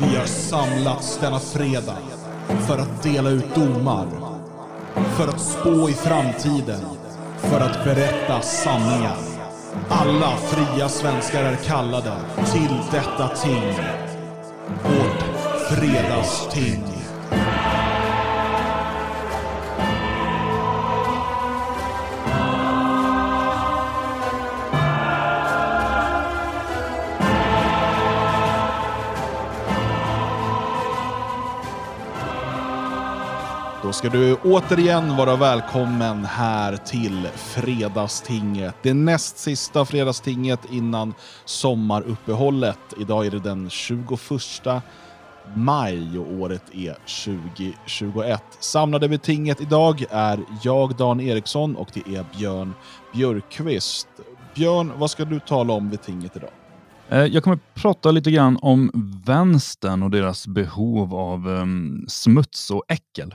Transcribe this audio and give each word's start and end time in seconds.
Vi 0.00 0.16
har 0.16 0.26
samlats 0.26 1.18
denna 1.20 1.38
fredag 1.38 1.96
för 2.66 2.78
att 2.78 3.02
dela 3.02 3.30
ut 3.30 3.54
domar, 3.54 4.06
för 5.16 5.28
att 5.28 5.40
spå 5.40 5.88
i 5.88 5.92
framtiden, 5.92 6.80
för 7.38 7.60
att 7.60 7.84
berätta 7.84 8.40
sanningar. 8.40 9.16
Alla 9.88 10.36
fria 10.36 10.88
svenskar 10.88 11.44
är 11.44 11.56
kallade 11.56 12.12
till 12.52 12.76
detta 12.90 13.28
ting. 13.28 13.74
Vårt 14.84 15.22
fredagsting. 15.68 16.97
Då 33.88 33.92
ska 33.92 34.08
du 34.08 34.34
återigen 34.34 35.16
vara 35.16 35.36
välkommen 35.36 36.24
här 36.24 36.76
till 36.76 37.28
Fredagstinget. 37.34 38.74
Det 38.82 38.94
näst 38.94 39.38
sista 39.38 39.84
Fredagstinget 39.84 40.60
innan 40.70 41.14
sommaruppehållet. 41.44 42.78
Idag 43.00 43.26
är 43.26 43.30
det 43.30 43.38
den 43.38 43.70
21 43.70 44.20
maj 45.54 46.18
och 46.18 46.32
året 46.32 46.62
är 46.72 46.96
2021. 47.24 48.42
Samlade 48.60 49.08
vid 49.08 49.22
tinget 49.22 49.60
idag 49.60 50.04
är 50.10 50.40
jag, 50.62 50.96
Dan 50.96 51.20
Eriksson, 51.20 51.76
och 51.76 51.88
det 51.94 52.16
är 52.16 52.24
Björn 52.38 52.74
Björkqvist. 53.14 54.08
Björn, 54.54 54.92
vad 54.96 55.10
ska 55.10 55.24
du 55.24 55.40
tala 55.40 55.72
om 55.72 55.90
vid 55.90 56.02
tinget 56.02 56.36
idag? 56.36 56.50
Eh, 57.08 57.24
jag 57.24 57.44
kommer 57.44 57.58
prata 57.74 58.10
lite 58.10 58.30
grann 58.30 58.58
om 58.62 58.90
vänstern 59.26 60.02
och 60.02 60.10
deras 60.10 60.46
behov 60.46 61.14
av 61.14 61.48
um, 61.48 62.04
smuts 62.08 62.70
och 62.70 62.84
äckel. 62.88 63.34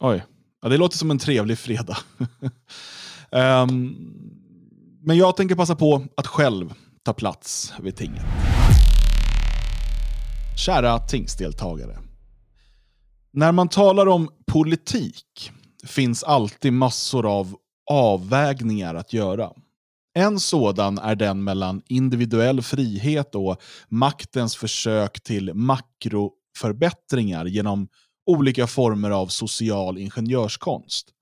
Oj, 0.00 0.24
ja, 0.62 0.68
det 0.68 0.76
låter 0.76 0.98
som 0.98 1.10
en 1.10 1.18
trevlig 1.18 1.58
fredag. 1.58 1.96
um, 3.30 3.96
men 5.02 5.16
jag 5.16 5.36
tänker 5.36 5.54
passa 5.54 5.76
på 5.76 6.06
att 6.16 6.26
själv 6.26 6.74
ta 7.02 7.12
plats 7.12 7.72
vid 7.80 7.96
tinget. 7.96 8.24
Kära 10.66 10.98
tingsdeltagare. 10.98 11.98
När 13.32 13.52
man 13.52 13.68
talar 13.68 14.06
om 14.06 14.30
politik 14.46 15.50
finns 15.86 16.24
alltid 16.24 16.72
massor 16.72 17.26
av 17.38 17.56
avvägningar 17.90 18.94
att 18.94 19.12
göra. 19.12 19.50
En 20.14 20.40
sådan 20.40 20.98
är 20.98 21.14
den 21.14 21.44
mellan 21.44 21.82
individuell 21.88 22.62
frihet 22.62 23.34
och 23.34 23.62
maktens 23.88 24.56
försök 24.56 25.22
till 25.22 25.54
makroförbättringar 25.54 27.44
genom 27.44 27.88
olika 28.26 28.66
former 28.66 29.10
av 29.10 29.26
social 29.26 29.98
ingenjörskonst. 29.98 31.12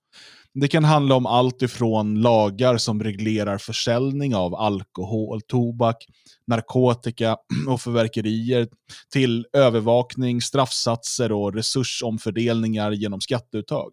Det 0.53 0.67
kan 0.67 0.83
handla 0.83 1.15
om 1.15 1.25
allt 1.25 1.61
ifrån 1.61 2.21
lagar 2.21 2.77
som 2.77 3.03
reglerar 3.03 3.57
försäljning 3.57 4.35
av 4.35 4.55
alkohol, 4.55 5.41
tobak, 5.41 6.05
narkotika 6.47 7.37
och 7.67 7.81
förverkerier 7.81 8.67
till 9.13 9.45
övervakning, 9.53 10.41
straffsatser 10.41 11.31
och 11.31 11.53
resursomfördelningar 11.53 12.91
genom 12.91 13.21
skatteuttag. 13.21 13.91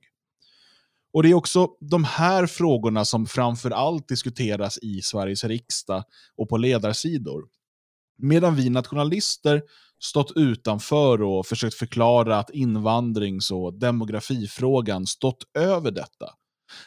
Och 1.12 1.22
Det 1.22 1.30
är 1.30 1.34
också 1.34 1.68
de 1.80 2.04
här 2.04 2.46
frågorna 2.46 3.04
som 3.04 3.26
framför 3.26 3.70
allt 3.70 4.08
diskuteras 4.08 4.78
i 4.78 5.02
Sveriges 5.02 5.44
riksdag 5.44 6.04
och 6.36 6.48
på 6.48 6.56
ledarsidor. 6.56 7.44
Medan 8.18 8.56
vi 8.56 8.70
nationalister 8.70 9.62
stått 10.04 10.32
utanför 10.36 11.22
och 11.22 11.46
försökt 11.46 11.74
förklara 11.74 12.38
att 12.38 12.50
invandrings 12.50 13.50
och 13.50 13.74
demografifrågan 13.74 15.06
stått 15.06 15.44
över 15.58 15.90
detta. 15.90 16.34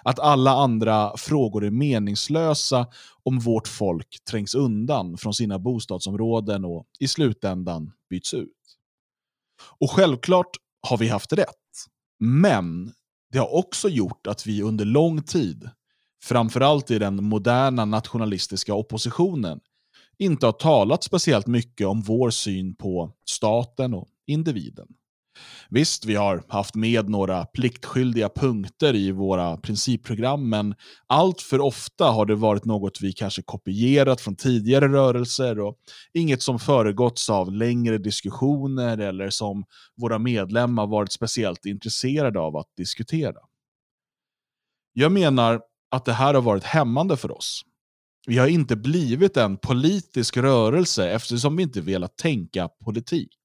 Att 0.03 0.19
alla 0.19 0.51
andra 0.51 1.17
frågor 1.17 1.65
är 1.65 1.71
meningslösa 1.71 2.87
om 3.23 3.39
vårt 3.39 3.67
folk 3.67 4.17
trängs 4.29 4.55
undan 4.55 5.17
från 5.17 5.33
sina 5.33 5.59
bostadsområden 5.59 6.65
och 6.65 6.87
i 6.99 7.07
slutändan 7.07 7.91
byts 8.09 8.33
ut. 8.33 8.51
Och 9.79 9.91
självklart 9.91 10.51
har 10.87 10.97
vi 10.97 11.07
haft 11.07 11.33
rätt. 11.33 11.47
Men 12.19 12.93
det 13.31 13.37
har 13.37 13.55
också 13.55 13.89
gjort 13.89 14.27
att 14.27 14.47
vi 14.47 14.61
under 14.61 14.85
lång 14.85 15.23
tid, 15.23 15.69
framförallt 16.23 16.91
i 16.91 16.99
den 16.99 17.23
moderna 17.23 17.85
nationalistiska 17.85 18.73
oppositionen, 18.73 19.59
inte 20.17 20.45
har 20.45 20.53
talat 20.53 21.03
speciellt 21.03 21.47
mycket 21.47 21.87
om 21.87 22.01
vår 22.01 22.29
syn 22.29 22.75
på 22.75 23.11
staten 23.25 23.93
och 23.93 24.07
individen. 24.27 24.87
Visst, 25.69 26.05
vi 26.05 26.15
har 26.15 26.43
haft 26.47 26.75
med 26.75 27.09
några 27.09 27.45
pliktskyldiga 27.45 28.29
punkter 28.29 28.95
i 28.95 29.11
våra 29.11 29.57
principprogram, 29.57 30.49
men 30.49 30.75
allt 31.07 31.41
för 31.41 31.61
ofta 31.61 32.05
har 32.05 32.25
det 32.25 32.35
varit 32.35 32.65
något 32.65 33.01
vi 33.01 33.13
kanske 33.13 33.41
kopierat 33.41 34.21
från 34.21 34.35
tidigare 34.35 34.87
rörelser 34.87 35.59
och 35.59 35.77
inget 36.13 36.41
som 36.41 36.59
föregåtts 36.59 37.29
av 37.29 37.51
längre 37.51 37.97
diskussioner 37.97 38.97
eller 38.97 39.29
som 39.29 39.65
våra 39.97 40.19
medlemmar 40.19 40.87
varit 40.87 41.11
speciellt 41.11 41.65
intresserade 41.65 42.39
av 42.39 42.57
att 42.57 42.67
diskutera. 42.77 43.39
Jag 44.93 45.11
menar 45.11 45.61
att 45.91 46.05
det 46.05 46.13
här 46.13 46.33
har 46.33 46.41
varit 46.41 46.63
hämmande 46.63 47.17
för 47.17 47.31
oss. 47.37 47.61
Vi 48.27 48.37
har 48.37 48.47
inte 48.47 48.75
blivit 48.75 49.37
en 49.37 49.57
politisk 49.57 50.37
rörelse 50.37 51.09
eftersom 51.09 51.55
vi 51.55 51.63
inte 51.63 51.81
velat 51.81 52.17
tänka 52.17 52.67
politik. 52.67 53.37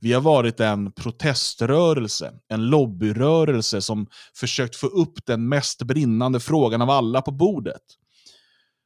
Vi 0.00 0.12
har 0.12 0.20
varit 0.20 0.60
en 0.60 0.92
proteströrelse, 0.92 2.32
en 2.48 2.66
lobbyrörelse 2.66 3.82
som 3.82 4.06
försökt 4.36 4.76
få 4.76 4.86
upp 4.86 5.26
den 5.26 5.48
mest 5.48 5.82
brinnande 5.82 6.40
frågan 6.40 6.82
av 6.82 6.90
alla 6.90 7.22
på 7.22 7.30
bordet. 7.30 7.82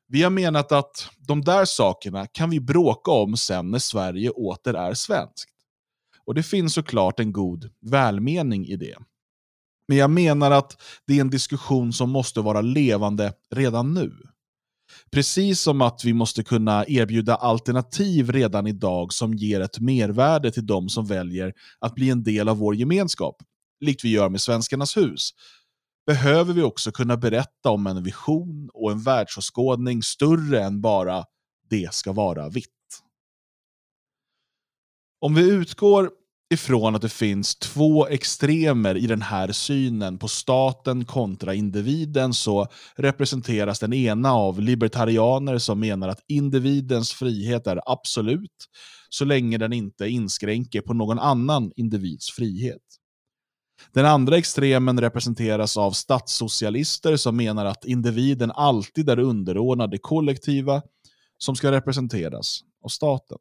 Vi 0.09 0.23
har 0.23 0.31
menat 0.31 0.73
att 0.73 1.09
de 1.19 1.41
där 1.41 1.65
sakerna 1.65 2.27
kan 2.27 2.51
vi 2.51 2.61
bråka 2.61 3.11
om 3.11 3.37
sen 3.37 3.71
när 3.71 3.79
Sverige 3.79 4.31
åter 4.31 4.75
är 4.75 4.95
svenskt. 4.95 5.51
Och 6.25 6.35
det 6.35 6.43
finns 6.43 6.75
såklart 6.75 7.21
en 7.21 7.33
god 7.33 7.71
välmening 7.81 8.67
i 8.67 8.77
det. 8.77 8.97
Men 9.89 9.97
jag 9.97 10.11
menar 10.11 10.51
att 10.51 10.83
det 11.07 11.17
är 11.17 11.21
en 11.21 11.31
diskussion 11.31 11.93
som 11.93 12.11
måste 12.11 12.41
vara 12.41 12.61
levande 12.61 13.33
redan 13.51 13.95
nu. 13.95 14.13
Precis 15.11 15.61
som 15.61 15.83
att 15.83 16.05
vi 16.05 16.13
måste 16.13 16.45
kunna 16.45 16.85
erbjuda 16.87 17.35
alternativ 17.35 18.31
redan 18.31 18.67
idag 18.67 19.13
som 19.13 19.35
ger 19.35 19.61
ett 19.61 19.81
mervärde 19.81 20.51
till 20.51 20.67
de 20.67 20.89
som 20.89 21.07
väljer 21.07 21.53
att 21.79 21.95
bli 21.95 22.11
en 22.11 22.23
del 22.23 22.49
av 22.49 22.57
vår 22.57 22.75
gemenskap, 22.75 23.37
likt 23.81 24.05
vi 24.05 24.09
gör 24.09 24.29
med 24.29 24.41
Svenskarnas 24.41 24.97
hus, 24.97 25.31
behöver 26.07 26.53
vi 26.53 26.63
också 26.63 26.93
kunna 26.93 27.17
berätta 27.17 27.71
om 27.71 27.87
en 27.87 28.03
vision 28.03 28.71
och 28.73 28.91
en 28.91 29.03
världsåskådning 29.03 30.03
större 30.03 30.65
än 30.65 30.81
bara 30.81 31.25
det 31.71 31.95
ska 31.95 32.13
vara 32.13 32.49
vitt. 32.49 32.71
Om 35.21 35.35
vi 35.35 35.51
utgår 35.51 36.11
ifrån 36.51 36.95
att 36.95 37.03
det 37.03 37.09
finns 37.09 37.57
två 37.57 38.07
extremer 38.07 38.97
i 38.97 39.07
den 39.07 39.23
här 39.23 39.53
synen 39.53 40.19
på 40.19 40.29
staten 40.29 41.05
kontra 41.05 41.55
individen 41.55 42.35
så 42.35 42.67
representeras 42.97 43.79
den 43.79 43.93
ena 43.93 44.33
av 44.33 44.61
libertarianer 44.61 45.59
som 45.59 45.81
menar 45.81 46.09
att 46.09 46.25
individens 46.29 47.13
frihet 47.13 47.67
är 47.67 47.81
absolut 47.87 48.67
så 49.09 49.25
länge 49.25 49.59
den 49.59 49.73
inte 49.73 50.09
inskränker 50.09 50.81
på 50.81 50.95
någon 50.95 51.19
annan 51.19 51.73
individs 51.77 52.31
frihet. 52.31 52.83
Den 53.93 54.07
andra 54.07 54.37
extremen 54.37 55.01
representeras 55.01 55.77
av 55.77 55.93
statssocialister 55.93 57.17
som 57.17 57.37
menar 57.37 57.65
att 57.65 57.85
individen 57.85 58.51
alltid 58.51 59.09
är 59.09 59.19
underordnad 59.19 59.91
det 59.91 59.99
kollektiva 59.99 60.83
som 61.39 61.57
ska 61.57 61.73
representeras 61.73 62.61
av 62.85 62.89
staten. 62.89 63.39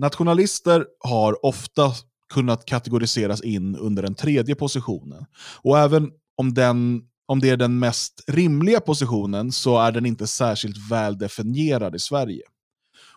Nationalister 0.00 0.86
har 0.98 1.46
ofta 1.46 1.92
kunnat 2.34 2.64
kategoriseras 2.64 3.42
in 3.42 3.76
under 3.76 4.02
den 4.02 4.14
tredje 4.14 4.54
positionen. 4.54 5.26
Och 5.62 5.78
även 5.78 6.10
om, 6.36 6.54
den, 6.54 7.02
om 7.26 7.40
det 7.40 7.50
är 7.50 7.56
den 7.56 7.78
mest 7.78 8.24
rimliga 8.26 8.80
positionen 8.80 9.52
så 9.52 9.78
är 9.78 9.92
den 9.92 10.06
inte 10.06 10.26
särskilt 10.26 10.90
väl 10.90 11.18
definierad 11.18 11.94
i 11.94 11.98
Sverige. 11.98 12.42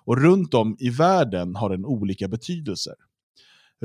Och 0.06 0.22
runt 0.22 0.54
om 0.54 0.76
i 0.80 0.90
världen 0.90 1.56
har 1.56 1.70
den 1.70 1.86
olika 1.86 2.28
betydelser. 2.28 2.96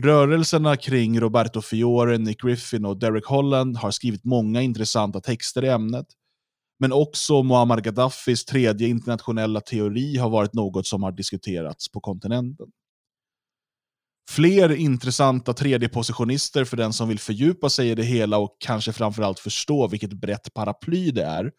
Rörelserna 0.01 0.77
kring 0.77 1.21
Roberto 1.21 1.63
Fiore, 1.63 2.19
Nick 2.19 2.41
Griffin 2.41 2.85
och 2.85 2.99
Derek 2.99 3.27
Holland 3.27 3.77
har 3.77 3.91
skrivit 3.91 4.25
många 4.25 4.63
intressanta 4.63 5.21
texter 5.21 5.65
i 5.65 5.69
ämnet. 5.69 6.07
Men 6.79 6.93
också 6.93 7.43
Muammar 7.43 7.81
Gaddafis 7.81 8.45
tredje 8.45 8.89
internationella 8.89 9.61
teori 9.61 10.17
har 10.17 10.31
varit 10.31 10.55
något 10.55 10.87
som 10.87 11.03
har 11.03 11.13
diskuterats 11.13 11.89
på 11.89 12.01
kontinenten. 12.01 12.67
Fler 14.29 14.73
intressanta 14.77 15.53
tredjepositionister 15.53 16.65
för 16.65 16.77
den 16.77 16.93
som 16.93 17.09
vill 17.09 17.19
fördjupa 17.19 17.71
sig 17.71 17.91
i 17.91 17.95
det 17.95 18.03
hela 18.03 18.39
och 18.39 18.57
kanske 18.61 18.93
framförallt 18.93 19.39
förstå 19.39 19.89
vilket 19.89 20.13
brett 20.13 20.55
paraply 20.55 21.11
det 21.11 21.25
är, 21.25 21.51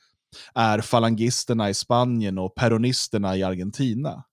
är 0.56 0.82
falangisterna 0.82 1.70
i 1.70 1.74
Spanien 1.74 2.38
och 2.38 2.56
peronisterna 2.56 3.38
i 3.38 3.44
Argentina. 3.44 4.24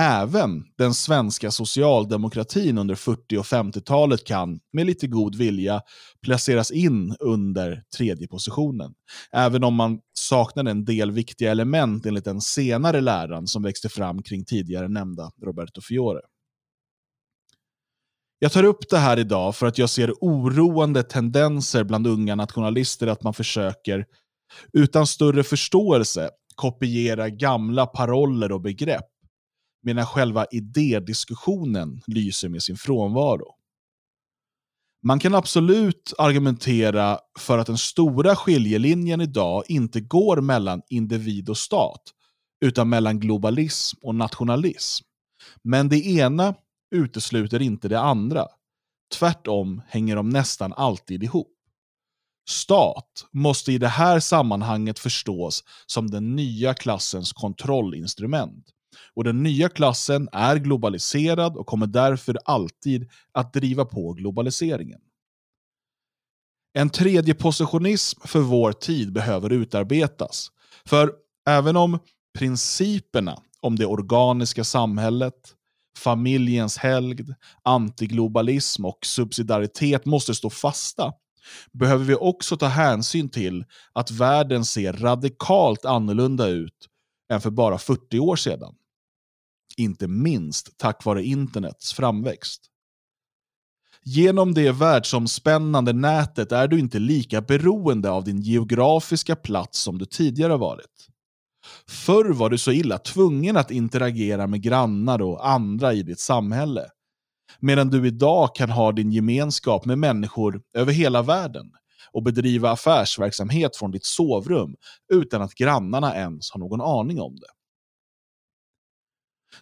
Även 0.00 0.64
den 0.78 0.94
svenska 0.94 1.50
socialdemokratin 1.50 2.78
under 2.78 2.94
40 2.94 3.38
och 3.38 3.44
50-talet 3.44 4.24
kan, 4.24 4.60
med 4.72 4.86
lite 4.86 5.06
god 5.06 5.34
vilja, 5.34 5.80
placeras 6.22 6.70
in 6.70 7.16
under 7.20 7.82
tredje 7.96 8.28
positionen. 8.28 8.92
Även 9.32 9.64
om 9.64 9.74
man 9.74 10.00
saknar 10.14 10.64
en 10.64 10.84
del 10.84 11.10
viktiga 11.10 11.50
element 11.50 12.06
enligt 12.06 12.24
den 12.24 12.40
senare 12.40 13.00
läran 13.00 13.46
som 13.46 13.62
växte 13.62 13.88
fram 13.88 14.22
kring 14.22 14.44
tidigare 14.44 14.88
nämnda 14.88 15.30
Roberto 15.42 15.80
Fiore. 15.80 16.20
Jag 18.42 18.52
tar 18.52 18.64
upp 18.64 18.88
det 18.90 18.98
här 18.98 19.18
idag 19.18 19.56
för 19.56 19.66
att 19.66 19.78
jag 19.78 19.90
ser 19.90 20.12
oroande 20.20 21.02
tendenser 21.02 21.84
bland 21.84 22.06
unga 22.06 22.34
nationalister 22.34 23.06
att 23.06 23.22
man 23.22 23.34
försöker, 23.34 24.06
utan 24.72 25.06
större 25.06 25.44
förståelse, 25.44 26.30
kopiera 26.54 27.28
gamla 27.28 27.86
paroller 27.86 28.52
och 28.52 28.60
begrepp 28.60 29.06
medan 29.82 30.06
själva 30.06 30.46
idédiskussionen 30.50 32.02
lyser 32.06 32.48
med 32.48 32.62
sin 32.62 32.76
frånvaro. 32.76 33.54
Man 35.02 35.18
kan 35.18 35.34
absolut 35.34 36.12
argumentera 36.18 37.18
för 37.38 37.58
att 37.58 37.66
den 37.66 37.78
stora 37.78 38.36
skiljelinjen 38.36 39.20
idag 39.20 39.64
inte 39.68 40.00
går 40.00 40.40
mellan 40.40 40.82
individ 40.88 41.48
och 41.48 41.58
stat, 41.58 42.02
utan 42.64 42.88
mellan 42.88 43.20
globalism 43.20 43.98
och 44.02 44.14
nationalism. 44.14 45.04
Men 45.62 45.88
det 45.88 46.06
ena 46.06 46.54
utesluter 46.92 47.62
inte 47.62 47.88
det 47.88 48.00
andra. 48.00 48.46
Tvärtom 49.18 49.82
hänger 49.88 50.16
de 50.16 50.28
nästan 50.28 50.72
alltid 50.72 51.22
ihop. 51.22 51.52
Stat 52.48 53.26
måste 53.32 53.72
i 53.72 53.78
det 53.78 53.88
här 53.88 54.20
sammanhanget 54.20 54.98
förstås 54.98 55.64
som 55.86 56.10
den 56.10 56.36
nya 56.36 56.74
klassens 56.74 57.32
kontrollinstrument. 57.32 58.66
Och 59.14 59.24
den 59.24 59.42
nya 59.42 59.68
klassen 59.68 60.28
är 60.32 60.56
globaliserad 60.56 61.56
och 61.56 61.66
kommer 61.66 61.86
därför 61.86 62.38
alltid 62.44 63.10
att 63.32 63.52
driva 63.52 63.84
på 63.84 64.12
globaliseringen. 64.12 65.00
En 66.74 66.90
tredje 66.90 67.34
positionism 67.34 68.20
för 68.24 68.40
vår 68.40 68.72
tid 68.72 69.12
behöver 69.12 69.52
utarbetas. 69.52 70.50
För 70.84 71.12
även 71.48 71.76
om 71.76 71.98
principerna 72.38 73.42
om 73.60 73.76
det 73.76 73.86
organiska 73.86 74.64
samhället, 74.64 75.54
familjens 75.98 76.76
helgd, 76.76 77.30
antiglobalism 77.62 78.84
och 78.84 79.06
subsidiaritet 79.06 80.04
måste 80.04 80.34
stå 80.34 80.50
fasta, 80.50 81.12
behöver 81.72 82.04
vi 82.04 82.14
också 82.14 82.56
ta 82.56 82.66
hänsyn 82.66 83.28
till 83.28 83.64
att 83.92 84.10
världen 84.10 84.64
ser 84.64 84.92
radikalt 84.92 85.84
annorlunda 85.84 86.48
ut 86.48 86.88
än 87.32 87.40
för 87.40 87.50
bara 87.50 87.78
40 87.78 88.18
år 88.18 88.36
sedan. 88.36 88.74
Inte 89.76 90.08
minst 90.08 90.78
tack 90.78 91.04
vare 91.04 91.24
internets 91.24 91.92
framväxt. 91.92 92.68
Genom 94.04 94.54
det 94.54 94.72
världsomspännande 94.72 95.92
nätet 95.92 96.52
är 96.52 96.68
du 96.68 96.78
inte 96.78 96.98
lika 96.98 97.40
beroende 97.40 98.10
av 98.10 98.24
din 98.24 98.40
geografiska 98.40 99.36
plats 99.36 99.78
som 99.78 99.98
du 99.98 100.04
tidigare 100.04 100.56
varit. 100.56 101.08
Förr 101.88 102.32
var 102.32 102.50
du 102.50 102.58
så 102.58 102.72
illa 102.72 102.98
tvungen 102.98 103.56
att 103.56 103.70
interagera 103.70 104.46
med 104.46 104.62
grannar 104.62 105.22
och 105.22 105.48
andra 105.48 105.92
i 105.92 106.02
ditt 106.02 106.20
samhälle. 106.20 106.86
Medan 107.60 107.88
du 107.88 108.06
idag 108.06 108.54
kan 108.54 108.70
ha 108.70 108.92
din 108.92 109.12
gemenskap 109.12 109.84
med 109.84 109.98
människor 109.98 110.62
över 110.74 110.92
hela 110.92 111.22
världen 111.22 111.72
och 112.12 112.22
bedriva 112.22 112.70
affärsverksamhet 112.70 113.76
från 113.76 113.90
ditt 113.90 114.06
sovrum 114.06 114.74
utan 115.12 115.42
att 115.42 115.54
grannarna 115.54 116.16
ens 116.16 116.50
har 116.50 116.60
någon 116.60 116.80
aning 116.80 117.20
om 117.20 117.36
det. 117.36 117.46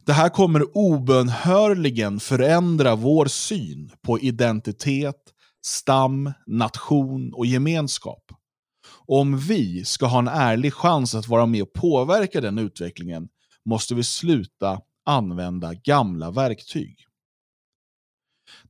Det 0.04 0.12
här 0.12 0.28
kommer 0.28 0.76
obönhörligen 0.76 2.20
förändra 2.20 2.94
vår 2.94 3.26
syn 3.26 3.90
på 4.02 4.18
identitet, 4.18 5.22
stam, 5.62 6.32
nation 6.46 7.32
och 7.34 7.46
gemenskap. 7.46 8.32
Om 9.12 9.38
vi 9.38 9.84
ska 9.84 10.06
ha 10.06 10.18
en 10.18 10.28
ärlig 10.28 10.74
chans 10.74 11.14
att 11.14 11.28
vara 11.28 11.46
med 11.46 11.62
och 11.62 11.72
påverka 11.72 12.40
den 12.40 12.58
utvecklingen 12.58 13.28
måste 13.64 13.94
vi 13.94 14.04
sluta 14.04 14.80
använda 15.04 15.74
gamla 15.74 16.30
verktyg. 16.30 16.96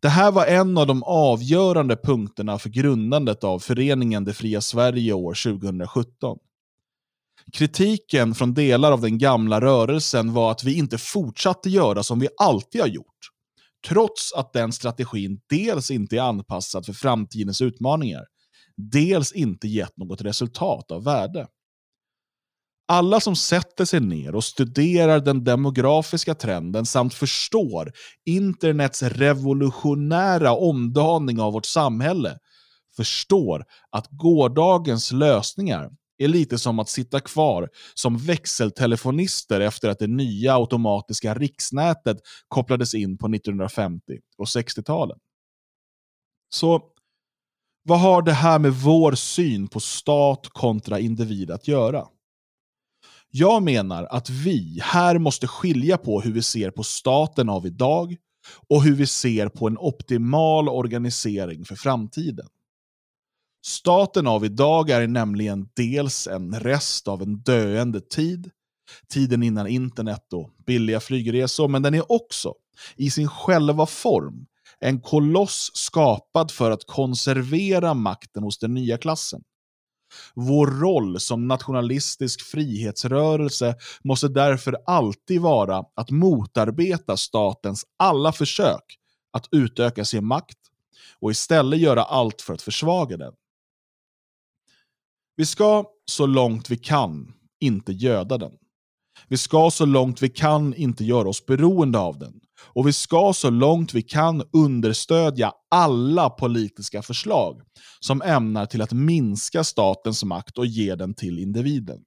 Det 0.00 0.08
här 0.08 0.32
var 0.32 0.46
en 0.46 0.78
av 0.78 0.86
de 0.86 1.02
avgörande 1.02 1.96
punkterna 1.96 2.58
för 2.58 2.70
grundandet 2.70 3.44
av 3.44 3.58
föreningen 3.58 4.24
Det 4.24 4.32
fria 4.32 4.60
Sverige 4.60 5.12
år 5.12 5.60
2017. 5.60 6.38
Kritiken 7.52 8.34
från 8.34 8.54
delar 8.54 8.92
av 8.92 9.00
den 9.00 9.18
gamla 9.18 9.60
rörelsen 9.60 10.32
var 10.32 10.50
att 10.50 10.64
vi 10.64 10.74
inte 10.74 10.98
fortsatte 10.98 11.70
göra 11.70 12.02
som 12.02 12.18
vi 12.18 12.28
alltid 12.38 12.80
har 12.80 12.88
gjort. 12.88 13.30
Trots 13.88 14.32
att 14.32 14.52
den 14.52 14.72
strategin 14.72 15.40
dels 15.48 15.90
inte 15.90 16.16
är 16.16 16.22
anpassad 16.22 16.86
för 16.86 16.92
framtidens 16.92 17.60
utmaningar, 17.60 18.24
dels 18.88 19.32
inte 19.32 19.68
gett 19.68 19.96
något 19.96 20.22
resultat 20.22 20.90
av 20.90 21.04
värde. 21.04 21.46
Alla 22.88 23.20
som 23.20 23.36
sätter 23.36 23.84
sig 23.84 24.00
ner 24.00 24.34
och 24.34 24.44
studerar 24.44 25.20
den 25.20 25.44
demografiska 25.44 26.34
trenden 26.34 26.86
samt 26.86 27.14
förstår 27.14 27.92
internets 28.24 29.02
revolutionära 29.02 30.52
omdaning 30.52 31.40
av 31.40 31.52
vårt 31.52 31.66
samhälle 31.66 32.38
förstår 32.96 33.64
att 33.90 34.06
gårdagens 34.10 35.12
lösningar 35.12 35.90
är 36.18 36.28
lite 36.28 36.58
som 36.58 36.78
att 36.78 36.88
sitta 36.88 37.20
kvar 37.20 37.68
som 37.94 38.18
växeltelefonister 38.18 39.60
efter 39.60 39.88
att 39.88 39.98
det 39.98 40.06
nya 40.06 40.54
automatiska 40.54 41.34
riksnätet 41.34 42.16
kopplades 42.48 42.94
in 42.94 43.18
på 43.18 43.26
1950 43.26 44.18
och 44.38 44.44
60-talen. 44.44 45.18
Så 46.48 46.82
vad 47.82 48.00
har 48.00 48.22
det 48.22 48.32
här 48.32 48.58
med 48.58 48.72
vår 48.72 49.12
syn 49.12 49.68
på 49.68 49.80
stat 49.80 50.48
kontra 50.52 50.98
individ 50.98 51.50
att 51.50 51.68
göra? 51.68 52.06
Jag 53.30 53.62
menar 53.62 54.04
att 54.04 54.30
vi 54.30 54.78
här 54.82 55.18
måste 55.18 55.46
skilja 55.46 55.98
på 55.98 56.20
hur 56.20 56.32
vi 56.32 56.42
ser 56.42 56.70
på 56.70 56.82
staten 56.82 57.48
av 57.48 57.66
idag 57.66 58.16
och 58.68 58.82
hur 58.82 58.94
vi 58.94 59.06
ser 59.06 59.48
på 59.48 59.66
en 59.66 59.78
optimal 59.78 60.68
organisering 60.68 61.64
för 61.64 61.76
framtiden. 61.76 62.46
Staten 63.66 64.26
av 64.26 64.44
idag 64.44 64.90
är 64.90 65.06
nämligen 65.06 65.68
dels 65.76 66.26
en 66.26 66.60
rest 66.60 67.08
av 67.08 67.22
en 67.22 67.42
döende 67.42 68.00
tid, 68.00 68.50
tiden 69.08 69.42
innan 69.42 69.66
internet 69.66 70.32
och 70.32 70.50
billiga 70.66 71.00
flygresor, 71.00 71.68
men 71.68 71.82
den 71.82 71.94
är 71.94 72.12
också, 72.12 72.54
i 72.96 73.10
sin 73.10 73.28
själva 73.28 73.86
form, 73.86 74.46
en 74.80 75.00
koloss 75.00 75.70
skapad 75.74 76.50
för 76.50 76.70
att 76.70 76.86
konservera 76.86 77.94
makten 77.94 78.42
hos 78.42 78.58
den 78.58 78.74
nya 78.74 78.98
klassen. 78.98 79.42
Vår 80.34 80.66
roll 80.66 81.20
som 81.20 81.48
nationalistisk 81.48 82.42
frihetsrörelse 82.42 83.74
måste 84.04 84.28
därför 84.28 84.76
alltid 84.86 85.40
vara 85.40 85.84
att 85.94 86.10
motarbeta 86.10 87.16
statens 87.16 87.84
alla 87.96 88.32
försök 88.32 88.98
att 89.32 89.48
utöka 89.52 90.04
sin 90.04 90.26
makt 90.26 90.58
och 91.20 91.30
istället 91.30 91.80
göra 91.80 92.02
allt 92.02 92.42
för 92.42 92.54
att 92.54 92.62
försvaga 92.62 93.16
den. 93.16 93.32
Vi 95.36 95.46
ska 95.46 95.84
så 96.10 96.26
långt 96.26 96.70
vi 96.70 96.76
kan 96.76 97.32
inte 97.60 97.92
göda 97.92 98.38
den. 98.38 98.52
Vi 99.28 99.36
ska 99.36 99.70
så 99.70 99.84
långt 99.86 100.22
vi 100.22 100.28
kan 100.28 100.74
inte 100.74 101.04
göra 101.04 101.28
oss 101.28 101.46
beroende 101.46 101.98
av 101.98 102.18
den. 102.18 102.32
Och 102.72 102.88
vi 102.88 102.92
ska 102.92 103.32
så 103.32 103.50
långt 103.50 103.94
vi 103.94 104.02
kan 104.02 104.42
understödja 104.52 105.52
alla 105.70 106.30
politiska 106.30 107.02
förslag 107.02 107.62
som 108.00 108.22
ämnar 108.22 108.66
till 108.66 108.82
att 108.82 108.92
minska 108.92 109.64
statens 109.64 110.24
makt 110.24 110.58
och 110.58 110.66
ge 110.66 110.94
den 110.94 111.14
till 111.14 111.38
individen. 111.38 111.98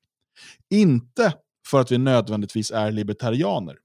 Inte 0.70 1.34
för 1.67 1.79
att 1.79 1.91
vi 1.91 1.98
nödvändigtvis 1.98 2.72
är 2.72 2.91
libertarianer, 2.91 3.75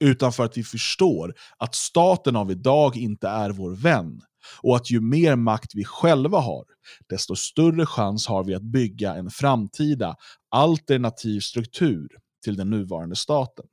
utan 0.00 0.32
för 0.32 0.44
att 0.44 0.56
vi 0.56 0.64
förstår 0.64 1.34
att 1.58 1.74
staten 1.74 2.36
av 2.36 2.50
idag 2.50 2.96
inte 2.96 3.28
är 3.28 3.50
vår 3.50 3.70
vän 3.70 4.20
och 4.62 4.76
att 4.76 4.90
ju 4.90 5.00
mer 5.00 5.36
makt 5.36 5.70
vi 5.74 5.84
själva 5.84 6.38
har, 6.38 6.64
desto 7.08 7.36
större 7.36 7.86
chans 7.86 8.26
har 8.26 8.44
vi 8.44 8.54
att 8.54 8.62
bygga 8.62 9.14
en 9.14 9.30
framtida 9.30 10.16
alternativ 10.50 11.40
struktur 11.40 12.08
till 12.44 12.56
den 12.56 12.70
nuvarande 12.70 13.16
staten. 13.16 13.66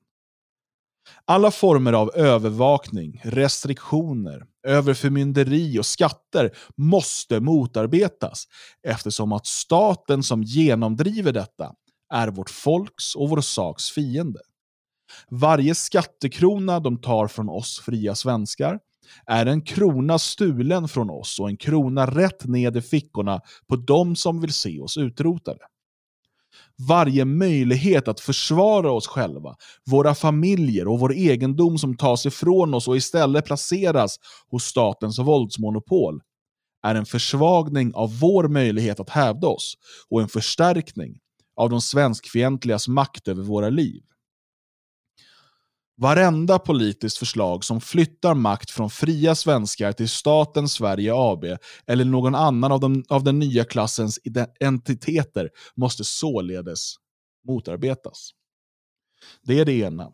Alla 1.26 1.52
former 1.52 1.94
av 1.94 2.12
övervakning, 2.16 3.22
restriktioner, 3.24 4.46
överförmynderi 4.68 5.80
och 5.80 5.86
skatter 5.86 6.52
måste 6.78 7.40
motarbetas 7.40 8.44
eftersom 8.88 9.32
att 9.32 9.46
staten 9.46 10.24
som 10.24 10.44
genomdriver 10.44 11.32
detta 11.32 11.74
är 12.14 12.28
vårt 12.28 12.50
folks 12.50 13.16
och 13.16 13.30
vår 13.30 13.42
saks 13.42 13.90
fiende. 13.90 14.40
Varje 15.30 15.76
skattekrona 15.76 16.80
de 16.80 17.02
tar 17.02 17.28
från 17.28 17.50
oss 17.50 17.80
fria 17.80 18.16
svenskar 18.16 18.80
är 19.26 19.46
en 19.46 19.62
krona 19.62 20.20
stulen 20.20 20.88
från 20.88 21.10
oss 21.10 21.40
och 21.40 21.50
en 21.50 21.58
krona 21.58 22.06
rätt 22.06 22.46
ned 22.46 22.78
i 22.78 22.82
fickorna 22.82 23.42
på 23.68 23.76
de 23.76 24.16
som 24.16 24.42
vill 24.42 24.54
se 24.54 24.80
oss 24.80 24.98
utrotade 24.98 25.60
varje 26.88 27.26
möjlighet 27.26 28.08
att 28.08 28.20
försvara 28.20 28.92
oss 28.92 29.08
själva, 29.08 29.56
våra 29.86 30.16
familjer 30.16 30.88
och 30.88 31.00
vår 31.00 31.14
egendom 31.14 31.78
som 31.78 31.98
tas 31.98 32.26
ifrån 32.26 32.74
oss 32.74 32.88
och 32.88 32.98
istället 32.98 33.46
placeras 33.46 34.16
hos 34.52 34.64
statens 34.64 35.20
våldsmonopol 35.20 36.22
är 36.86 36.96
en 36.96 37.06
försvagning 37.06 37.92
av 37.94 38.20
vår 38.20 38.48
möjlighet 38.48 39.00
att 39.00 39.10
hävda 39.10 39.48
oss 39.48 39.74
och 40.10 40.22
en 40.22 40.28
förstärkning 40.28 41.20
av 41.56 41.70
de 41.70 41.82
svenskfientligas 41.82 42.88
makt 42.88 43.28
över 43.28 43.44
våra 43.44 43.70
liv. 43.70 44.02
Varenda 45.98 46.60
politiskt 46.60 47.18
förslag 47.18 47.64
som 47.64 47.82
flyttar 47.82 48.34
makt 48.34 48.72
från 48.72 48.90
fria 48.90 49.36
svenskar 49.36 49.92
till 49.92 50.10
staten 50.10 50.70
Sverige 50.70 51.12
AB 51.16 51.46
eller 51.88 52.06
någon 52.06 52.36
annan 52.36 52.72
av, 52.72 52.80
de, 52.80 53.04
av 53.10 53.24
den 53.24 53.40
nya 53.40 53.66
klassens 53.66 54.20
entiteter 54.60 55.50
måste 55.76 56.04
således 56.04 56.96
motarbetas. 57.48 58.32
Det 59.44 59.60
är 59.60 59.66
det 59.66 59.74
ena. 59.74 60.12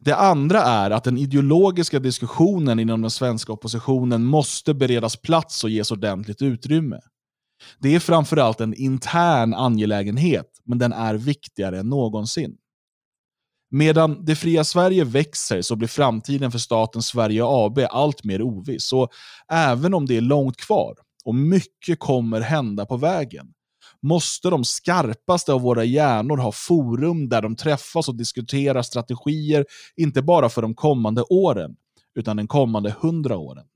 Det 0.00 0.16
andra 0.16 0.62
är 0.62 0.90
att 0.90 1.04
den 1.04 1.18
ideologiska 1.18 1.98
diskussionen 1.98 2.78
inom 2.78 3.00
den 3.02 3.10
svenska 3.10 3.52
oppositionen 3.52 4.24
måste 4.24 4.74
beredas 4.74 5.16
plats 5.16 5.64
och 5.64 5.70
ges 5.70 5.90
ordentligt 5.90 6.42
utrymme. 6.42 7.00
Det 7.78 7.94
är 7.94 8.00
framförallt 8.00 8.60
en 8.60 8.74
intern 8.74 9.54
angelägenhet, 9.54 10.60
men 10.64 10.78
den 10.78 10.92
är 10.92 11.14
viktigare 11.14 11.78
än 11.78 11.88
någonsin. 11.88 12.56
Medan 13.74 14.24
det 14.24 14.36
fria 14.36 14.64
Sverige 14.64 15.04
växer 15.04 15.62
så 15.62 15.76
blir 15.76 15.88
framtiden 15.88 16.50
för 16.50 16.58
staten 16.58 17.02
Sverige 17.02 17.42
AB 17.44 17.78
allt 17.90 18.24
mer 18.24 18.42
oviss. 18.42 18.84
Så 18.84 19.08
även 19.48 19.94
om 19.94 20.06
det 20.06 20.16
är 20.16 20.20
långt 20.20 20.56
kvar 20.56 20.94
och 21.24 21.34
mycket 21.34 21.98
kommer 21.98 22.40
hända 22.40 22.86
på 22.86 22.96
vägen, 22.96 23.46
måste 24.02 24.50
de 24.50 24.64
skarpaste 24.64 25.52
av 25.52 25.60
våra 25.60 25.84
hjärnor 25.84 26.36
ha 26.36 26.52
forum 26.52 27.28
där 27.28 27.42
de 27.42 27.56
träffas 27.56 28.08
och 28.08 28.16
diskuterar 28.16 28.82
strategier, 28.82 29.66
inte 29.96 30.22
bara 30.22 30.48
för 30.48 30.62
de 30.62 30.74
kommande 30.74 31.22
åren, 31.22 31.76
utan 32.14 32.36
den 32.36 32.48
kommande 32.48 32.94
hundra 33.00 33.36
åren. 33.36 33.66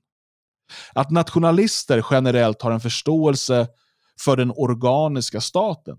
Att 0.93 1.11
nationalister 1.11 2.05
generellt 2.11 2.61
har 2.61 2.71
en 2.71 2.79
förståelse 2.79 3.67
för 4.21 4.37
den 4.37 4.51
organiska 4.55 5.41
staten 5.41 5.97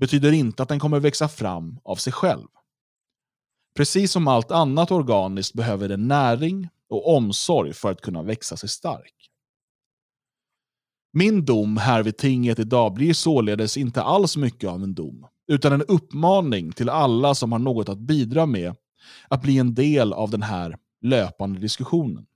betyder 0.00 0.32
inte 0.32 0.62
att 0.62 0.68
den 0.68 0.80
kommer 0.80 1.00
växa 1.00 1.28
fram 1.28 1.78
av 1.84 1.96
sig 1.96 2.12
själv. 2.12 2.46
Precis 3.76 4.12
som 4.12 4.28
allt 4.28 4.50
annat 4.50 4.90
organiskt 4.90 5.54
behöver 5.54 5.88
den 5.88 6.08
näring 6.08 6.68
och 6.88 7.16
omsorg 7.16 7.72
för 7.72 7.90
att 7.90 8.00
kunna 8.00 8.22
växa 8.22 8.56
sig 8.56 8.68
stark. 8.68 9.14
Min 11.12 11.44
dom 11.44 11.76
här 11.76 12.02
vid 12.02 12.16
tinget 12.16 12.58
idag 12.58 12.94
blir 12.94 13.14
således 13.14 13.76
inte 13.76 14.02
alls 14.02 14.36
mycket 14.36 14.70
av 14.70 14.82
en 14.82 14.94
dom, 14.94 15.26
utan 15.48 15.72
en 15.72 15.82
uppmaning 15.82 16.72
till 16.72 16.88
alla 16.88 17.34
som 17.34 17.52
har 17.52 17.58
något 17.58 17.88
att 17.88 17.98
bidra 17.98 18.46
med 18.46 18.76
att 19.28 19.42
bli 19.42 19.58
en 19.58 19.74
del 19.74 20.12
av 20.12 20.30
den 20.30 20.42
här 20.42 20.78
löpande 21.00 21.60
diskussionen. 21.60 22.26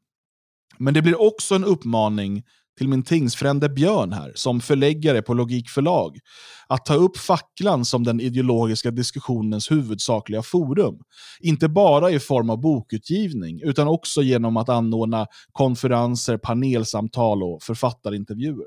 Men 0.79 0.95
det 0.95 1.03
blir 1.03 1.21
också 1.21 1.55
en 1.55 1.65
uppmaning 1.65 2.45
till 2.79 2.89
min 2.89 3.03
tingsfrände 3.03 3.69
Björn 3.69 4.13
här, 4.13 4.33
som 4.35 4.61
förläggare 4.61 5.23
på 5.23 5.35
Logik 5.35 5.71
förlag, 5.71 6.19
att 6.67 6.87
ta 6.87 6.95
upp 6.95 7.17
facklan 7.17 7.85
som 7.85 8.05
den 8.05 8.21
ideologiska 8.21 8.91
diskussionens 8.91 9.71
huvudsakliga 9.71 10.43
forum. 10.43 10.99
Inte 11.41 11.69
bara 11.69 12.11
i 12.11 12.19
form 12.19 12.51
av 12.51 12.61
bokutgivning, 12.61 13.61
utan 13.63 13.89
också 13.89 14.23
genom 14.23 14.57
att 14.57 14.69
anordna 14.69 15.27
konferenser, 15.53 16.39
panelsamtal 16.39 17.43
och 17.43 17.63
författarintervjuer. 17.63 18.67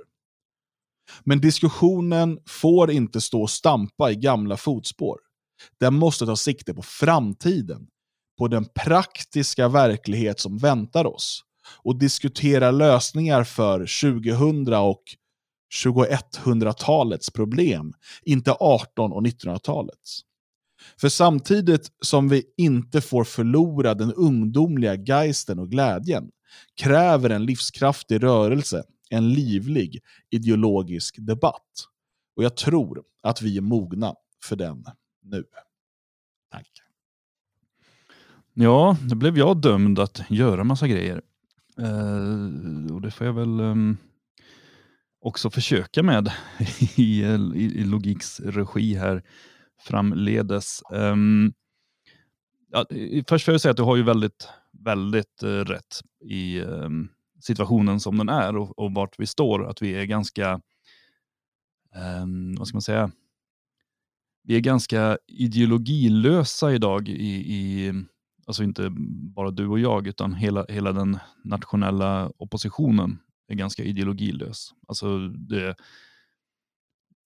Men 1.24 1.41
diskussionen 1.41 2.39
får 2.48 2.91
inte 2.91 3.22
stå 3.22 3.41
och 3.41 3.50
stampa 3.50 4.12
i 4.12 4.15
gamla 4.15 4.58
fotspår. 4.58 5.18
Den 5.80 5.94
måste 5.94 6.25
ta 6.25 6.36
sikte 6.36 6.74
på 6.74 6.82
framtiden, 6.82 7.88
på 8.38 8.48
den 8.48 8.65
praktiska 8.65 9.68
verklighet 9.68 10.39
som 10.39 10.58
väntar 10.58 11.06
oss 11.06 11.44
och 11.84 12.00
diskutera 12.00 12.72
lösningar 12.72 13.44
för 13.44 13.80
2000 13.80 14.74
och 14.74 15.03
2100-talets 15.84 17.30
problem, 17.30 17.94
inte 18.24 18.51
18 18.60 19.12
och 19.12 19.22
1900-talets. 19.22 20.22
För 21.01 21.10
samtidigt 21.10 21.91
som 22.01 22.30
vi 22.30 22.44
inte 22.58 23.01
får 23.01 23.24
förlora 23.24 23.94
den 23.94 24.13
ungdomliga 24.13 24.96
geisten 24.96 25.60
och 25.60 25.70
glädjen 25.70 26.30
kräver 26.75 27.30
en 27.30 27.46
livskraftig 27.46 28.24
rörelse 28.24 28.84
en 29.12 29.30
livlig 29.30 30.00
ideologisk 30.30 31.15
debatt. 31.20 31.88
Och 32.36 32.44
jag 32.44 32.58
tror 32.58 33.03
att 33.24 33.41
vi 33.41 33.58
är 33.58 33.62
mogna 33.62 34.15
för 34.44 34.56
den 34.56 34.86
nu. 35.24 35.44
Tack. 36.51 36.68
Ja, 38.53 38.98
nu 39.10 39.15
blev 39.15 39.38
jag 39.38 39.62
dömd 39.62 40.00
att 40.00 40.22
göra 40.30 40.63
massa 40.63 40.88
grejer. 40.88 41.22
Eh, 41.81 42.93
och 42.93 43.01
det 43.01 43.11
får 43.11 43.27
jag 43.27 43.33
väl 43.33 43.59
ehm, 43.59 43.97
också 45.21 45.50
försöka 45.50 46.03
med 46.03 46.31
i, 46.97 47.23
i, 47.55 47.81
i 47.81 47.83
Logiks 47.83 48.39
regi 48.39 48.95
här 48.95 49.23
framledes. 49.79 50.81
Ehm, 50.93 51.53
ja, 52.71 52.85
först 53.27 53.45
får 53.45 53.53
jag 53.53 53.61
säga 53.61 53.71
att 53.71 53.77
du 53.77 53.83
har 53.83 53.95
ju 53.95 54.03
väldigt, 54.03 54.47
väldigt 54.71 55.43
eh, 55.43 55.47
rätt 55.47 56.01
i 56.25 56.59
ehm, 56.59 57.09
situationen 57.39 58.00
som 58.00 58.17
den 58.17 58.29
är 58.29 58.57
och, 58.57 58.79
och 58.79 58.93
vart 58.93 59.19
vi 59.19 59.27
står. 59.27 59.69
Att 59.69 59.81
vi 59.81 59.91
är 59.91 60.05
ganska, 60.05 60.61
vad 62.57 62.67
ska 62.67 62.75
man 62.75 62.81
säga, 62.81 63.11
vi 64.43 64.55
är 64.55 64.59
ganska 64.59 65.17
ideologilösa 65.27 66.73
idag 66.73 67.09
i, 67.09 67.53
i 67.55 67.93
alltså 68.45 68.63
inte 68.63 68.89
bara 69.36 69.51
du 69.51 69.67
och 69.67 69.79
jag, 69.79 70.07
utan 70.07 70.33
hela, 70.33 70.65
hela 70.69 70.91
den 70.91 71.19
nationella 71.43 72.31
oppositionen 72.38 73.19
är 73.48 73.55
ganska 73.55 73.83
ideologilös. 73.83 74.74
Alltså 74.88 75.27
det, 75.27 75.75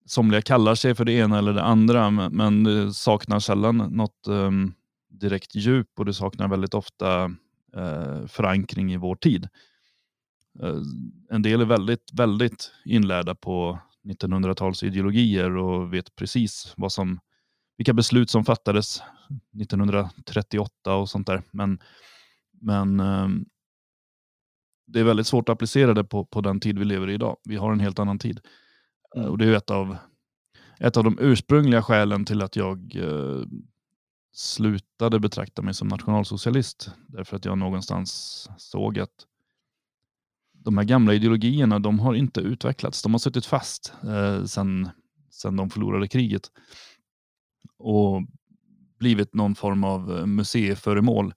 somliga 0.06 0.42
kallar 0.42 0.76
sig 0.76 0.96
för 0.96 1.06
det 1.06 1.14
ena 1.14 1.38
eller 1.38 1.54
det 1.54 1.64
andra, 1.64 2.12
men, 2.12 2.36
men 2.36 2.64
det 2.64 2.94
saknar 2.94 3.40
sällan 3.40 3.78
något 3.78 4.28
um, 4.28 4.74
direkt 5.10 5.56
djup 5.56 5.90
och 5.98 6.06
det 6.06 6.14
saknar 6.14 6.48
väldigt 6.48 6.74
ofta 6.74 7.26
uh, 7.78 8.26
förankring 8.28 8.94
i 8.94 8.98
vår 8.98 9.16
tid. 9.16 9.48
Uh, 10.64 10.82
en 11.30 11.42
del 11.42 11.62
är 11.62 11.66
väldigt, 11.66 12.10
väldigt 12.14 12.72
inlärda 12.86 13.36
på 13.36 13.80
1900-talsideologier 14.04 15.58
och 15.58 15.94
vet 15.94 16.16
precis 16.16 16.74
vad 16.78 16.92
som 16.92 17.20
vilka 17.78 17.94
beslut 17.94 18.30
som 18.30 18.46
fattades 18.46 19.02
1938 19.62 20.96
och 20.96 21.10
sånt 21.10 21.28
där. 21.28 21.44
Men, 21.52 21.80
men 22.62 23.00
ehm, 23.00 23.46
det 24.88 25.00
är 25.00 25.04
väldigt 25.04 25.28
svårt 25.28 25.50
att 25.50 25.54
applicera 25.54 25.94
det 25.94 26.04
på, 26.04 26.26
på 26.26 26.42
den 26.42 26.60
tid 26.60 26.80
vi 26.80 26.86
lever 26.86 27.10
i 27.10 27.14
idag. 27.14 27.38
Vi 27.44 27.56
har 27.56 27.72
en 27.72 27.80
helt 27.80 28.00
annan 28.00 28.20
tid. 28.20 28.40
Mm. 29.16 29.30
Och 29.30 29.38
Det 29.38 29.46
är 29.46 29.54
ett 29.54 29.72
av, 29.72 29.98
ett 30.80 30.98
av 30.98 31.04
de 31.04 31.18
ursprungliga 31.20 31.84
skälen 31.84 32.26
till 32.26 32.42
att 32.42 32.56
jag 32.56 32.96
eh, 32.96 33.44
slutade 34.34 35.20
betrakta 35.20 35.62
mig 35.62 35.74
som 35.74 35.88
nationalsocialist. 35.88 36.92
Därför 37.08 37.36
att 37.36 37.46
jag 37.46 37.58
någonstans 37.58 38.50
såg 38.58 39.00
att 39.00 39.26
de 40.54 40.78
här 40.78 40.86
gamla 40.86 41.14
ideologierna 41.14 41.80
de 41.80 42.00
har 42.00 42.14
inte 42.14 42.40
utvecklats. 42.42 43.02
De 43.02 43.14
har 43.14 43.20
suttit 43.20 43.46
fast 43.46 43.94
eh, 44.04 44.44
sedan, 44.44 44.90
sedan 45.30 45.56
de 45.56 45.70
förlorade 45.70 46.08
kriget 46.08 46.52
och 47.86 48.22
blivit 49.00 49.34
någon 49.34 49.56
form 49.56 49.84
av 49.84 50.18
eh, 50.18 50.26
museiföremål. 50.26 51.34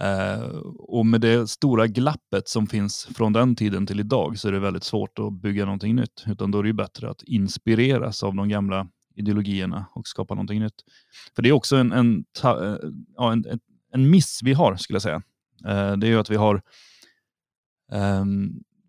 Eh, 0.00 0.42
och 0.78 1.06
med 1.06 1.20
det 1.20 1.50
stora 1.50 1.86
glappet 1.86 2.48
som 2.48 2.66
finns 2.66 3.08
från 3.14 3.32
den 3.32 3.56
tiden 3.56 3.86
till 3.86 4.00
idag 4.00 4.38
så 4.38 4.48
är 4.48 4.52
det 4.52 4.58
väldigt 4.60 4.84
svårt 4.84 5.18
att 5.18 5.32
bygga 5.32 5.64
någonting 5.64 5.96
nytt. 5.96 6.24
Utan 6.26 6.50
då 6.50 6.58
är 6.58 6.62
det 6.62 6.72
bättre 6.72 7.10
att 7.10 7.22
inspireras 7.22 8.22
av 8.22 8.34
de 8.34 8.48
gamla 8.48 8.88
ideologierna 9.14 9.86
och 9.94 10.06
skapa 10.06 10.34
någonting 10.34 10.60
nytt. 10.60 10.84
För 11.36 11.42
det 11.42 11.48
är 11.48 11.52
också 11.52 11.76
en, 11.76 11.92
en, 11.92 12.24
ta, 12.40 12.64
eh, 12.64 12.78
ja, 13.16 13.32
en, 13.32 13.44
en 13.92 14.10
miss 14.10 14.40
vi 14.42 14.52
har, 14.52 14.76
skulle 14.76 14.94
jag 14.94 15.02
säga. 15.02 15.22
Eh, 15.66 15.96
det 15.96 16.06
är 16.06 16.10
ju 16.10 16.18
att 16.18 16.30
vi 16.30 16.36
har 16.36 16.62
eh, 17.92 18.24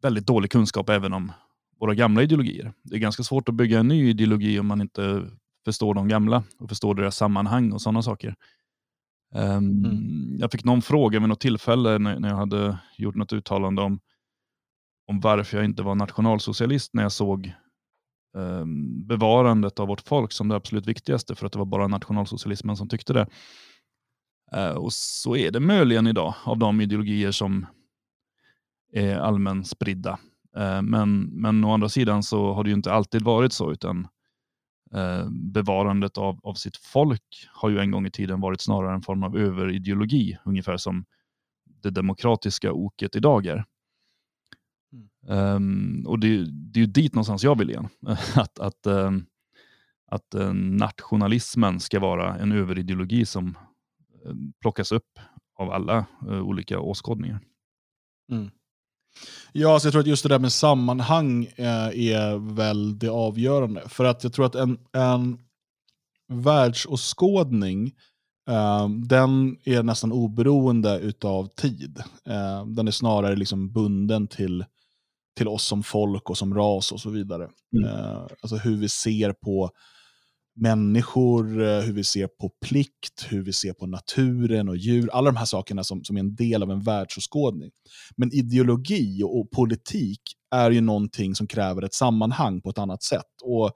väldigt 0.02 0.28
dålig 0.28 0.52
kunskap 0.52 0.90
även 0.90 1.14
om 1.14 1.32
våra 1.80 1.96
gamla 1.96 2.24
ideologier. 2.24 2.74
Det 2.84 2.96
är 2.96 3.00
ganska 3.00 3.24
svårt 3.24 3.50
att 3.50 3.56
bygga 3.56 3.80
en 3.80 3.88
ny 3.88 4.10
ideologi 4.10 4.60
om 4.60 4.68
man 4.68 4.82
inte 4.82 5.30
förstår 5.66 5.94
de 5.94 6.08
gamla 6.08 6.44
och 6.60 6.70
förstår 6.70 6.96
deras 6.96 7.18
sammanhang 7.18 7.72
och 7.72 7.82
sådana 7.82 8.02
saker. 8.02 8.36
Um, 9.34 9.86
mm. 9.86 10.38
Jag 10.40 10.52
fick 10.52 10.64
någon 10.64 10.82
fråga 10.82 11.20
vid 11.20 11.30
något 11.30 11.40
tillfälle 11.40 12.00
när, 12.00 12.20
när 12.20 12.30
jag 12.30 12.36
hade 12.36 12.78
gjort 12.98 13.16
något 13.16 13.34
uttalande 13.34 13.82
om, 13.82 14.00
om 15.08 15.20
varför 15.20 15.58
jag 15.58 15.66
inte 15.66 15.84
var 15.84 15.96
nationalsocialist 15.96 16.94
när 16.94 17.04
jag 17.04 17.12
såg 17.12 17.54
um, 18.34 19.08
bevarandet 19.08 19.80
av 19.80 19.88
vårt 19.88 20.02
folk 20.02 20.32
som 20.32 20.48
det 20.48 20.56
absolut 20.56 20.86
viktigaste 20.86 21.36
för 21.36 21.46
att 21.46 21.52
det 21.52 21.60
var 21.60 21.66
bara 21.66 21.88
nationalsocialismen 21.88 22.78
som 22.78 22.90
tyckte 22.90 23.14
det. 23.14 23.28
Uh, 24.56 24.78
och 24.78 24.94
så 24.94 25.36
är 25.36 25.52
det 25.52 25.60
möjligen 25.60 26.08
idag 26.08 26.34
av 26.44 26.58
de 26.58 26.82
ideologier 26.82 27.32
som 27.32 27.66
är 28.94 29.16
allmän 29.16 29.66
spridda. 29.66 30.20
Uh, 30.58 30.82
men, 30.82 31.22
men 31.22 31.64
å 31.64 31.74
andra 31.74 31.90
sidan 31.90 32.24
så 32.24 32.54
har 32.54 32.64
det 32.64 32.70
ju 32.70 32.76
inte 32.76 32.94
alltid 32.94 33.22
varit 33.22 33.54
så 33.54 33.72
utan 33.72 34.08
bevarandet 35.32 36.18
av, 36.18 36.40
av 36.44 36.54
sitt 36.54 36.78
folk 36.78 37.48
har 37.52 37.70
ju 37.70 37.80
en 37.80 37.92
gång 37.92 38.06
i 38.06 38.12
tiden 38.12 38.42
varit 38.42 38.62
snarare 38.62 38.94
en 38.94 39.02
form 39.02 39.24
av 39.24 39.38
överideologi, 39.38 40.38
ungefär 40.46 40.78
som 40.78 41.06
det 41.66 41.90
demokratiska 41.90 42.72
oket 42.72 43.16
idag 43.16 43.46
är. 43.46 43.66
Mm. 45.28 45.56
Um, 45.56 46.06
och 46.08 46.20
det, 46.20 46.46
det, 46.52 46.80
är 46.80 46.82
ju 46.82 46.92
dit 46.92 47.14
någonstans 47.14 47.44
jag 47.44 47.58
vill 47.58 47.70
igen. 47.70 47.88
att, 48.36 48.60
att, 48.60 48.88
um, 48.88 49.26
att 50.06 50.36
uh, 50.36 50.54
nationalismen 50.54 51.80
ska 51.80 52.00
vara 52.00 52.38
en 52.38 52.52
överideologi 52.52 53.26
som 53.26 53.58
plockas 54.62 54.92
upp 54.92 55.20
av 55.56 55.72
alla 55.72 56.06
uh, 56.28 56.42
olika 56.42 56.80
åskådningar. 56.80 57.40
Mm. 58.32 58.52
Ja, 59.52 59.74
alltså 59.74 59.88
jag 59.88 59.92
tror 59.92 60.02
att 60.02 60.08
just 60.08 60.24
det 60.24 60.30
där 60.30 60.40
med 60.40 60.52
sammanhang 60.52 61.46
är 61.58 62.56
väl 62.56 63.00
det 63.00 63.10
avgörande. 63.10 63.84
För 63.90 64.06
att 64.06 64.24
jag 64.24 64.34
tror 64.34 64.46
att 64.46 64.56
en, 64.56 64.78
en 64.94 65.38
världsåskådning 66.28 67.92
Um, 68.50 69.08
den 69.08 69.58
är 69.64 69.84
nästan 69.84 70.12
oberoende 70.12 71.14
av 71.24 71.48
tid. 71.48 72.04
Uh, 72.30 72.68
den 72.68 72.88
är 72.88 72.92
snarare 72.92 73.36
liksom 73.36 73.72
bunden 73.72 74.28
till, 74.28 74.66
till 75.38 75.48
oss 75.48 75.64
som 75.64 75.84
folk 75.84 76.30
och 76.30 76.38
som 76.38 76.54
ras 76.54 76.92
och 76.92 77.02
så 77.02 77.10
vidare. 77.10 77.44
Mm. 77.44 78.28
Alltså 78.42 78.56
hur 78.56 78.78
vi 78.78 78.90
ser 78.90 79.34
på 79.34 79.72
människor, 80.56 81.62
eh, 81.62 81.80
hur 81.80 81.94
vi 81.94 82.04
ser 82.04 82.28
på 82.28 82.50
plikt, 82.66 83.28
hur 83.30 83.44
vi 83.44 83.54
ser 83.54 83.74
på 83.74 83.88
naturen 83.88 84.70
och 84.70 84.78
djur. 84.78 85.10
Alla 85.14 85.32
de 85.32 85.38
här 85.38 85.46
sakerna 85.46 85.84
som, 85.84 86.04
som 86.04 86.16
är 86.16 86.20
en 86.20 86.36
del 86.36 86.64
av 86.64 86.72
en 86.72 86.82
världsåskådning. 86.82 87.72
Men 88.16 88.34
ideologi 88.34 89.24
och, 89.24 89.40
och 89.40 89.52
politik 89.52 90.22
är 90.52 90.72
ju 90.72 90.82
någonting 90.82 91.36
som 91.36 91.48
kräver 91.48 91.82
ett 91.82 91.94
sammanhang 91.94 92.62
på 92.62 92.70
ett 92.70 92.78
annat 92.78 93.04
sätt. 93.04 93.42
Och 93.44 93.66
eh, 93.66 93.72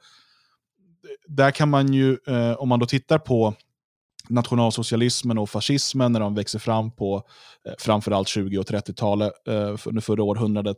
där 1.28 1.52
kan 1.52 1.70
man 1.70 1.94
ju, 1.94 2.18
eh, 2.28 2.54
om 2.54 2.70
man 2.70 2.80
då 2.80 2.86
tittar 2.86 3.20
på 3.20 3.54
nationalsocialismen 4.30 5.38
och 5.38 5.50
fascismen 5.50 6.12
när 6.12 6.20
de 6.20 6.36
växer 6.36 6.60
fram 6.60 6.92
på 6.92 7.24
eh, 7.68 7.74
framförallt 7.80 8.28
20 8.28 8.58
och 8.58 8.66
30-talet 8.66 9.32
eh, 9.48 9.78
under 9.86 10.02
förra 10.02 10.24
århundradet, 10.24 10.78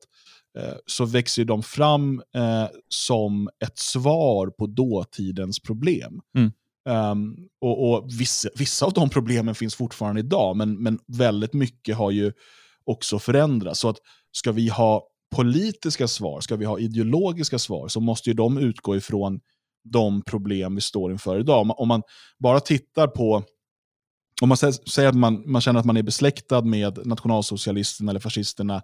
eh, 0.57 0.73
så 0.85 1.05
växer 1.05 1.45
de 1.45 1.63
fram 1.63 2.21
eh, 2.35 2.67
som 2.89 3.49
ett 3.65 3.79
svar 3.79 4.47
på 4.47 4.67
dåtidens 4.67 5.59
problem. 5.59 6.21
Mm. 6.37 6.51
Um, 6.89 7.35
och, 7.61 7.89
och 7.89 8.09
vissa, 8.19 8.49
vissa, 8.55 8.85
av 8.85 8.93
de 8.93 9.09
problemen 9.09 9.55
finns 9.55 9.75
fortfarande 9.75 10.21
idag, 10.21 10.57
men, 10.57 10.83
men 10.83 10.99
väldigt 11.07 11.53
mycket 11.53 11.97
har 11.97 12.11
ju 12.11 12.33
också 12.85 13.19
förändrats. 13.19 13.79
Så 13.79 13.89
att 13.89 13.97
ska 14.31 14.51
vi 14.51 14.69
ha 14.69 15.07
politiska 15.35 16.07
svar, 16.07 16.41
ska 16.41 16.55
vi 16.55 16.65
ha 16.65 16.79
ideologiska 16.79 17.59
svar, 17.59 17.87
så 17.87 17.99
måste 17.99 18.29
ju 18.29 18.33
de 18.33 18.57
utgå 18.57 18.95
ifrån 18.95 19.39
de 19.83 20.21
problem 20.21 20.75
vi 20.75 20.81
står 20.81 21.11
inför 21.11 21.39
idag. 21.39 21.79
Om 21.79 21.87
man 21.87 22.01
bara 22.39 22.59
tittar 22.59 23.07
på 23.07 23.43
om 24.41 24.49
man 24.49 24.57
säger 24.57 25.09
att 25.09 25.15
man, 25.15 25.43
man 25.45 25.61
känner 25.61 25.79
att 25.79 25.85
man 25.85 25.97
är 25.97 26.03
besläktad 26.03 26.61
med 26.61 27.05
nationalsocialisterna 27.05 28.11
eller 28.11 28.19
fascisterna 28.19 28.81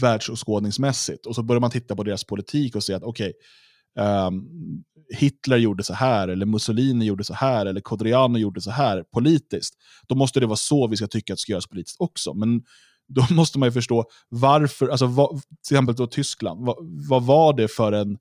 världsåskådningsmässigt 0.00 1.26
och 1.26 1.34
så 1.34 1.42
börjar 1.42 1.60
man 1.60 1.70
titta 1.70 1.96
på 1.96 2.02
deras 2.02 2.24
politik 2.24 2.76
och 2.76 2.84
se 2.84 2.94
att 2.94 3.02
okej, 3.02 3.32
okay, 3.96 4.26
um, 4.26 4.48
Hitler 5.14 5.56
gjorde 5.56 5.82
så 5.82 5.94
här, 5.94 6.28
eller 6.28 6.46
Mussolini 6.46 7.04
gjorde 7.04 7.24
så 7.24 7.34
här, 7.34 7.66
eller 7.66 7.80
Kodriano 7.80 8.38
gjorde 8.38 8.60
så 8.60 8.70
här 8.70 9.02
politiskt. 9.02 9.74
Då 10.08 10.14
måste 10.14 10.40
det 10.40 10.46
vara 10.46 10.56
så 10.56 10.86
vi 10.88 10.96
ska 10.96 11.06
tycka 11.06 11.32
att 11.32 11.36
det 11.36 11.40
ska 11.40 11.52
göras 11.52 11.66
politiskt 11.66 12.00
också. 12.00 12.34
Men 12.34 12.62
då 13.08 13.26
måste 13.30 13.58
man 13.58 13.68
ju 13.68 13.72
förstå 13.72 14.04
varför, 14.28 14.88
alltså 14.88 15.06
vad, 15.06 15.30
till 15.42 15.76
exempel 15.76 15.94
då 15.94 16.06
Tyskland, 16.06 16.66
vad, 16.66 16.76
vad 17.08 17.22
var 17.22 17.52
det 17.52 17.68
för 17.68 17.92
en 17.92 18.18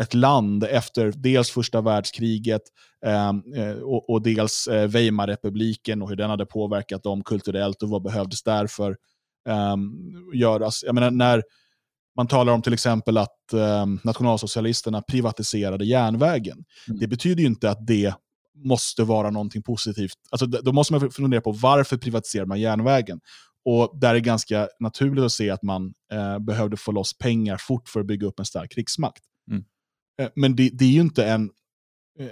ett 0.00 0.14
land 0.14 0.64
efter 0.64 1.12
dels 1.16 1.50
första 1.50 1.80
världskriget 1.80 2.62
ehm, 3.06 3.42
eh, 3.54 3.72
och, 3.72 4.10
och, 4.10 4.22
dels 4.22 4.66
eh, 4.66 4.88
Weimarrepubliken 4.88 6.02
och 6.02 6.08
hur 6.08 6.16
den 6.16 6.30
hade 6.30 6.46
påverkat 6.46 7.02
dem 7.02 7.22
kulturellt 7.24 7.82
och 7.82 7.88
vad 7.88 8.02
behövdes 8.02 8.42
därför 8.42 8.96
eh, 9.48 9.76
göras. 10.34 10.82
Jag 10.86 10.94
menar, 10.94 11.10
när 11.10 11.42
man 12.16 12.26
talar 12.26 12.52
om 12.52 12.62
till 12.62 12.72
exempel 12.72 13.18
att 13.18 13.52
eh, 13.52 13.86
nationalsocialisterna 14.04 15.02
privatiserade 15.02 15.84
järnvägen. 15.84 16.64
Mm. 16.88 17.00
Det 17.00 17.06
betyder 17.06 17.40
ju 17.40 17.46
inte 17.46 17.70
att 17.70 17.86
det 17.86 18.14
måste 18.64 19.04
vara 19.04 19.30
någonting 19.30 19.62
positivt. 19.62 20.14
Alltså, 20.30 20.46
då 20.46 20.72
måste 20.72 20.92
man 20.92 21.10
fundera 21.10 21.40
på 21.40 21.52
varför 21.52 21.96
privatiserar 21.96 22.46
man 22.46 22.60
järnvägen? 22.60 23.20
Och 23.64 23.98
där 24.00 24.10
är 24.10 24.14
det 24.14 24.20
ganska 24.20 24.68
naturligt 24.80 25.24
att 25.24 25.32
se 25.32 25.50
att 25.50 25.62
man 25.62 25.94
eh, 26.12 26.38
behövde 26.38 26.76
få 26.76 26.92
loss 26.92 27.18
pengar 27.18 27.56
fort 27.56 27.88
för 27.88 28.00
att 28.00 28.06
bygga 28.06 28.26
upp 28.26 28.38
en 28.38 28.44
stark 28.44 28.72
krigsmakt. 28.72 29.22
Mm. 29.50 29.64
Eh, 30.20 30.28
men 30.34 30.56
det, 30.56 30.70
det, 30.72 30.84
är 30.84 30.88
ju 30.88 31.00
inte 31.00 31.26
en... 31.26 31.50
Eh, 32.18 32.26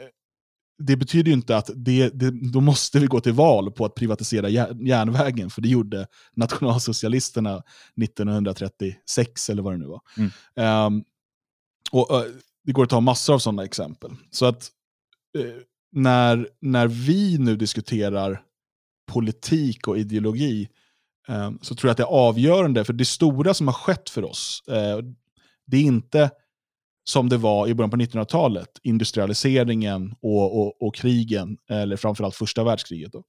det 0.78 0.96
betyder 0.96 1.28
ju 1.28 1.32
inte 1.32 1.56
att 1.56 1.70
det, 1.74 2.08
det, 2.08 2.30
då 2.30 2.60
måste 2.60 2.98
vi 2.98 3.06
gå 3.06 3.20
till 3.20 3.32
val 3.32 3.70
på 3.72 3.84
att 3.84 3.94
privatisera 3.94 4.48
järnvägen, 4.48 5.50
för 5.50 5.62
det 5.62 5.68
gjorde 5.68 6.06
nationalsocialisterna 6.36 7.62
1936, 8.02 9.50
eller 9.50 9.62
vad 9.62 9.72
det 9.72 9.78
nu 9.78 9.86
var. 9.86 10.00
Mm. 10.16 10.86
Um, 10.86 11.04
och, 11.92 12.10
uh, 12.10 12.32
det 12.64 12.72
går 12.72 12.84
att 12.84 12.90
ta 12.90 13.00
massor 13.00 13.34
av 13.34 13.38
sådana 13.38 13.64
exempel. 13.64 14.10
Så 14.30 14.46
att 14.46 14.70
uh, 15.38 15.62
när, 15.92 16.48
när 16.60 16.86
vi 16.86 17.38
nu 17.38 17.56
diskuterar 17.56 18.42
politik 19.06 19.88
och 19.88 19.98
ideologi, 19.98 20.68
um, 21.28 21.58
så 21.62 21.74
tror 21.74 21.88
jag 21.88 21.92
att 21.92 21.96
det 21.96 22.02
är 22.02 22.28
avgörande, 22.28 22.84
för 22.84 22.92
det 22.92 23.04
stora 23.04 23.54
som 23.54 23.66
har 23.68 23.74
skett 23.74 24.10
för 24.10 24.24
oss, 24.24 24.62
uh, 24.68 25.12
det 25.66 25.76
är 25.76 25.82
inte 25.82 26.30
som 27.08 27.28
det 27.28 27.36
var 27.36 27.68
i 27.68 27.74
början 27.74 27.90
på 27.90 27.96
1900-talet, 27.96 28.68
industrialiseringen 28.82 30.14
och, 30.20 30.60
och, 30.60 30.82
och, 30.82 30.94
krigen, 30.94 31.58
eller 31.70 31.96
framförallt 31.96 32.34
första 32.34 32.64
världskriget. 32.64 33.12
Då. 33.12 33.22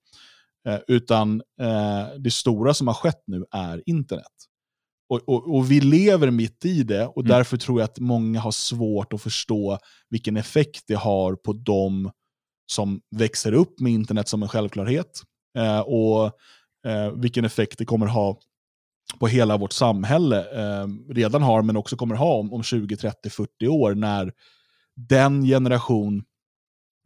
Eh, 0.68 0.80
utan 0.88 1.42
eh, 1.62 2.08
det 2.18 2.32
stora 2.32 2.74
som 2.74 2.88
har 2.88 2.94
skett 2.94 3.24
nu 3.28 3.46
är 3.52 3.84
internet. 3.86 4.26
Och, 5.10 5.30
och, 5.30 5.56
och, 5.56 5.72
vi 5.72 5.82
lever 5.82 6.32
mitt 6.32 6.66
i 6.66 6.84
det 6.84 7.08
och 7.08 7.22
mm. 7.22 7.30
därför 7.30 7.58
tror 7.58 7.80
jag 7.80 7.86
att 7.86 8.00
många 8.00 8.40
har 8.40 8.52
svårt 8.52 9.14
att 9.14 9.22
förstå 9.22 9.78
vilken 10.10 10.38
effekt 10.38 10.84
det 10.88 10.96
har 10.96 11.36
på 11.36 11.54
dem 11.54 12.12
som 12.72 13.02
växer 13.16 13.54
upp 13.54 13.80
med 13.80 13.94
internet 13.94 14.28
som 14.28 14.44
en 14.44 14.50
självklarhet. 14.50 15.22
Eh, 15.58 15.80
och 15.80 16.26
eh, 16.86 17.12
vilken 17.16 17.46
effekt 17.46 17.78
det 17.78 17.86
kommer 17.86 18.06
ha 18.06 18.40
på 19.20 19.28
hela 19.28 19.58
vårt 19.58 19.74
samhälle 19.74 20.40
eh, 20.40 20.88
redan 21.10 21.42
har, 21.42 21.62
men 21.62 21.78
också 21.78 21.96
kommer 21.96 22.16
ha 22.16 22.34
om, 22.34 22.54
om 22.54 22.64
20, 22.64 22.98
30, 22.98 23.30
40 23.30 23.68
år, 23.68 23.96
när 23.96 24.34
den 24.96 25.44
generation 25.44 26.24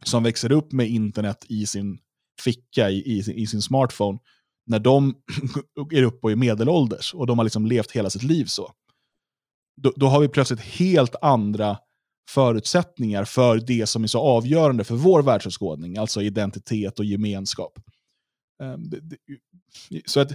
som 0.04 0.22
växer 0.22 0.52
upp 0.52 0.72
med 0.72 0.88
internet 0.88 1.44
i 1.48 1.66
sin 1.66 1.98
ficka, 2.42 2.90
i, 2.90 2.98
i, 2.98 3.42
i 3.42 3.46
sin 3.46 3.62
smartphone, 3.62 4.18
när 4.66 4.78
de 4.78 5.14
är 5.92 6.02
uppe 6.02 6.18
och 6.26 6.32
är 6.32 6.36
medelålders 6.36 7.14
och 7.14 7.26
de 7.26 7.38
har 7.38 7.44
liksom 7.44 7.66
levt 7.66 7.90
hela 7.90 8.10
sitt 8.10 8.22
liv 8.22 8.44
så, 8.44 8.72
då, 9.76 9.92
då, 9.96 10.06
har 10.06 10.20
vi 10.20 10.28
plötsligt 10.28 10.60
helt 10.60 11.14
andra 11.22 11.78
förutsättningar 12.28 13.24
för 13.24 13.60
det 13.66 13.86
som 13.86 14.04
är 14.04 14.08
så 14.08 14.20
avgörande 14.20 14.84
för 14.84 14.94
vår 14.94 15.22
världsåskådning, 15.22 15.96
alltså 15.96 16.22
identitet 16.22 16.98
och 16.98 17.04
gemenskap. 17.04 17.78
Ehm, 18.62 18.90
det, 18.90 19.00
det, 19.00 19.18
så 20.04 20.20
att 20.20 20.32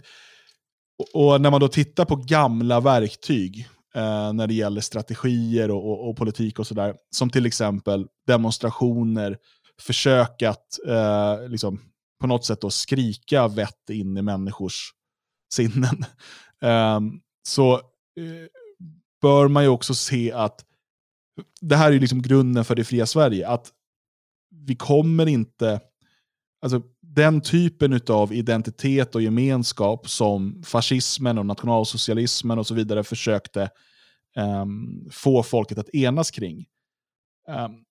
och 1.14 1.42
när 1.42 1.52
man 1.52 1.62
då 1.62 1.68
tittar 1.68 2.06
på 2.06 2.16
gamla 2.16 2.80
verktyg 2.80 3.68
eh, 3.96 4.34
när 4.34 4.48
det 4.48 4.54
gäller 4.54 4.82
strategier 4.82 5.72
och, 5.72 5.92
och, 5.92 6.10
och 6.10 6.18
politik 6.18 6.60
och 6.60 6.68
sådär, 6.68 6.96
som 7.16 7.30
till 7.30 7.46
exempel 7.46 8.08
demonstrationer, 8.28 9.38
försök 9.82 10.42
att 10.42 10.80
eh, 10.88 11.50
liksom, 11.50 11.82
på 12.22 12.28
något 12.28 12.46
sätt 12.46 12.62
då 12.62 12.70
skrika 12.70 13.48
vett 13.48 13.90
in 13.90 14.18
i 14.18 14.22
människors 14.22 14.94
sinnen, 15.54 16.06
eh, 16.62 17.00
så 17.48 17.74
eh, 17.74 18.48
bör 19.22 19.48
man 19.48 19.64
ju 19.64 19.70
också 19.70 19.96
se 19.96 20.32
att 20.32 20.66
det 21.62 21.76
här 21.76 21.92
är 21.92 22.00
liksom 22.00 22.22
grunden 22.22 22.66
för 22.66 22.76
det 22.76 22.84
fria 22.84 23.06
Sverige, 23.06 23.48
att 23.48 23.72
vi 24.66 24.76
kommer 24.76 25.28
inte, 25.28 25.82
alltså 26.62 26.82
den 27.20 27.42
typen 27.42 28.02
av 28.10 28.34
identitet 28.34 29.16
och 29.16 29.22
gemenskap 29.22 30.10
som 30.10 30.64
fascismen 30.66 31.38
och 31.38 31.46
nationalsocialismen 31.46 32.60
och 32.60 32.68
så 32.68 32.74
vidare 32.74 33.04
försökte 33.04 33.70
um, 34.38 35.10
få 35.12 35.44
folket 35.44 35.78
att 35.78 35.90
enas 35.90 36.32
kring. 36.32 36.66
Um, 37.48 37.84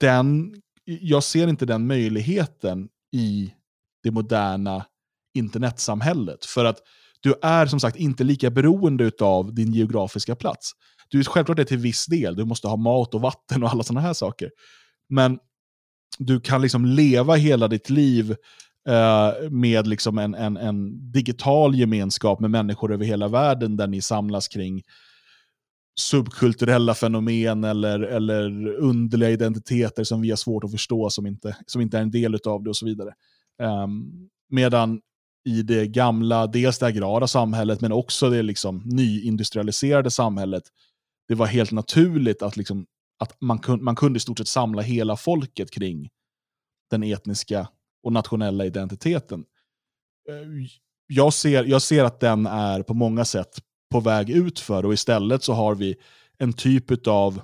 den, 0.00 0.54
jag 0.84 1.22
ser 1.22 1.48
inte 1.48 1.66
den 1.66 1.86
möjligheten 1.86 2.88
i 3.12 3.54
det 4.02 4.10
moderna 4.10 4.86
internetsamhället. 5.34 6.44
För 6.44 6.64
att 6.64 6.78
du 7.20 7.34
är 7.42 7.66
som 7.66 7.80
sagt 7.80 7.96
inte 7.96 8.24
lika 8.24 8.50
beroende 8.50 9.10
av 9.20 9.54
din 9.54 9.72
geografiska 9.72 10.36
plats. 10.36 10.72
Du 11.08 11.18
är 11.18 11.24
självklart 11.24 11.56
det 11.56 11.64
till 11.64 11.78
viss 11.78 12.06
del, 12.06 12.36
du 12.36 12.44
måste 12.44 12.68
ha 12.68 12.76
mat 12.76 13.14
och 13.14 13.20
vatten 13.20 13.62
och 13.62 13.70
alla 13.70 13.82
sådana 13.82 14.00
här 14.00 14.14
saker. 14.14 14.50
Men 15.08 15.38
du 16.18 16.40
kan 16.40 16.62
liksom 16.62 16.84
leva 16.86 17.34
hela 17.34 17.68
ditt 17.68 17.90
liv 17.90 18.36
Eh, 18.88 19.50
med 19.50 19.86
liksom 19.86 20.18
en, 20.18 20.34
en, 20.34 20.56
en, 20.56 21.12
digital 21.12 21.74
gemenskap 21.74 22.40
med 22.40 22.50
människor 22.50 22.92
över 22.92 23.04
hela 23.04 23.28
världen 23.28 23.76
där 23.76 23.86
ni 23.86 24.00
samlas 24.00 24.48
kring 24.48 24.82
subkulturella 26.00 26.94
fenomen 26.94 27.64
eller, 27.64 28.00
eller 28.00 28.74
underliga 28.74 29.30
identiteter 29.30 30.04
som 30.04 30.20
vi 30.20 30.30
har 30.30 30.36
svårt 30.36 30.64
att 30.64 30.70
förstå, 30.70 31.10
som 31.10 31.26
inte, 31.26 31.56
som 31.66 31.80
inte 31.80 31.98
är 31.98 32.02
en 32.02 32.10
del 32.10 32.38
av 32.46 32.62
det 32.62 32.70
och 32.70 32.76
så 32.76 32.86
vidare. 32.86 33.14
Um, 33.62 34.28
medan 34.48 35.00
i 35.44 35.62
det 35.62 35.86
gamla, 35.86 36.46
dels 36.46 36.78
det 36.78 36.86
agrara 36.86 37.26
samhället, 37.26 37.80
men 37.80 37.92
också 37.92 38.30
det 38.30 38.42
liksom 38.42 38.82
nyindustrialiserade 38.84 40.10
samhället, 40.10 40.62
det 41.28 41.34
var 41.34 41.46
helt 41.46 41.72
naturligt 41.72 42.42
att, 42.42 42.56
liksom, 42.56 42.86
att 43.18 43.40
man, 43.40 43.58
kun, 43.58 43.84
man 43.84 43.96
kunde 43.96 44.16
i 44.16 44.20
stort 44.20 44.38
sett 44.38 44.48
samla 44.48 44.82
hela 44.82 45.16
folket 45.16 45.70
kring 45.70 46.08
den 46.90 47.02
etniska 47.02 47.68
och 48.02 48.12
nationella 48.12 48.64
identiteten. 48.64 49.44
Eh, 50.28 50.34
jag 51.06 51.32
ser, 51.32 51.64
jag 51.64 51.82
ser 51.82 52.04
att 52.04 52.20
den 52.20 52.46
är 52.46 52.82
på 52.82 52.94
många 52.94 53.24
sätt 53.24 53.58
på 53.90 54.00
väg 54.00 54.30
utför 54.30 54.86
och 54.86 54.92
istället 54.92 55.42
så 55.42 55.52
har 55.52 55.74
vi 55.74 55.96
en 56.38 56.52
typ 56.52 57.06
av 57.06 57.40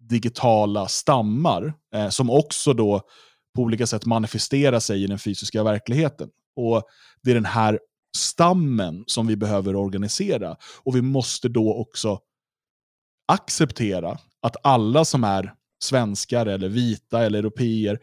digitala 0.00 0.88
stammar 0.88 1.74
eh, 1.94 2.08
som 2.08 2.30
också 2.30 2.72
då 2.72 3.00
på 3.54 3.62
olika 3.62 3.86
sätt 3.86 4.06
manifesterar 4.06 4.80
sig 4.80 5.04
i 5.04 5.06
den 5.06 5.18
fysiska 5.18 5.62
verkligheten. 5.62 6.28
Och 6.56 6.82
Det 7.22 7.30
är 7.30 7.34
den 7.34 7.44
här 7.44 7.78
stammen 8.16 9.04
som 9.06 9.26
vi 9.26 9.36
behöver 9.36 9.76
organisera. 9.76 10.56
Och 10.82 10.96
vi 10.96 11.02
måste 11.02 11.48
då 11.48 11.74
också 11.74 12.20
acceptera 13.32 14.18
att 14.42 14.56
alla 14.62 15.04
som 15.04 15.24
är 15.24 15.54
svenskar, 15.82 16.46
eller 16.46 16.68
vita 16.68 17.22
eller 17.22 17.38
europeer 17.38 17.98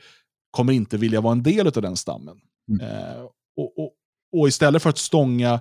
kommer 0.51 0.73
inte 0.73 0.97
vilja 0.97 1.21
vara 1.21 1.31
en 1.31 1.43
del 1.43 1.67
av 1.67 1.81
den 1.81 1.97
stammen. 1.97 2.37
Mm. 2.69 2.85
Eh, 2.85 3.21
och, 3.57 3.79
och, 3.79 3.93
och, 4.31 4.47
istället 4.47 4.83
för 4.83 4.89
att 4.89 4.97
stånga 4.97 5.59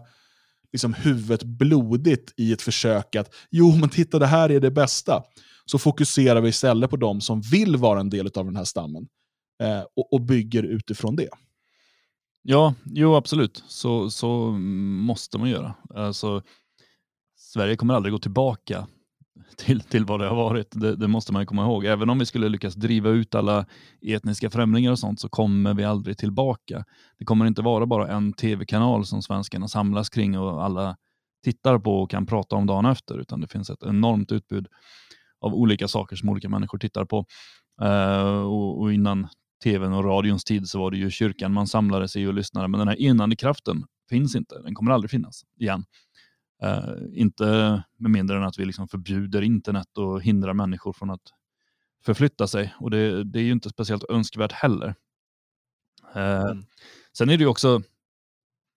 liksom, 0.72 0.94
huvudet 0.94 1.42
blodigt 1.42 2.34
i 2.36 2.52
ett 2.52 2.62
försök 2.62 3.16
att 3.16 3.34
jo, 3.50 3.76
men 3.76 3.88
titta 3.88 4.18
det 4.18 4.26
här 4.26 4.50
är 4.50 4.60
det 4.60 4.70
bästa, 4.70 5.22
så 5.64 5.78
fokuserar 5.78 6.40
vi 6.40 6.48
istället 6.48 6.90
på 6.90 6.96
de 6.96 7.20
som 7.20 7.40
vill 7.40 7.76
vara 7.76 8.00
en 8.00 8.10
del 8.10 8.30
av 8.34 8.44
den 8.44 8.56
här 8.56 8.64
stammen 8.64 9.08
eh, 9.62 9.82
och, 9.96 10.12
och 10.12 10.20
bygger 10.20 10.62
utifrån 10.62 11.16
det. 11.16 11.28
Ja, 12.42 12.74
jo 12.84 13.14
absolut. 13.14 13.64
Så, 13.68 14.10
så 14.10 14.50
måste 15.06 15.38
man 15.38 15.50
göra. 15.50 15.74
Alltså, 15.94 16.42
Sverige 17.36 17.76
kommer 17.76 17.94
aldrig 17.94 18.12
gå 18.12 18.18
tillbaka 18.18 18.86
till, 19.56 19.80
till 19.80 20.04
vad 20.04 20.20
det 20.20 20.28
har 20.28 20.36
varit. 20.36 20.68
Det, 20.70 20.96
det, 20.96 21.08
måste 21.08 21.32
man 21.32 21.46
komma 21.46 21.62
ihåg. 21.62 21.84
Även 21.84 22.10
om 22.10 22.18
vi 22.18 22.26
skulle 22.26 22.48
lyckas 22.48 22.74
driva 22.74 23.10
ut 23.10 23.34
alla 23.34 23.66
etniska 24.06 24.50
främlingar 24.50 24.90
och 24.90 24.98
sånt 24.98 25.20
så 25.20 25.28
kommer 25.28 25.74
vi 25.74 25.84
aldrig 25.84 26.18
tillbaka. 26.18 26.84
Det 27.18 27.24
kommer 27.24 27.46
inte 27.46 27.62
vara 27.62 27.86
bara 27.86 28.08
en 28.08 28.32
tv-kanal 28.32 29.06
som 29.06 29.22
svenskarna 29.22 29.68
samlas 29.68 30.08
kring 30.08 30.38
och 30.38 30.64
alla 30.64 30.96
tittar 31.44 31.78
på 31.78 32.02
och 32.02 32.10
kan 32.10 32.26
prata 32.26 32.56
om 32.56 32.66
dagen 32.66 32.86
efter, 32.86 33.18
utan 33.18 33.40
det 33.40 33.48
finns 33.48 33.70
ett 33.70 33.82
enormt 33.82 34.32
utbud 34.32 34.66
av 35.40 35.54
olika 35.54 35.88
saker 35.88 36.16
som 36.16 36.28
olika 36.28 36.48
människor 36.48 36.78
tittar 36.78 37.04
på. 37.04 37.24
Uh, 37.82 38.40
och, 38.40 38.80
och, 38.80 38.92
innan 38.92 39.28
tvn 39.64 39.92
och 39.92 40.04
radions 40.04 40.44
tid 40.44 40.68
så 40.68 40.78
var 40.78 40.90
det 40.90 40.96
ju 40.96 41.10
kyrkan 41.10 41.52
man 41.52 41.66
samlade 41.66 42.08
sig 42.08 42.28
och 42.28 42.34
lyssnade, 42.34 42.68
men 42.68 42.78
den 42.78 42.88
här 42.88 43.02
enande 43.02 43.36
kraften 43.36 43.84
finns 44.08 44.36
inte. 44.36 44.62
Den 44.62 44.74
kommer 44.74 44.92
aldrig 44.92 45.10
finnas 45.10 45.42
igen. 45.60 45.84
Uh, 46.64 46.94
inte 47.12 47.44
med 47.96 48.10
mindre 48.10 48.36
än 48.36 48.42
att 48.42 48.58
vi 48.58 48.64
liksom 48.64 48.88
förbjuder 48.88 49.42
internet 49.42 49.98
och 49.98 50.22
hindrar 50.22 50.54
människor 50.54 50.92
från 50.92 51.10
att 51.10 51.22
förflytta 52.04 52.46
sig. 52.46 52.74
Och 52.80 52.90
det, 52.90 53.24
det 53.24 53.38
är 53.38 53.42
ju 53.42 53.52
inte 53.52 53.68
speciellt 53.68 54.04
önskvärt 54.08 54.52
heller. 54.52 54.94
Uh, 56.16 56.22
mm. 56.22 56.64
Sen 57.18 57.30
är 57.30 57.36
det 57.36 57.42
ju 57.42 57.48
också, 57.48 57.82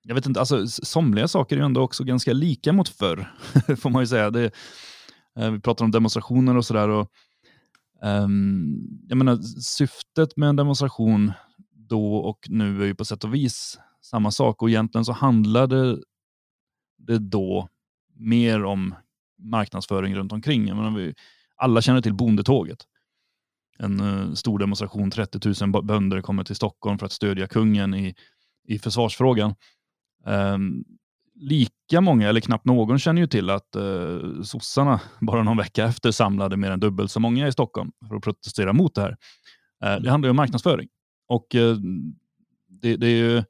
jag 0.03 0.15
vet 0.15 0.25
inte, 0.25 0.39
alltså 0.39 0.67
somliga 0.67 1.27
saker 1.27 1.55
är 1.55 1.59
ju 1.59 1.65
ändå 1.65 1.81
också 1.81 2.03
ganska 2.03 2.33
lika 2.33 2.73
mot 2.73 2.89
förr, 2.89 3.33
får 3.75 3.89
man 3.89 4.01
ju 4.01 4.07
säga. 4.07 4.31
Det, 4.31 4.51
uh, 5.39 5.51
vi 5.51 5.59
pratar 5.59 5.85
om 5.85 5.91
demonstrationer 5.91 6.57
och 6.57 6.65
sådär. 6.65 6.89
Och, 6.89 7.11
um, 8.03 8.77
jag 9.07 9.17
menar, 9.17 9.37
syftet 9.61 10.37
med 10.37 10.49
en 10.49 10.55
demonstration 10.55 11.31
då 11.73 12.15
och 12.15 12.39
nu 12.49 12.81
är 12.81 12.85
ju 12.85 12.95
på 12.95 13.05
sätt 13.05 13.23
och 13.23 13.33
vis 13.33 13.79
samma 14.01 14.31
sak 14.31 14.61
och 14.61 14.69
egentligen 14.69 15.05
så 15.05 15.11
handlade 15.11 15.97
det 17.07 17.17
då 17.17 17.67
mer 18.15 18.63
om 18.63 18.95
marknadsföring 19.39 20.15
runt 20.15 20.31
omkring. 20.31 20.67
Jag 20.67 20.77
menar, 20.77 20.91
vi, 20.91 21.13
alla 21.55 21.81
känner 21.81 22.01
till 22.01 22.13
bondetåget. 22.13 22.77
En 23.79 24.01
uh, 24.01 24.33
stor 24.33 24.59
demonstration, 24.59 25.11
30 25.11 25.65
000 25.65 25.83
bönder 25.83 26.21
kommer 26.21 26.43
till 26.43 26.55
Stockholm 26.55 26.99
för 26.99 27.05
att 27.05 27.11
stödja 27.11 27.47
kungen 27.47 27.93
i, 27.93 28.15
i 28.67 28.79
försvarsfrågan. 28.79 29.55
Um, 30.25 30.85
lika 31.35 32.01
många, 32.01 32.29
eller 32.29 32.41
knappt 32.41 32.65
någon, 32.65 32.99
känner 32.99 33.21
ju 33.21 33.27
till 33.27 33.49
att 33.49 33.75
uh, 33.77 34.41
sossarna 34.41 35.01
bara 35.19 35.43
någon 35.43 35.57
vecka 35.57 35.85
efter 35.85 36.11
samlade 36.11 36.57
mer 36.57 36.71
än 36.71 36.79
dubbelt 36.79 37.11
så 37.11 37.19
många 37.19 37.47
i 37.47 37.51
Stockholm 37.51 37.91
för 38.07 38.15
att 38.15 38.23
protestera 38.23 38.73
mot 38.73 38.95
det 38.95 39.01
här. 39.01 39.17
Uh, 39.85 40.03
det 40.03 40.09
handlar 40.09 40.27
ju 40.27 40.29
om 40.29 40.35
marknadsföring. 40.35 40.89
Och 41.27 41.55
uh, 41.55 41.77
det, 42.67 42.95
det, 42.95 43.07
är 43.07 43.17
ju 43.17 43.43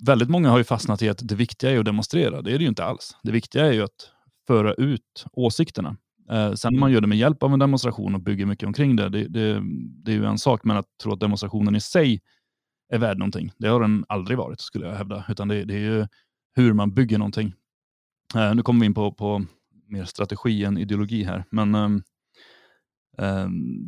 väldigt 0.00 0.28
många 0.28 0.50
har 0.50 0.58
ju 0.58 0.64
fastnat 0.64 1.02
i 1.02 1.08
att 1.08 1.28
det 1.28 1.34
viktiga 1.34 1.70
är 1.70 1.78
att 1.78 1.84
demonstrera. 1.84 2.42
Det 2.42 2.50
är 2.50 2.58
det 2.58 2.62
ju 2.62 2.68
inte 2.68 2.84
alls. 2.84 3.16
Det 3.22 3.32
viktiga 3.32 3.66
är 3.66 3.72
ju 3.72 3.82
att 3.82 4.10
föra 4.46 4.74
ut 4.74 5.24
åsikterna. 5.32 5.96
Eh, 6.30 6.52
sen 6.52 6.74
om 6.74 6.80
man 6.80 6.92
gör 6.92 7.00
det 7.00 7.06
med 7.06 7.18
hjälp 7.18 7.42
av 7.42 7.52
en 7.52 7.58
demonstration 7.58 8.14
och 8.14 8.20
bygger 8.20 8.46
mycket 8.46 8.66
omkring 8.66 8.96
det, 8.96 9.08
det, 9.08 9.28
det, 9.28 9.62
det 10.04 10.12
är 10.12 10.16
ju 10.16 10.24
en 10.24 10.38
sak. 10.38 10.64
Men 10.64 10.76
att 10.76 10.86
tro 11.02 11.12
att 11.12 11.20
demonstrationen 11.20 11.76
i 11.76 11.80
sig 11.80 12.20
är 12.92 12.98
värd 12.98 13.18
någonting, 13.18 13.52
det 13.58 13.68
har 13.68 13.80
den 13.80 14.04
aldrig 14.08 14.38
varit 14.38 14.60
skulle 14.60 14.86
jag 14.86 14.94
hävda. 14.94 15.24
Utan 15.28 15.48
det, 15.48 15.64
det 15.64 15.74
är 15.74 15.78
ju 15.78 16.06
hur 16.54 16.72
man 16.72 16.94
bygger 16.94 17.18
någonting. 17.18 17.52
Eh, 18.34 18.54
nu 18.54 18.62
kommer 18.62 18.80
vi 18.80 18.86
in 18.86 18.94
på, 18.94 19.12
på 19.12 19.44
mer 19.88 20.04
strategi 20.04 20.64
än 20.64 20.78
ideologi 20.78 21.24
här. 21.24 21.44
Men 21.50 21.74
um, 21.74 22.02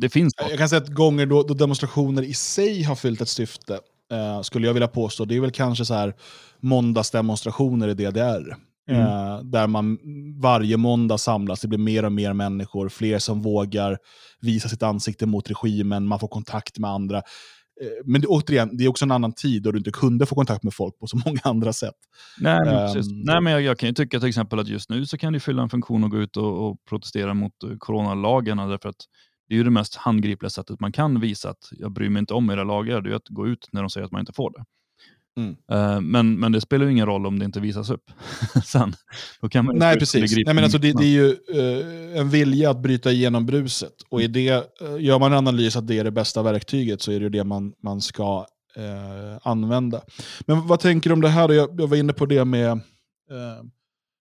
det 0.00 0.08
finns... 0.08 0.34
Jag 0.36 0.58
kan 0.58 0.68
säga 0.68 0.82
att 0.82 0.88
gånger 0.88 1.26
då, 1.26 1.42
då 1.42 1.54
demonstrationer 1.54 2.22
i 2.22 2.34
sig 2.34 2.82
har 2.82 2.94
fyllt 2.94 3.20
ett 3.20 3.28
syfte, 3.28 3.80
eh, 4.12 4.42
skulle 4.42 4.66
jag 4.66 4.74
vilja 4.74 4.88
påstå. 4.88 5.24
Det 5.24 5.36
är 5.36 5.40
väl 5.40 5.50
kanske 5.50 5.84
så 5.84 5.94
här 5.94 6.14
måndagsdemonstrationer 6.60 7.88
i 7.88 7.94
DDR. 7.94 8.56
Mm. 8.90 9.02
Eh, 9.02 9.40
där 9.42 9.66
man 9.66 9.98
varje 10.40 10.76
måndag 10.76 11.18
samlas, 11.18 11.60
det 11.60 11.68
blir 11.68 11.78
mer 11.78 12.04
och 12.04 12.12
mer 12.12 12.32
människor, 12.32 12.88
fler 12.88 13.18
som 13.18 13.42
vågar 13.42 13.98
visa 14.40 14.68
sitt 14.68 14.82
ansikte 14.82 15.26
mot 15.26 15.50
regimen, 15.50 16.06
man 16.06 16.18
får 16.18 16.28
kontakt 16.28 16.78
med 16.78 16.90
andra. 16.90 17.16
Eh, 17.16 17.22
men 18.04 18.20
det, 18.20 18.26
återigen, 18.26 18.76
det 18.76 18.84
är 18.84 18.88
också 18.88 19.04
en 19.04 19.10
annan 19.10 19.32
tid 19.32 19.62
då 19.62 19.72
du 19.72 19.78
inte 19.78 19.90
kunde 19.90 20.26
få 20.26 20.34
kontakt 20.34 20.62
med 20.62 20.74
folk 20.74 20.98
på 20.98 21.06
så 21.06 21.16
många 21.26 21.40
andra 21.44 21.72
sätt. 21.72 21.94
Nej, 22.40 22.58
men, 22.64 22.96
um, 22.96 23.04
Nej, 23.24 23.40
men 23.40 23.52
jag, 23.52 23.62
jag, 23.62 23.78
kan 23.78 23.88
ju 23.88 23.94
tycka 23.94 24.20
till 24.20 24.28
exempel 24.28 24.58
att 24.58 24.68
just 24.68 24.90
nu 24.90 25.06
så 25.06 25.18
kan 25.18 25.32
det 25.32 25.40
fylla 25.40 25.62
en 25.62 25.68
funktion 25.68 26.04
att 26.04 26.10
gå 26.10 26.18
ut 26.18 26.36
och, 26.36 26.68
och 26.68 26.76
protestera 26.88 27.34
mot 27.34 27.52
uh, 27.64 27.76
coronalagarna, 27.78 28.66
därför 28.66 28.88
att 28.88 29.04
det 29.50 29.54
är 29.54 29.56
ju 29.56 29.64
det 29.64 29.70
mest 29.70 29.96
handgripliga 29.96 30.50
sättet 30.50 30.80
man 30.80 30.92
kan 30.92 31.20
visa 31.20 31.50
att 31.50 31.68
jag 31.70 31.92
bryr 31.92 32.08
mig 32.08 32.20
inte 32.20 32.34
om 32.34 32.50
era 32.50 32.64
lagar, 32.64 33.00
det 33.00 33.10
är 33.10 33.14
att 33.14 33.28
gå 33.28 33.46
ut 33.46 33.68
när 33.72 33.80
de 33.80 33.90
säger 33.90 34.04
att 34.04 34.12
man 34.12 34.20
inte 34.20 34.32
får 34.32 34.52
det. 34.52 34.64
Mm. 35.36 35.56
Uh, 35.72 36.00
men, 36.00 36.40
men 36.40 36.52
det 36.52 36.60
spelar 36.60 36.84
ju 36.86 36.92
ingen 36.92 37.06
roll 37.06 37.26
om 37.26 37.38
det 37.38 37.44
inte 37.44 37.60
visas 37.60 37.90
upp 37.90 38.10
sen. 38.64 38.94
Då 39.40 39.48
kan 39.48 39.64
man 39.64 39.76
Nej, 39.76 39.98
precis. 39.98 40.36
Nej, 40.36 40.54
men 40.54 40.64
alltså, 40.64 40.78
det, 40.78 40.92
det 40.92 41.04
är 41.04 41.08
ju 41.08 41.28
uh, 41.28 42.20
en 42.20 42.30
vilja 42.30 42.70
att 42.70 42.82
bryta 42.82 43.12
igenom 43.12 43.46
bruset. 43.46 43.92
Och 44.08 44.22
i 44.22 44.26
det, 44.26 44.52
uh, 44.82 45.02
gör 45.02 45.18
man 45.18 45.32
en 45.32 45.38
analys 45.38 45.76
att 45.76 45.86
det 45.86 45.98
är 45.98 46.04
det 46.04 46.10
bästa 46.10 46.42
verktyget 46.42 47.02
så 47.02 47.12
är 47.12 47.20
det 47.20 47.28
det 47.28 47.44
man, 47.44 47.72
man 47.82 48.00
ska 48.00 48.46
använda. 49.42 50.00
Men 50.40 50.66
vad 50.66 50.80
tänker 50.80 51.10
du 51.10 51.14
om 51.14 51.20
det 51.20 51.28
här? 51.28 51.48
Jag, 51.48 51.80
jag 51.80 51.86
var 51.86 51.96
inne 51.96 52.12
på 52.12 52.26
det 52.26 52.44
med 52.44 52.80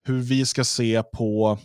hur 0.07 0.19
vi 0.19 0.45
ska 0.45 0.63
se 0.63 1.03
på 1.03 1.57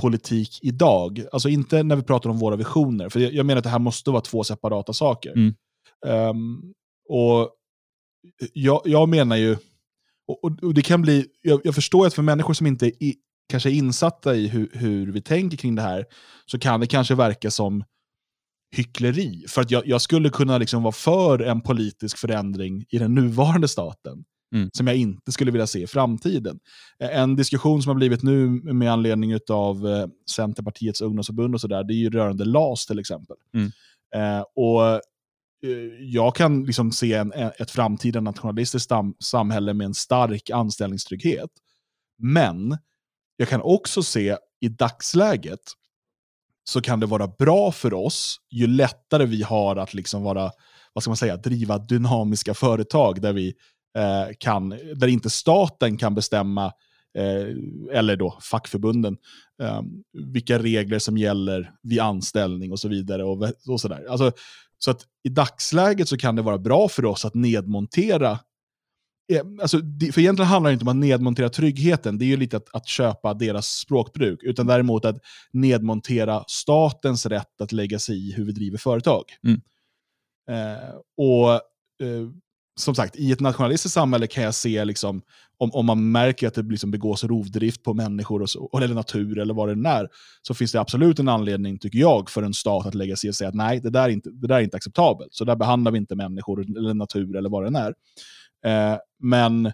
politik 0.00 0.58
idag. 0.62 1.24
Alltså 1.32 1.48
inte 1.48 1.82
när 1.82 1.96
vi 1.96 2.02
pratar 2.02 2.30
om 2.30 2.38
våra 2.38 2.56
visioner, 2.56 3.08
för 3.08 3.20
jag, 3.20 3.46
menar 3.46 3.58
att 3.58 3.64
det 3.64 3.70
här 3.70 3.78
måste 3.78 4.10
vara 4.10 4.20
två 4.20 4.44
separata 4.44 4.92
saker. 4.92 5.32
Mm. 5.32 5.54
Um, 6.06 6.72
och 7.08 7.50
jag, 8.52 8.82
jag, 8.84 9.08
menar 9.08 9.36
ju, 9.36 9.56
och, 10.28 10.44
och, 10.62 10.74
det 10.74 10.82
kan 10.82 11.02
bli, 11.02 11.26
jag, 11.42 11.60
jag, 11.64 11.74
förstår 11.74 12.06
att 12.06 12.14
för 12.14 12.22
människor 12.22 12.54
som 12.54 12.66
inte 12.66 12.86
är 12.86 13.14
kanske 13.48 13.70
är 13.70 13.74
insatta 13.74 14.34
i 14.34 14.48
hur, 14.48 14.70
hur, 14.72 15.12
vi 15.12 15.22
tänker 15.22 15.56
kring 15.56 15.74
det 15.74 15.82
här, 15.82 16.04
så 16.46 16.58
kan 16.58 16.80
det 16.80 16.86
kanske 16.86 17.14
verka 17.14 17.50
som 17.50 17.84
hyckleri. 18.76 19.44
För 19.48 19.60
att 19.60 19.70
jag, 19.70 19.86
jag 19.86 20.00
skulle 20.00 20.30
kunna 20.30 20.58
liksom 20.58 20.82
vara 20.82 20.92
för 20.92 21.38
en 21.38 21.60
politisk 21.60 22.18
förändring 22.18 22.84
i 22.88 22.98
den 22.98 23.14
nuvarande 23.14 23.68
staten 23.68 24.24
mm. 24.52 24.70
som 24.72 24.86
jag 24.86 24.96
inte 24.96 25.32
skulle 25.32 25.50
vilja 25.50 25.66
se 25.66 25.82
i 25.82 25.86
framtiden. 25.86 26.58
Eh, 27.00 27.18
en 27.18 27.36
diskussion 27.36 27.82
som 27.82 27.90
har 27.90 27.96
blivit 27.96 28.22
nu 28.22 28.48
med 28.48 28.92
anledning 28.92 29.38
av 29.50 29.88
eh, 29.88 30.06
Centerpartiets 30.30 31.00
ungdomsförbund 31.00 31.54
och 31.54 31.60
sådär, 31.60 31.84
det 31.84 31.94
är 31.94 31.96
ju 31.96 32.10
rörande 32.10 32.44
LAS 32.44 32.86
till 32.86 32.98
exempel. 32.98 33.36
Mm. 33.54 33.70
Eh, 34.14 34.44
och 34.56 34.86
eh, 34.92 35.00
jag 36.00 36.34
kan 36.36 36.64
liksom 36.64 36.92
se 36.92 37.14
en, 37.14 37.32
ett 37.32 37.70
framtida 37.70 38.20
nationalistiskt 38.20 38.88
sam 38.88 39.14
samhälle 39.18 39.74
med 39.74 39.84
en 39.84 39.94
stark 39.94 40.50
anställningstrygghet. 40.50 41.50
Men 42.18 42.78
jag 43.36 43.48
kan 43.48 43.62
också 43.62 44.02
se 44.02 44.36
i 44.60 44.68
dagsläget 44.68 45.60
så 46.64 46.80
kan 46.80 47.00
det 47.00 47.06
vara 47.06 47.28
bra 47.28 47.72
för 47.72 47.94
oss 47.94 48.36
ju 48.50 48.66
lättare 48.66 49.26
vi 49.26 49.42
har 49.42 49.76
att 49.76 49.94
liksom 49.94 50.22
vara, 50.22 50.50
vad 50.92 51.02
ska 51.02 51.10
man 51.10 51.16
säga, 51.16 51.36
driva 51.36 51.78
dynamiska 51.78 52.54
företag 52.54 53.20
där 53.20 53.32
vi 53.32 53.54
kan, 54.38 54.68
där 54.68 55.06
inte 55.06 55.30
staten 55.30 55.96
kan 55.96 56.14
bestämma 56.14 56.72
eh, 57.18 57.56
eller 57.98 58.16
då 58.16 58.38
fackförbunden, 58.40 59.16
eh, 59.62 59.82
vilka 60.32 60.58
regler 60.58 60.98
som 60.98 61.18
gäller 61.18 61.72
vid 61.82 62.00
anställning 62.00 62.72
och 62.72 62.80
så 62.80 62.88
vidare. 62.88 63.24
Och, 63.24 63.48
och 63.68 63.80
så 63.80 63.88
där. 63.88 64.06
Alltså, 64.10 64.32
så 64.78 64.90
att 64.90 65.06
i 65.22 65.28
dagsläget 65.28 66.08
så 66.08 66.16
kan 66.16 66.36
det 66.36 66.42
vara 66.42 66.58
bra 66.58 66.88
för 66.88 67.04
oss 67.04 67.24
att 67.24 67.34
nedmontera 67.34 68.38
eh, 69.32 69.42
Alltså, 69.60 69.78
för 70.12 70.18
egentligen 70.18 70.48
handlar 70.48 70.70
det 70.70 70.72
inte 70.72 70.84
om 70.84 70.88
att 70.88 70.96
nedmontera 70.96 71.48
tryggheten, 71.48 72.18
det 72.18 72.24
är 72.24 72.26
ju 72.26 72.36
lite 72.36 72.56
att, 72.56 72.74
att 72.74 72.86
köpa 72.86 73.34
deras 73.34 73.66
språkbruk, 73.66 74.42
utan 74.42 74.66
däremot 74.66 75.04
att 75.04 75.18
nedmontera 75.52 76.44
statens 76.48 77.26
rätt 77.26 77.60
att 77.60 77.72
lägga 77.72 77.98
sig 77.98 78.28
i 78.28 78.32
hur 78.32 78.44
vi 78.44 78.52
driver 78.52 78.78
företag. 78.78 79.24
Mm. 79.46 79.60
Eh, 80.48 80.94
och 81.16 81.52
eh, 82.06 82.28
som 82.74 82.94
sagt, 82.94 83.16
i 83.16 83.32
ett 83.32 83.40
nationalistiskt 83.40 83.94
samhälle 83.94 84.26
kan 84.26 84.44
jag 84.44 84.54
se, 84.54 84.84
liksom, 84.84 85.22
om, 85.58 85.70
om 85.72 85.86
man 85.86 86.12
märker 86.12 86.48
att 86.48 86.54
det 86.54 86.62
liksom 86.62 86.90
begås 86.90 87.24
rovdrift 87.24 87.82
på 87.82 87.94
människor 87.94 88.42
och 88.42 88.50
så, 88.50 88.70
eller 88.76 88.94
natur 88.94 89.38
eller 89.38 89.54
vad 89.54 89.68
det 89.68 89.72
än 89.72 89.86
är, 89.86 90.08
så 90.42 90.54
finns 90.54 90.72
det 90.72 90.80
absolut 90.80 91.18
en 91.18 91.28
anledning, 91.28 91.78
tycker 91.78 91.98
jag, 91.98 92.30
för 92.30 92.42
en 92.42 92.54
stat 92.54 92.86
att 92.86 92.94
lägga 92.94 93.16
sig 93.16 93.28
och 93.28 93.34
säga 93.34 93.48
att 93.48 93.54
nej, 93.54 93.80
det 93.80 93.90
där 93.90 94.02
är 94.02 94.08
inte, 94.08 94.30
det 94.30 94.46
där 94.46 94.56
är 94.56 94.60
inte 94.60 94.76
acceptabelt. 94.76 95.34
Så 95.34 95.44
där 95.44 95.56
behandlar 95.56 95.92
vi 95.92 95.98
inte 95.98 96.14
människor 96.14 96.60
eller 96.60 96.94
natur 96.94 97.36
eller 97.36 97.50
vad 97.50 97.62
det 97.62 97.66
än 97.66 97.76
är. 97.76 97.94
Eh, 98.66 98.98
men 99.18 99.72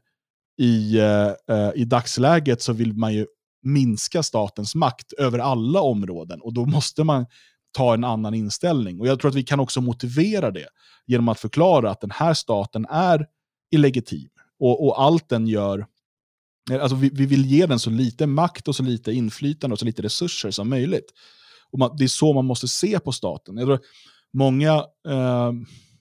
i, 0.61 0.98
eh, 0.98 1.56
eh 1.56 1.70
i 1.74 1.84
dagsläget 1.84 2.62
så 2.62 2.72
vill 2.72 2.94
man 2.94 3.14
ju 3.14 3.26
minska 3.62 4.22
statens 4.22 4.74
makt 4.74 5.12
över 5.12 5.38
alla 5.38 5.80
områden 5.80 6.40
och 6.40 6.54
då 6.54 6.66
måste 6.66 7.04
man 7.04 7.26
ta 7.72 7.94
en 7.94 8.04
annan 8.04 8.35
inställning. 8.35 9.00
Och 9.00 9.07
Jag 9.07 9.20
tror 9.20 9.28
att 9.28 9.35
vi 9.35 9.42
kan 9.42 9.61
också 9.61 9.81
motivera 9.81 10.50
det 10.50 10.66
genom 11.07 11.28
att 11.28 11.40
förklara 11.40 11.90
att 11.90 12.00
den 12.00 12.11
här 12.11 12.35
staten 12.35 12.87
är 12.90 13.26
illegitim. 13.70 14.28
Och, 14.61 14.87
och 14.87 15.02
allt 15.02 15.28
den 15.28 15.46
gör, 15.46 15.87
alltså 16.70 16.96
vi, 16.96 17.11
vi, 17.12 17.26
vill 17.26 17.46
ge 17.46 17.66
den 17.66 17.78
så 17.78 17.90
lite 17.90 18.26
makt 18.26 18.68
och 18.68 18.76
så 18.76 18.83
lite 18.83 19.12
inflytande 19.12 19.74
och 19.74 19.78
så 19.78 19.85
lite 19.85 20.02
resurser 20.02 20.50
som 20.50 20.68
möjligt. 20.68 21.12
Och 21.70 21.78
man, 21.78 21.96
det 21.96 22.04
är 22.04 22.09
så 22.09 22.33
man 22.33 22.44
måste 22.44 22.68
se 22.68 23.00
på 23.00 23.12
staten. 23.12 23.57
Jag 23.57 23.66
tror 23.66 23.81
många 24.33 24.74
eh, 25.09 25.52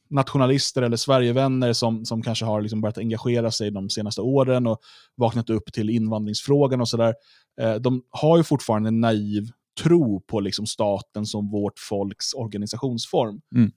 nationalister 0.10 0.82
eller 0.82 0.98
Sverigevänner 0.98 1.74
som, 1.74 2.06
som 2.06 2.22
kanske 2.22 2.46
har 2.46 2.62
liksom 2.62 2.82
börjat 2.82 2.98
engagera 2.98 3.52
sig 3.52 3.72
de 3.72 3.90
senaste 3.90 4.22
åren 4.22 4.68
och 4.68 4.80
vaknat 5.16 5.50
upp 5.50 5.74
till 5.74 5.90
invandringsfrågan 5.90 6.82
och 6.82 6.90
sådär, 6.90 7.16
eh, 7.62 7.76
de 7.76 8.04
har 8.10 8.38
ju 8.38 8.44
fortfarande 8.44 8.88
en 8.88 9.02
naiv 9.02 9.52
tro 9.78 10.22
på 10.22 10.40
liksom 10.40 10.66
staten 10.66 11.26
som 11.26 11.50
vårt 11.50 11.80
folks 11.80 12.34
organisationsform. 12.34 13.42
Mm. 13.56 13.72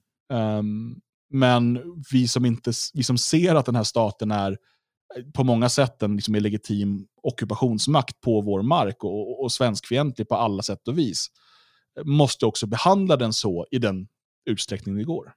Um, 0.59 1.01
men 1.29 1.81
vi 2.11 2.27
som, 2.27 2.45
inte, 2.45 2.71
vi 2.93 3.03
som 3.03 3.17
ser 3.17 3.55
att 3.55 3.65
den 3.65 3.75
här 3.75 3.83
staten 3.83 4.31
är 4.31 4.51
eh, 5.17 5.23
på 5.33 5.43
många 5.43 5.69
sätt 5.69 6.03
en 6.03 6.15
liksom 6.15 6.35
legitim 6.35 7.07
ockupationsmakt 7.23 8.21
på 8.21 8.41
vår 8.41 8.61
mark 8.61 9.03
och, 9.03 9.43
och, 9.43 9.51
svenskfientlig 9.51 10.29
på 10.29 10.35
alla 10.35 10.63
sätt 10.63 10.87
och 10.87 10.97
vis, 10.97 11.27
måste 12.03 12.45
också 12.45 12.67
behandla 12.67 13.17
den 13.17 13.33
så 13.33 13.67
i 13.71 13.77
den 13.77 14.07
utsträckning 14.45 14.95
det 14.95 15.03
går. 15.03 15.33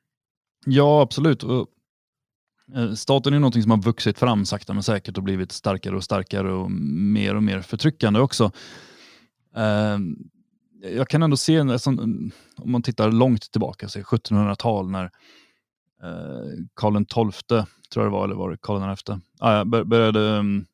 Ja, 0.67 1.03
absolut. 1.03 1.43
Eh, 1.43 2.93
staten 2.95 3.35
är 3.35 3.39
något 3.39 3.63
som 3.63 3.71
har 3.71 3.83
vuxit 3.83 4.19
fram 4.19 4.45
sakta 4.45 4.73
men 4.75 4.83
säkert 4.83 5.17
och 5.17 5.25
blivit 5.25 5.53
starkare 5.53 5.97
och 5.97 6.05
starkare 6.05 6.53
och 6.53 6.71
mer 6.71 7.35
och 7.35 7.43
mer 7.43 7.61
förtryckande 7.61 8.21
också. 8.21 8.53
Jag 10.93 11.09
kan 11.09 11.23
ändå 11.23 11.37
se, 11.37 11.61
om 11.61 12.33
man 12.65 12.83
tittar 12.83 13.13
långt 13.13 13.51
tillbaka, 13.51 13.87
1700-tal 13.87 14.91
när 14.91 15.05
eh, 16.03 16.65
Karl 16.75 17.05
XII, 17.05 17.65
tror 17.93 18.05
jag 18.05 18.07
det 18.07 18.11
var, 18.11 18.25
eller 18.25 18.35
var 18.35 18.51
det 18.51 18.57
Karl 18.61 18.97
XI, 18.97 19.13
ah, 19.41 19.65
började 19.65 20.21
um, 20.21 20.67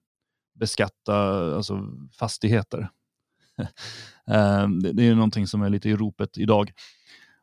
beskatta 0.55 1.16
alltså, 1.57 1.87
fastigheter. 2.18 2.88
Eh, 4.31 4.68
det, 4.68 4.92
det, 4.92 5.09
är 5.09 5.14
någonting 5.14 5.46
som 5.46 5.62
är 5.62 5.70
lite 5.70 5.88
i 5.88 5.96
ropet 5.96 6.38
idag. 6.38 6.73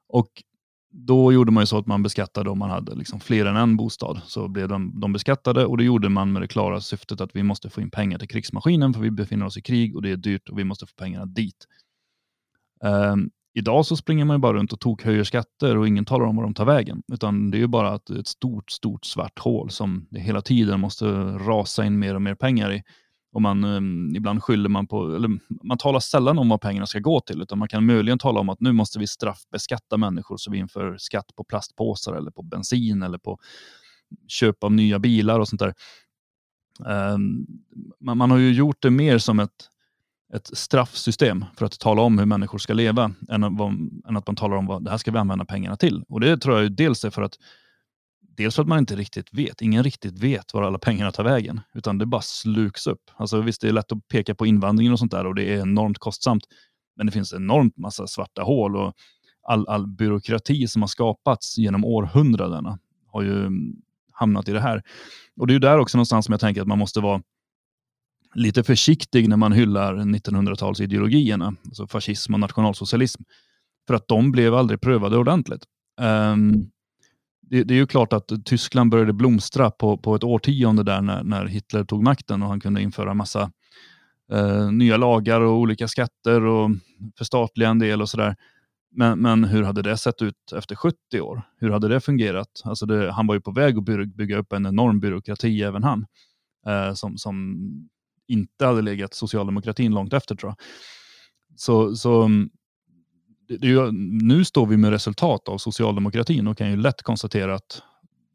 Och 0.10 0.44
då 0.92 1.34
gjorde 1.34 1.52
man 1.52 1.62
ju 1.62 1.68
så 1.68 1.78
att 1.78 1.88
man 1.88 2.04
beskattade 2.04 2.50
om 2.50 2.60
man 2.60 2.70
hade 2.70 2.96
liksom 2.96 3.20
fler 3.20 3.46
än 3.46 3.56
en 3.56 3.78
bostad. 3.78 4.22
Så 4.26 4.48
blev 4.48 4.68
de, 4.68 5.00
de 5.00 5.14
beskattade 5.14 5.66
och 5.66 5.78
det 5.78 5.84
gjorde 5.84 6.10
man 6.10 6.32
med 6.32 6.42
det 6.42 6.48
klara 6.48 6.82
syftet 6.82 7.22
att 7.22 7.36
vi 7.36 7.44
måste 7.44 7.70
få 7.70 7.82
in 7.82 7.92
pengar 7.92 8.20
till 8.20 8.28
krigsmaskinen 8.28 8.94
för 8.94 9.02
vi 9.02 9.12
befinner 9.12 9.46
oss 9.46 9.58
i 9.58 9.62
krig 9.62 9.96
och 9.96 10.02
det 10.02 10.12
är 10.12 10.18
dyrt 10.18 10.50
och 10.50 10.60
vi 10.60 10.64
måste 10.64 10.86
få 10.86 10.94
pengarna 10.96 11.26
dit. 11.26 11.66
Um, 12.82 13.30
idag 13.54 13.86
så 13.86 13.96
springer 13.96 14.26
man 14.26 14.36
ju 14.36 14.40
bara 14.40 14.58
runt 14.58 14.74
och 14.74 14.80
tokhöjer 14.80 15.24
skatter 15.24 15.78
och 15.78 15.88
ingen 15.88 16.06
talar 16.06 16.26
om 16.26 16.36
var 16.36 16.44
de 16.44 16.54
tar 16.54 16.66
vägen. 16.66 17.04
Utan 17.14 17.52
det 17.52 17.58
är 17.58 17.60
ju 17.60 17.68
bara 17.68 17.96
ett, 17.96 18.10
ett 18.10 18.28
stort, 18.28 18.72
stort 18.72 19.06
svart 19.06 19.40
hål 19.40 19.70
som 19.70 20.08
det 20.10 20.20
hela 20.20 20.42
tiden 20.42 20.80
måste 20.80 21.06
rasa 21.06 21.86
in 21.86 22.00
mer 22.00 22.16
och 22.16 22.22
mer 22.22 22.36
pengar 22.36 22.74
i. 22.74 22.84
Och 23.32 23.42
man, 23.42 23.64
um, 23.64 24.16
ibland 24.16 24.44
skyller 24.44 24.70
man 24.70 24.88
på, 24.88 25.16
eller 25.16 25.40
man 25.64 25.78
talar 25.78 26.00
sällan 26.00 26.40
om 26.40 26.50
vad 26.50 26.62
pengarna 26.62 26.86
ska 26.86 27.00
gå 27.00 27.22
till, 27.22 27.42
utan 27.42 27.60
man 27.60 27.68
kan 27.68 27.86
möjligen 27.86 28.20
tala 28.20 28.40
om 28.40 28.50
att 28.50 28.62
nu 28.62 28.72
måste 28.72 29.00
vi 29.00 29.08
straffbeskatta 29.08 29.98
människor 29.98 30.38
så 30.38 30.52
vi 30.52 30.58
inför 30.58 30.98
skatt 30.98 31.36
på 31.36 31.44
plastpåsar 31.44 32.14
eller 32.14 32.32
på 32.32 32.42
bensin 32.42 33.04
eller 33.04 33.18
på 33.18 33.40
köp 34.28 34.64
av 34.64 34.72
nya 34.72 35.00
bilar 35.00 35.40
och 35.40 35.48
sånt 35.48 35.60
där. 35.60 35.74
Um, 37.14 37.48
man, 38.00 38.18
man, 38.18 38.32
har 38.32 38.38
ju 38.38 38.54
gjort 38.54 38.82
det 38.82 38.90
mer 38.90 39.18
som 39.18 39.40
ett, 39.40 39.70
ett 40.34 40.58
straffsystem 40.58 41.46
för 41.58 41.66
att 41.66 41.80
tala 41.80 42.02
om 42.02 42.20
hur 42.20 42.26
människor 42.26 42.58
ska 42.58 42.74
leva 42.74 43.12
än, 43.30 43.44
än 44.08 44.18
att 44.18 44.28
man 44.28 44.36
talar 44.36 44.58
om 44.58 44.66
vad 44.66 44.84
det 44.84 44.90
här 44.90 44.98
ska 44.98 45.12
vi 45.12 45.18
använda 45.18 45.46
pengarna 45.46 45.76
till. 45.76 46.04
Och 46.10 46.20
det 46.20 46.38
tror 46.38 46.62
jag 46.62 46.72
dels 46.72 47.06
är 47.06 47.10
för 47.10 47.22
att 47.22 47.38
Dels 48.38 48.56
för 48.56 48.62
att 48.62 48.68
man 48.68 48.80
inte 48.80 48.96
riktigt 48.96 49.34
vet, 49.34 49.62
ingen 49.62 49.84
riktigt 49.84 50.20
vet 50.20 50.54
var 50.54 50.64
alla 50.64 50.80
pengarna 50.80 51.12
tar 51.12 51.24
vägen, 51.24 51.62
utan 51.74 51.98
det 51.98 52.06
bara 52.06 52.22
sluks 52.22 52.88
upp. 52.88 53.02
Alltså 53.16 53.42
visst, 53.42 53.62
det 53.62 53.68
är 53.68 53.74
lätt 53.74 53.92
att 53.92 54.08
peka 54.08 54.36
på 54.36 54.46
invandringen 54.46 54.94
och 54.94 55.00
sånt 55.00 55.12
där 55.12 55.26
och 55.26 55.36
det 55.36 55.44
är 55.44 55.62
enormt 55.62 55.98
kostsamt, 55.98 56.44
men 56.96 57.06
det 57.06 57.12
finns 57.12 57.34
enormt 57.34 57.78
massa 57.78 58.08
svarta 58.08 58.42
hål 58.42 58.76
och 58.76 58.94
all, 59.48 59.68
all 59.68 59.88
byråkrati 59.88 60.68
som 60.68 60.82
har 60.82 60.88
skapats 60.88 61.58
genom 61.58 61.86
århundradena 61.86 62.80
har 63.08 63.24
ju 63.24 63.40
mm, 63.40 63.76
hamnat 64.12 64.50
i 64.50 64.52
det 64.52 64.62
här. 64.62 64.84
Och 65.40 65.48
det 65.48 65.52
är 65.52 65.56
ju 65.56 65.60
där 65.60 65.80
också 65.80 65.98
någonstans 65.98 66.26
som 66.26 66.34
jag 66.34 66.42
tänker 66.42 66.62
att 66.62 66.68
man 66.68 66.80
måste 66.80 67.00
vara 67.00 67.22
lite 68.38 68.64
försiktig 68.64 69.30
när 69.30 69.38
man 69.38 69.52
hyllar 69.52 69.96
1900-talsideologierna, 69.96 71.56
alltså 71.66 71.88
fascism 71.88 72.34
och 72.34 72.40
nationalsocialism. 72.40 73.24
För 73.88 73.94
att 73.94 74.08
de 74.08 74.32
blev 74.32 74.56
aldrig 74.56 74.82
prövade 74.82 75.18
ordentligt. 75.18 75.64
Um, 76.02 76.72
det, 77.42 77.64
det, 77.64 77.74
är 77.74 77.76
ju 77.76 77.88
klart 77.88 78.14
att 78.14 78.32
Tyskland 78.46 78.92
började 78.92 79.14
blomstra 79.14 79.72
på, 79.72 79.98
på 79.98 80.16
ett 80.16 80.24
årtionde 80.24 80.84
där 80.84 81.02
när, 81.02 81.24
när 81.24 81.46
Hitler 81.46 81.84
tog 81.84 82.04
makten 82.04 82.44
och 82.44 82.50
han 82.50 82.60
kunde 82.60 82.82
införa 82.82 83.14
massa 83.14 83.52
uh, 84.34 84.72
nya 84.72 84.98
lagar 84.98 85.42
och 85.42 85.58
olika 85.58 85.88
skatter 85.88 86.46
och 86.46 86.70
förstatliga 87.18 87.70
en 87.70 87.80
del 87.80 88.02
och 88.02 88.10
sådär. 88.10 88.36
Men, 88.92 89.20
men 89.20 89.44
hur 89.44 89.64
hade 89.64 89.82
det 89.82 89.98
sett 89.98 90.22
ut 90.22 90.54
efter 90.56 90.76
70 90.76 91.22
år? 91.22 91.42
Hur 91.60 91.70
hade 91.70 91.88
det 91.88 92.00
fungerat? 92.00 92.62
Alltså 92.64 92.86
det, 92.86 93.12
han 93.12 93.28
var 93.28 93.36
ju 93.36 93.42
på 93.42 93.52
väg 93.52 93.78
att 93.78 94.16
bygga 94.16 94.38
upp 94.38 94.54
en 94.54 94.66
enorm 94.66 95.00
byråkrati 95.00 95.64
även 95.64 95.84
han. 95.84 96.06
Uh, 96.68 96.94
som, 96.94 97.18
som 97.18 97.58
inte 98.28 98.66
hade 98.66 98.82
legat 98.82 99.14
socialdemokratin 99.14 99.94
långt 99.94 100.14
efter 100.14 100.36
tror 100.36 100.50
jag. 100.50 100.58
Så, 101.56 101.96
så 101.96 102.22
mm, 102.22 102.50
det, 103.48 103.58
det 103.58 103.68
ju, 103.68 103.92
nu 104.22 104.46
står 104.46 104.66
vi 104.66 104.78
med 104.78 104.92
resultat 104.92 105.48
av 105.48 105.58
socialdemokratin 105.58 106.48
och 106.48 106.58
kan 106.58 106.70
ju 106.70 106.78
lätt 106.78 107.02
konstatera 107.02 107.56
att 107.56 107.82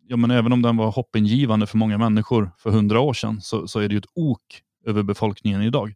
ja, 0.09 0.17
men 0.17 0.31
även 0.31 0.53
om 0.53 0.63
den 0.63 0.77
var 0.77 0.91
hoppingivande 0.91 1.67
för 1.67 1.79
många 1.79 1.99
människor 1.99 2.51
för 2.59 2.71
hundra 2.71 3.01
år 3.01 3.15
sedan 3.15 3.41
så, 3.41 3.69
så 3.69 3.81
är 3.81 3.89
det 3.89 3.93
ju 3.95 3.99
ett 3.99 4.11
ok 4.15 4.63
över 4.87 5.03
befolkningen 5.03 5.63
idag. 5.63 5.95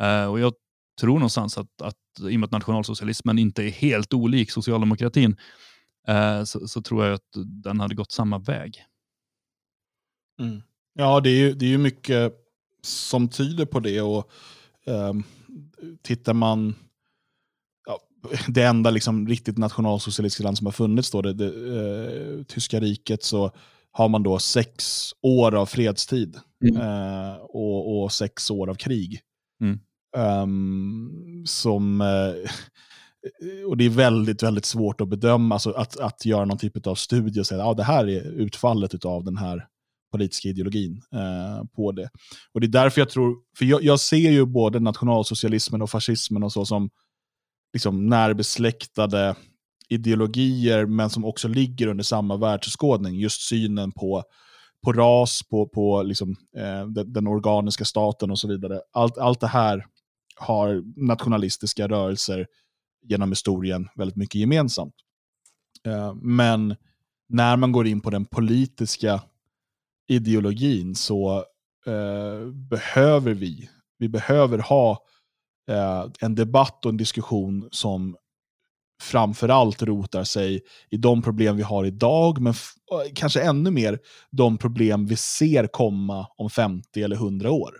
Eh, 0.00 0.24
och 0.24 0.40
jag 0.40 0.54
tror 1.00 1.14
någonstans 1.14 1.58
att, 1.58 1.82
att 1.82 1.96
i 2.20 2.36
och 2.36 2.40
med 2.40 2.44
att 2.44 2.52
nationalsocialismen 2.52 3.38
inte 3.38 3.62
är 3.62 3.70
helt 3.70 4.14
olik 4.14 4.50
socialdemokratin 4.50 5.36
eh, 6.08 6.44
så, 6.44 6.68
så, 6.68 6.82
tror 6.82 7.04
jag 7.04 7.14
att 7.14 7.36
den 7.64 7.80
hade 7.80 7.94
gått 7.94 8.12
samma 8.12 8.38
väg. 8.38 8.84
Mm. 10.40 10.62
Ja, 10.94 11.20
det 11.20 11.30
är 11.30 11.38
ju, 11.38 11.54
det 11.54 11.64
är 11.64 11.70
ju 11.70 11.78
mycket 11.78 12.32
som 12.82 13.28
tyder 13.28 13.64
på 13.64 13.80
det. 13.80 14.00
och 14.00 14.30
um, 14.84 15.24
Tittar 16.02 16.34
man, 16.34 16.74
ja, 17.86 18.00
det 18.48 18.62
enda 18.62 18.90
liksom 18.90 19.28
riktigt 19.28 19.58
nationalsocialistiska 19.58 20.44
land 20.44 20.58
som 20.58 20.66
har 20.66 20.72
funnits, 20.72 21.10
då, 21.10 21.22
det, 21.22 21.32
det 21.32 21.50
uh, 21.52 22.44
tyska 22.44 22.80
riket, 22.80 23.22
så 23.22 23.52
har 23.90 24.08
man 24.08 24.22
då 24.22 24.38
sex 24.38 25.10
år 25.22 25.54
av 25.54 25.66
fredstid 25.66 26.38
mm. 26.64 26.82
uh, 26.82 27.34
och, 27.34 28.02
och, 28.02 28.12
sex 28.12 28.50
år 28.50 28.70
av 28.70 28.74
krig. 28.74 29.20
Mm. 29.60 29.80
Um, 30.16 31.44
som, 31.46 32.00
uh, 32.00 32.34
och 33.66 33.76
det 33.76 33.84
är 33.84 33.90
väldigt, 33.90 34.42
väldigt 34.42 34.64
svårt 34.64 35.00
att 35.00 35.08
bedöma, 35.08 35.54
alltså 35.54 35.70
att, 35.70 36.00
att 36.00 36.26
göra 36.26 36.44
någon 36.44 36.58
typ 36.58 36.86
av 36.86 36.94
studie 36.94 37.40
och 37.40 37.46
säga 37.46 37.62
att 37.62 37.68
ah, 37.68 37.74
det 37.74 37.84
här 37.84 38.08
är 38.08 38.22
utfallet 38.22 39.04
av 39.04 39.24
den 39.24 39.36
här 39.36 39.66
politiska 40.10 40.48
ideologin 40.48 41.02
eh, 41.12 41.64
på 41.76 41.92
det. 41.92 42.10
Och 42.54 42.60
Det 42.60 42.66
är 42.66 42.68
därför 42.68 43.00
jag 43.00 43.10
tror, 43.10 43.36
för 43.58 43.64
jag, 43.64 43.82
jag, 43.82 44.00
ser 44.00 44.30
ju 44.30 44.46
både 44.46 44.80
nationalsocialismen 44.80 45.82
och 45.82 45.90
fascismen 45.90 46.42
och 46.42 46.52
så 46.52 46.64
som 46.64 46.90
liksom 47.72 48.06
närbesläktade 48.06 49.36
ideologier, 49.88 50.86
men 50.86 51.10
som 51.10 51.24
också 51.24 51.48
ligger 51.48 51.86
under 51.86 52.04
samma 52.04 52.36
världsåskådning. 52.36 53.14
Just 53.14 53.40
synen 53.40 53.92
på 53.92 54.24
på 54.84 54.92
ras, 54.92 55.42
på, 55.50 55.68
på 55.68 56.02
liksom, 56.02 56.36
eh, 56.56 56.86
den, 56.86 57.12
den, 57.12 57.26
organiska 57.26 57.84
staten 57.84 58.30
och 58.30 58.38
så 58.38 58.48
vidare. 58.48 58.80
Allt, 58.92 59.18
allt 59.18 59.40
det 59.40 59.46
här 59.46 59.86
har 60.36 60.82
nationalistiska 61.06 61.88
rörelser 61.88 62.46
genom 63.02 63.32
historien 63.32 63.88
väldigt 63.96 64.16
mycket 64.16 64.40
gemensamt. 64.40 64.94
Eh, 65.86 66.14
men 66.14 66.76
när 67.28 67.56
man 67.56 67.72
går 67.72 67.86
in 67.86 68.00
på 68.00 68.10
den 68.10 68.24
politiska 68.24 69.20
ideologin 70.08 70.94
så 70.94 71.44
eh, 71.86 72.46
behöver 72.52 73.34
vi, 73.34 73.70
vi 73.98 74.08
behöver 74.08 74.58
ha 74.58 75.04
eh, 75.70 76.06
en 76.20 76.34
debatt 76.34 76.84
och 76.84 76.90
en 76.90 76.96
diskussion 76.96 77.68
som 77.70 78.16
framförallt 79.02 79.82
rotar 79.82 80.24
sig 80.24 80.60
i 80.90 80.96
de 80.96 81.22
problem 81.22 81.56
vi 81.56 81.62
har 81.62 81.84
idag, 81.84 82.40
men 82.40 82.54
kanske 83.14 83.42
ännu 83.42 83.70
mer 83.70 83.98
de 84.30 84.58
problem 84.58 85.06
vi 85.06 85.16
ser 85.16 85.66
komma 85.66 86.26
om 86.36 86.50
50 86.50 87.02
eller 87.02 87.16
100 87.16 87.50
år. 87.50 87.74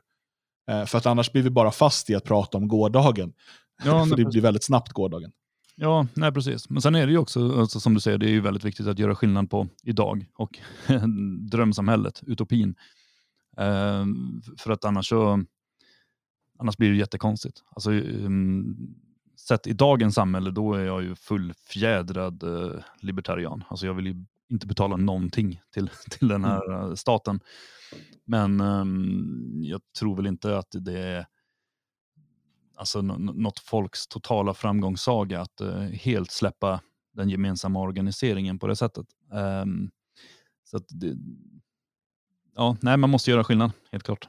Eh, 0.71 0.85
för 0.85 0.99
att 0.99 1.07
annars 1.07 1.33
blir 1.33 1.43
vi 1.43 1.51
bara 1.51 1.71
fast 1.71 2.11
i 2.11 2.15
att 2.15 2.25
prata 2.25 2.59
om 2.59 2.69
gårdagen. 2.69 3.33
Ja, 3.85 4.07
för 4.09 4.17
det 4.17 4.25
blir 4.25 4.41
väldigt 4.41 4.65
snabbt 4.65 4.93
gårdagen. 4.93 5.33
Ja, 5.81 6.07
nej 6.15 6.33
precis. 6.33 6.71
Men 6.71 6.83
sen 6.83 6.95
är 6.95 7.07
det 7.07 7.13
ju 7.13 7.19
också, 7.19 7.61
alltså, 7.61 7.81
som 7.81 7.95
du 7.95 8.01
säger, 8.01 8.19
det 8.19 8.27
är 8.27 8.31
ju 8.31 8.41
väldigt 8.41 8.65
viktigt 8.65 8.87
att 8.87 8.99
göra 8.99 9.15
skillnad 9.15 9.51
på 9.51 9.69
idag 9.83 10.27
och 10.35 10.59
drömsamhället, 11.51 12.23
utopin. 12.27 12.75
Eh, 13.57 14.07
för 14.59 14.71
att 14.71 14.85
annars 14.85 15.09
så 15.09 15.45
annars 16.59 16.77
blir 16.77 16.91
det 16.91 16.97
jättekonstigt. 16.97 17.65
Alltså, 17.71 17.91
um, 17.91 18.95
sett 19.49 19.67
i 19.67 19.73
dagens 19.73 20.15
samhälle, 20.15 20.51
då 20.51 20.75
är 20.75 20.85
jag 20.85 21.03
ju 21.03 21.15
fullfjädrad 21.15 22.43
eh, 22.43 22.81
libertarian. 23.01 23.65
Alltså 23.69 23.87
jag 23.87 23.95
vill 23.95 24.07
ju 24.07 24.25
inte 24.49 24.67
betala 24.67 24.97
någonting 24.97 25.61
till, 25.75 25.91
till 26.11 26.29
den 26.29 26.45
här 26.45 26.85
mm. 26.85 26.97
staten. 26.97 27.41
Men 28.25 28.61
um, 28.61 29.61
jag 29.63 29.81
tror 29.99 30.17
väl 30.17 30.27
inte 30.27 30.59
att 30.59 30.71
det 30.73 30.99
är 30.99 31.27
alltså, 32.79 33.03
något 33.03 33.59
folks 33.59 34.07
totala 34.07 34.55
framgångssaga 34.55 35.41
att 35.41 35.61
uh, 35.61 35.81
helt 35.81 36.31
släppa 36.31 36.81
den 37.13 37.29
gemensamma 37.29 37.81
organiseringen 37.81 38.59
på 38.59 38.67
det 38.67 38.77
sättet. 38.77 39.07
Um, 39.33 39.91
så 40.65 40.77
att 40.77 40.85
det, 40.89 41.17
ja, 42.57 42.77
nej, 42.81 42.97
man 42.97 43.11
måste 43.11 43.31
göra 43.31 43.45
skillnad, 43.45 43.71
helt 43.93 44.05
klart. 44.05 44.29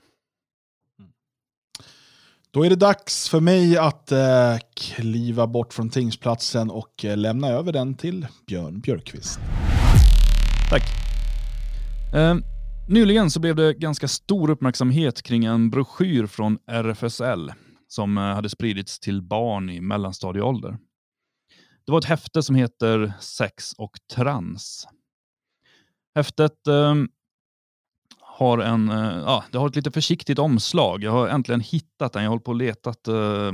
Då 2.52 2.66
är 2.66 2.70
det 2.70 2.76
dags 2.76 3.30
för 3.30 3.40
mig 3.40 3.78
att 3.78 4.12
eh, 4.12 4.58
kliva 4.76 5.48
bort 5.48 5.74
från 5.74 5.90
tingsplatsen 5.90 6.70
och 6.70 7.06
eh, 7.06 7.18
lämna 7.18 7.48
över 7.48 7.72
den 7.72 7.96
till 7.96 8.28
Björn 8.48 8.80
Björkqvist. 8.80 9.40
Tack. 10.70 10.84
Eh, 12.16 12.36
nyligen 12.88 13.32
så 13.32 13.40
blev 13.40 13.56
det 13.56 13.74
ganska 13.74 14.08
stor 14.08 14.50
uppmärksamhet 14.50 15.22
kring 15.22 15.46
en 15.46 15.70
broschyr 15.70 16.26
från 16.26 16.58
RFSL 16.68 17.52
som 17.92 18.18
eh, 18.18 18.24
hade 18.24 18.50
spridits 18.50 19.00
till 19.00 19.22
barn 19.22 19.70
i 19.70 19.82
mellanstadieålder. 19.82 20.78
Det 21.86 21.92
var 21.92 22.00
ett 22.00 22.06
häfte 22.06 22.44
som 22.44 22.56
heter 22.56 23.14
Sex 23.20 23.74
och 23.74 23.98
trans. 24.16 24.88
Häftet 26.16 26.68
eh, 26.68 26.96
har 28.40 28.58
en, 28.58 28.90
eh, 28.90 29.18
ja, 29.18 29.44
det 29.52 29.58
har 29.58 29.68
ett 29.68 29.76
lite 29.76 29.92
försiktigt 29.92 30.40
omslag. 30.40 31.04
Jag 31.04 31.12
har 31.12 31.28
äntligen 31.28 31.62
hittat 31.62 32.14
den. 32.14 32.24
Jag 32.24 32.30
har 32.30 32.34
hållit 32.34 32.44
på 32.44 32.52
och 32.52 32.56
letat 32.56 33.08
eh, 33.08 33.52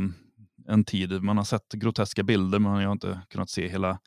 en 0.68 0.84
tid. 0.84 1.24
Man 1.24 1.38
har 1.38 1.44
sett 1.44 1.74
groteska 1.74 2.24
bilder, 2.24 2.60
men 2.60 2.82
jag 2.82 2.88
har 2.88 2.92
inte 2.92 3.22
kunnat 3.30 3.50
se 3.50 3.68
hela, 3.68 4.00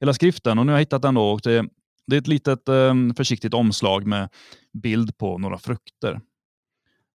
hela 0.00 0.14
skriften. 0.14 0.58
Och 0.58 0.66
nu 0.66 0.72
har 0.72 0.78
jag 0.78 0.82
hittat 0.82 1.02
den 1.02 1.14
då. 1.14 1.30
Och 1.30 1.40
det, 1.40 1.68
det 2.06 2.16
är 2.16 2.20
ett 2.20 2.26
litet 2.26 2.68
ehm, 2.68 3.14
försiktigt 3.14 3.54
omslag 3.54 4.06
med 4.06 4.28
bild 4.72 5.18
på 5.18 5.38
några 5.38 5.58
frukter. 5.58 6.20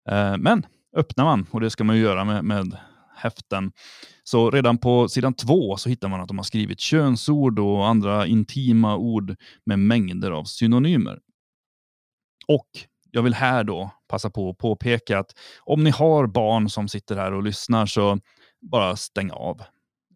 Eh, 0.09 0.37
men 0.37 0.65
öppnar 0.95 1.23
man, 1.25 1.47
och 1.51 1.61
det 1.61 1.69
ska 1.69 1.83
man 1.83 1.95
ju 1.95 2.01
göra 2.01 2.25
med, 2.25 2.45
med 2.45 2.77
häften, 3.15 3.71
så 4.23 4.51
redan 4.51 4.77
på 4.77 5.09
sidan 5.09 5.33
två 5.33 5.77
så 5.77 5.89
hittar 5.89 6.07
man 6.07 6.21
att 6.21 6.27
de 6.27 6.37
har 6.37 6.43
skrivit 6.43 6.79
könsord 6.79 7.59
och 7.59 7.87
andra 7.87 8.27
intima 8.27 8.97
ord 8.97 9.35
med 9.65 9.79
mängder 9.79 10.31
av 10.31 10.43
synonymer. 10.43 11.19
Och 12.47 12.67
jag 13.11 13.21
vill 13.21 13.33
här 13.33 13.63
då 13.63 13.91
passa 14.07 14.29
på 14.29 14.49
att 14.49 14.57
påpeka 14.57 15.19
att 15.19 15.31
om 15.59 15.83
ni 15.83 15.89
har 15.89 16.27
barn 16.27 16.69
som 16.69 16.87
sitter 16.87 17.15
här 17.15 17.33
och 17.33 17.43
lyssnar 17.43 17.85
så 17.85 18.19
bara 18.61 18.95
stäng 18.95 19.31
av. 19.31 19.61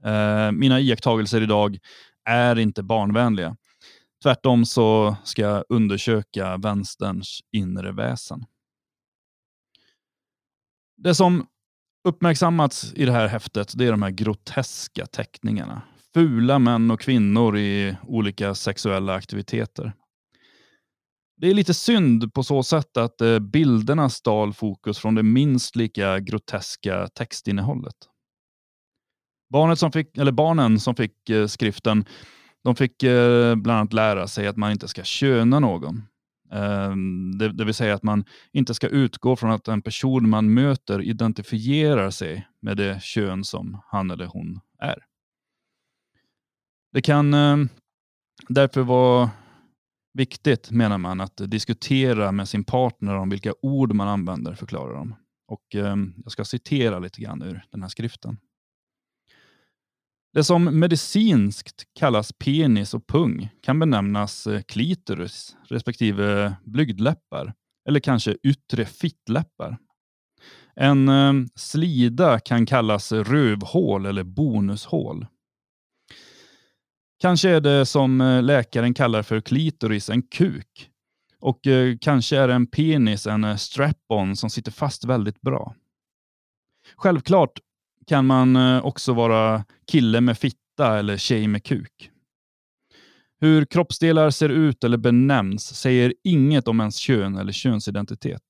Eh, 0.06 0.52
mina 0.52 0.80
iakttagelser 0.80 1.42
idag 1.42 1.78
är 2.26 2.60
inte 2.60 2.84
barnvänliga. 2.84 3.56
Tvärtom 4.24 4.66
så 4.66 5.16
ska 5.24 5.42
jag 5.42 5.64
undersöka 5.70 6.58
vänsterns 6.58 7.40
inre 7.52 7.92
väsen. 7.92 8.46
Det 11.04 11.16
som 11.16 11.48
uppmärksammats 12.08 12.94
i 12.96 13.06
det 13.06 13.12
här 13.12 13.28
häftet 13.28 13.74
det 13.76 13.86
är 13.86 13.92
de 13.92 14.02
här 14.02 14.10
groteska 14.10 15.06
teckningarna. 15.06 15.82
Fula 16.14 16.60
män 16.60 16.92
och 16.92 17.00
kvinnor 17.00 17.58
i 17.58 17.96
olika 18.04 18.56
sexuella 18.56 19.14
aktiviteter. 19.14 19.94
Det 21.38 21.50
är 21.50 21.54
lite 21.54 21.74
synd 21.74 22.34
på 22.34 22.44
så 22.44 22.64
sätt 22.64 22.98
att 22.98 23.22
eh, 23.22 23.40
bilderna 23.40 24.10
stal 24.10 24.54
fokus 24.54 25.00
från 25.00 25.16
det 25.16 25.24
minst 25.24 25.76
lika 25.76 26.20
groteska 26.20 27.08
textinnehållet. 27.08 27.96
Barnet 29.50 29.80
som 29.80 29.92
fick, 29.92 30.18
eller 30.18 30.32
barnen 30.32 30.80
som 30.80 30.96
fick 30.96 31.30
eh, 31.30 31.48
skriften 31.48 32.06
de 32.64 32.76
fick 32.76 33.04
eh, 33.04 33.56
bland 33.56 33.80
annat 33.80 33.94
lära 33.94 34.28
sig 34.28 34.48
att 34.48 34.58
man 34.58 34.72
inte 34.72 34.88
ska 34.88 35.04
köna 35.04 35.60
någon. 35.60 36.04
Ehm, 36.52 37.38
det, 37.38 37.52
det 37.52 37.66
vill 37.66 37.74
säga 37.74 37.94
att 37.94 38.04
man 38.04 38.26
inte 38.52 38.74
ska 38.74 38.88
utgå 38.88 39.36
från 39.36 39.52
att 39.52 39.68
en 39.68 39.82
person 39.82 40.30
man 40.30 40.54
möter 40.54 41.02
identifierar 41.02 42.10
sig 42.10 42.48
med 42.62 42.78
det 42.78 43.02
kön 43.02 43.44
som 43.44 43.82
han 43.88 44.12
eller 44.12 44.26
hon 44.26 44.60
är. 44.80 45.06
Det 46.94 47.02
kan 47.02 47.34
ehm, 47.34 47.70
därför 48.48 48.82
vara 48.82 49.30
viktigt, 50.14 50.72
menar 50.72 50.98
man, 50.98 51.22
att 51.22 51.38
diskutera 51.38 52.32
med 52.32 52.50
sin 52.50 52.64
partner 52.64 53.16
om 53.16 53.30
vilka 53.30 53.54
ord 53.62 53.94
man 53.94 54.08
använder, 54.08 54.56
förklarar 54.56 54.94
de. 54.94 55.16
Och 55.48 55.76
ehm, 55.76 56.14
jag 56.24 56.32
ska 56.32 56.46
citera 56.46 57.00
lite 57.00 57.22
grann 57.22 57.42
ur 57.42 57.66
den 57.72 57.82
här 57.82 57.90
skriften. 57.90 58.38
Det 60.34 60.44
som 60.44 60.80
medicinskt 60.80 61.84
kallas 61.94 62.32
penis 62.34 62.94
och 62.94 63.08
pung 63.08 63.50
kan 63.62 63.80
benämnas 63.80 64.48
eh, 64.48 64.62
klitoris 64.62 65.56
respektive 65.68 66.44
eh, 66.44 66.54
blygdläppar 66.64 67.54
eller 67.88 68.00
kanske 68.00 68.38
yttre 68.44 68.86
fittläppar. 68.86 69.78
En 70.76 71.10
eh, 71.10 71.34
slida 71.56 72.40
kan 72.40 72.66
kallas 72.66 73.12
rövhål 73.12 74.06
eller 74.06 74.24
bonushål. 74.24 75.26
Kanske 77.20 77.50
är 77.50 77.62
det 77.62 77.86
som 77.86 78.42
läkaren 78.44 78.94
kallar 78.94 79.24
för 79.24 79.42
klitoris 79.42 80.10
en 80.10 80.22
kuk. 80.22 80.90
Och 81.40 81.60
kanske 82.02 82.38
är 82.38 82.50
en 82.50 82.68
penis 82.68 83.28
en 83.28 83.58
strap-on 83.58 84.36
som 84.36 84.50
sitter 84.50 84.72
fast 84.72 85.06
väldigt 85.06 85.42
bra. 85.42 85.76
Självklart 86.96 87.60
kan 88.08 88.26
man 88.26 88.56
eh, 88.56 88.86
också 88.86 89.14
vara 89.14 89.66
kille 89.92 90.22
med 90.22 90.38
fitta 90.38 91.00
eller 91.00 91.18
tjej 91.18 91.48
med 91.48 91.64
kuk. 91.64 92.12
Hur 93.40 93.66
kroppsdelar 93.66 94.30
ser 94.30 94.50
ut 94.50 94.84
eller 94.84 94.98
benämns 94.98 95.76
säger 95.76 96.14
inget 96.24 96.68
om 96.68 96.80
ens 96.80 96.96
kön 96.96 97.38
eller 97.38 97.52
könsidentitet. 97.52 98.42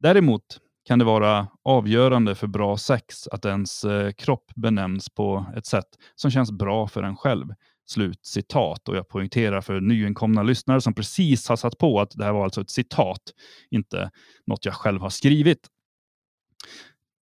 Däremot 0.00 0.42
kan 0.84 0.98
det 0.98 1.04
vara 1.04 1.48
avgörande 1.64 2.34
för 2.34 2.46
bra 2.46 2.76
sex 2.76 3.28
att 3.28 3.44
ens 3.44 3.84
eh, 3.84 4.12
kropp 4.12 4.52
benämns 4.54 5.08
på 5.08 5.46
ett 5.56 5.66
sätt 5.66 5.88
som 6.14 6.30
känns 6.30 6.52
bra 6.52 6.88
för 6.88 7.02
en 7.02 7.16
själv, 7.16 7.46
Slut 7.86 8.26
citat. 8.26 8.88
Och 8.88 8.96
jag 8.96 9.08
poängterar 9.08 9.60
för 9.60 9.80
nyinkomna 9.80 10.42
lyssnare 10.42 10.80
som 10.80 10.94
precis 10.94 11.48
har 11.48 11.56
satt 11.56 11.78
på 11.78 12.00
att 12.00 12.10
det 12.10 12.24
här 12.24 12.32
var 12.32 12.44
alltså 12.44 12.60
ett 12.60 12.70
citat, 12.70 13.22
inte 13.70 14.10
något 14.46 14.64
jag 14.64 14.74
själv 14.74 15.00
har 15.00 15.10
skrivit. 15.10 15.68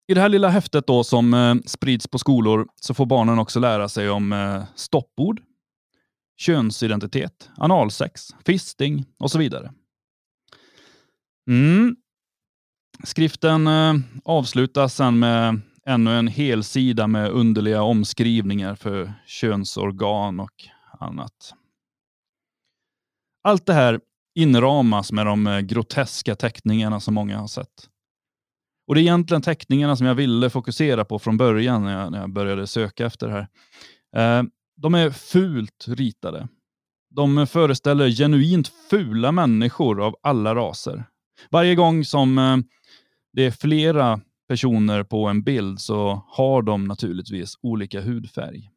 I 0.09 0.15
det 0.15 0.21
här 0.21 0.29
lilla 0.29 0.49
häftet 0.49 0.87
då 0.87 1.05
som 1.05 1.35
eh, 1.35 1.55
sprids 1.67 2.09
på 2.09 2.19
skolor 2.19 2.69
så 2.81 2.95
får 2.95 3.07
barnen 3.07 3.39
också 3.39 3.61
lära 3.61 3.89
sig 3.89 4.11
om 4.11 4.33
eh, 4.33 4.65
stoppord, 4.75 5.43
könsidentitet, 6.37 7.51
analsex, 7.57 8.29
fisting 8.47 9.05
och 9.19 9.31
så 9.31 9.39
vidare. 9.39 9.73
Mm. 11.51 11.97
Skriften 13.05 13.67
eh, 13.67 13.95
avslutas 14.25 14.95
sen 14.95 15.19
med 15.19 15.61
ännu 15.87 16.19
en 16.19 16.29
hel 16.29 16.65
sida 16.65 17.07
med 17.07 17.31
underliga 17.31 17.83
omskrivningar 17.83 18.75
för 18.75 19.13
könsorgan 19.27 20.41
och 20.41 20.69
annat. 21.01 21.55
Allt 23.45 23.67
det 23.67 23.75
här 23.75 24.01
inramas 24.35 25.13
med 25.13 25.27
de 25.27 25.47
eh, 25.47 25.61
groteska 25.61 26.37
teckningarna 26.37 27.01
som 27.01 27.15
många 27.15 27.39
har 27.39 27.47
sett. 27.47 27.89
Och 28.87 28.95
Det 28.95 29.01
är 29.01 29.03
egentligen 29.03 29.43
teckningarna 29.43 29.97
som 29.97 30.07
jag 30.07 30.15
ville 30.15 30.51
fokusera 30.51 31.05
på 31.05 31.19
från 31.19 31.37
början 31.37 31.83
när 31.83 32.01
jag, 32.01 32.13
när 32.13 32.21
jag 32.21 32.33
började 32.33 32.67
söka 32.67 33.07
efter 33.07 33.29
det 33.29 33.33
här. 33.33 33.49
Eh, 34.17 34.45
de 34.77 34.95
är 34.95 35.11
fult 35.11 35.85
ritade. 35.89 36.49
de 37.15 37.47
föreställer 37.47 38.11
genuint 38.11 38.69
fula 38.91 39.33
människor 39.33 40.03
av 40.07 40.17
alla 40.23 40.55
raser. 40.55 41.05
Varje 41.51 41.75
gång 41.75 42.05
som 42.05 42.39
eh, 42.39 42.57
det 43.33 43.47
är 43.47 43.51
flera 43.51 44.21
personer 44.49 45.03
på 45.03 45.27
en 45.27 45.43
bild 45.43 45.81
så 45.81 46.25
har 46.29 46.63
de 46.63 46.85
naturligtvis 46.85 47.55
olika 47.63 48.01
hudfärg. 48.01 48.71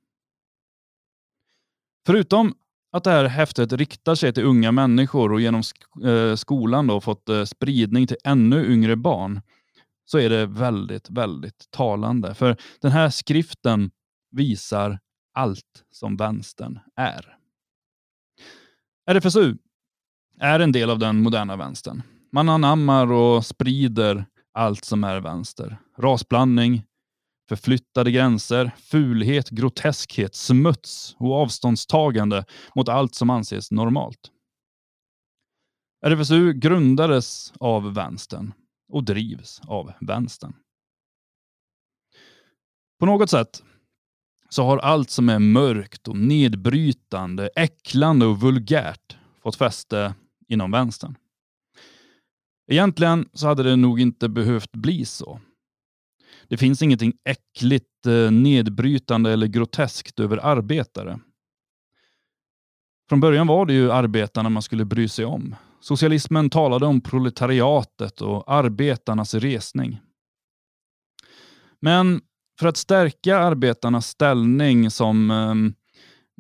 Förutom 2.06 2.54
att 2.92 3.04
det 3.04 3.12
här 3.12 3.26
häftet 3.26 3.74
riktar 3.74 4.16
sig 4.16 4.34
till 4.34 4.44
unga 4.44 4.72
människor 4.72 5.32
och 5.32 5.42
genom 5.42 5.62
eh, 6.06 6.36
skolan 6.36 6.88
då 6.88 7.02
fått 7.02 7.30
eh, 7.30 7.44
spridning 7.44 8.08
till 8.08 8.18
ännu 8.24 8.66
yngre 8.74 8.96
barn 8.96 9.42
så 10.06 10.18
är 10.18 10.30
det 10.30 10.46
väldigt, 10.46 11.10
väldigt 11.10 11.72
talande. 11.72 12.34
För 12.34 12.58
den 12.82 12.92
här 12.92 13.10
skriften 13.10 13.92
visar 14.32 15.00
allt 15.34 15.84
som 15.92 16.18
vänstern 16.18 16.80
är. 16.96 17.38
RFSU 19.12 19.58
är 20.40 20.60
en 20.60 20.72
del 20.72 20.90
av 20.90 21.00
den 21.00 21.22
moderna 21.22 21.56
vänstern. 21.56 22.02
Man 22.32 22.50
anammar 22.50 23.12
och 23.12 23.46
sprider 23.46 24.26
allt 24.54 24.86
som 24.86 25.04
är 25.04 25.20
vänster. 25.20 25.78
Rasblandning, 25.98 26.84
förflyttade 27.50 28.12
gränser, 28.12 28.72
fulhet, 28.78 29.50
groteskhet, 29.50 30.36
smuts 30.36 31.16
och 31.20 31.34
avståndstagande 31.36 32.46
mot 32.76 32.90
allt 32.90 33.16
som 33.16 33.30
anses 33.30 33.72
normalt. 33.72 34.32
RFSU 36.06 36.54
grundades 36.54 37.54
av 37.60 37.94
vänstern 37.94 38.54
och 38.88 39.04
drivs 39.04 39.62
av 39.68 39.94
vänstern. 40.02 40.54
På 43.00 43.06
något 43.06 43.30
sätt 43.30 43.64
så 44.50 44.64
har 44.64 44.78
allt 44.78 45.10
som 45.10 45.30
är 45.30 45.40
mörkt 45.40 46.08
och 46.08 46.18
nedbrytande, 46.18 47.50
äcklande 47.56 48.26
och 48.26 48.42
vulgärt 48.42 49.18
fått 49.44 49.56
fäste 49.56 50.14
inom 50.48 50.72
vänstern. 50.72 51.16
Egentligen 52.68 53.30
så 53.34 53.48
hade 53.48 53.64
det 53.64 53.76
nog 53.76 54.00
inte 54.00 54.30
behövt 54.30 54.72
bli 54.72 55.06
så. 55.06 55.40
Det 56.48 56.58
finns 56.58 56.82
ingenting 56.82 57.14
äckligt, 57.24 58.06
eh, 58.06 58.32
nedbrytande 58.32 59.32
eller 59.32 59.48
groteskt 59.48 60.20
över 60.20 60.38
arbetare. 60.38 61.20
Från 63.10 63.20
början 63.20 63.48
var 63.48 63.66
det 63.66 63.74
ju 63.74 63.92
arbetarna 63.92 64.50
man 64.50 64.62
skulle 64.62 64.86
bry 64.86 65.08
sig 65.08 65.26
om. 65.26 65.56
Socialismen 65.88 66.50
talade 66.50 66.86
om 66.86 67.02
proletariatet 67.02 68.22
och 68.22 68.54
arbetarnas 68.54 69.34
resning. 69.34 70.00
Men 71.82 72.22
för 72.60 72.68
att 72.68 72.78
stärka 72.78 73.38
arbetarnas 73.38 74.08
ställning 74.08 74.92
som 74.92 75.32
ehm, 75.32 75.74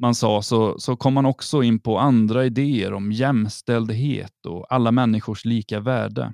man 0.01 0.15
sa 0.15 0.41
så, 0.41 0.79
så 0.79 0.95
kom 0.95 1.13
man 1.13 1.25
också 1.25 1.63
in 1.63 1.79
på 1.79 1.99
andra 1.99 2.45
idéer 2.45 2.93
om 2.93 3.11
jämställdhet 3.11 4.45
och 4.45 4.65
alla 4.73 4.91
människors 4.91 5.45
lika 5.45 5.79
värde. 5.79 6.33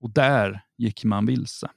Och 0.00 0.10
där 0.10 0.64
gick 0.78 1.04
man 1.04 1.26
vilse. 1.26 1.70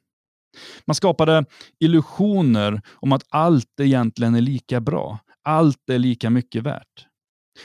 Man 0.86 0.96
skapade 0.96 1.46
illusioner 1.80 2.82
om 2.96 3.12
att 3.12 3.24
allt 3.30 3.80
egentligen 3.82 4.36
är 4.36 4.42
lika 4.42 4.82
bra. 4.82 5.20
Allt 5.44 5.90
är 5.90 6.00
lika 6.00 6.30
mycket 6.30 6.64
värt. 6.64 7.08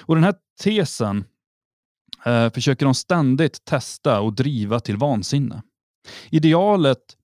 Och 0.00 0.14
Den 0.14 0.24
här 0.24 0.34
tesen 0.62 1.24
eh, 2.24 2.50
försöker 2.50 2.84
de 2.84 2.94
ständigt 2.94 3.64
testa 3.64 4.20
och 4.20 4.32
driva 4.32 4.80
till 4.80 4.96
vansinne. 4.96 5.62
Idealet 6.30 7.16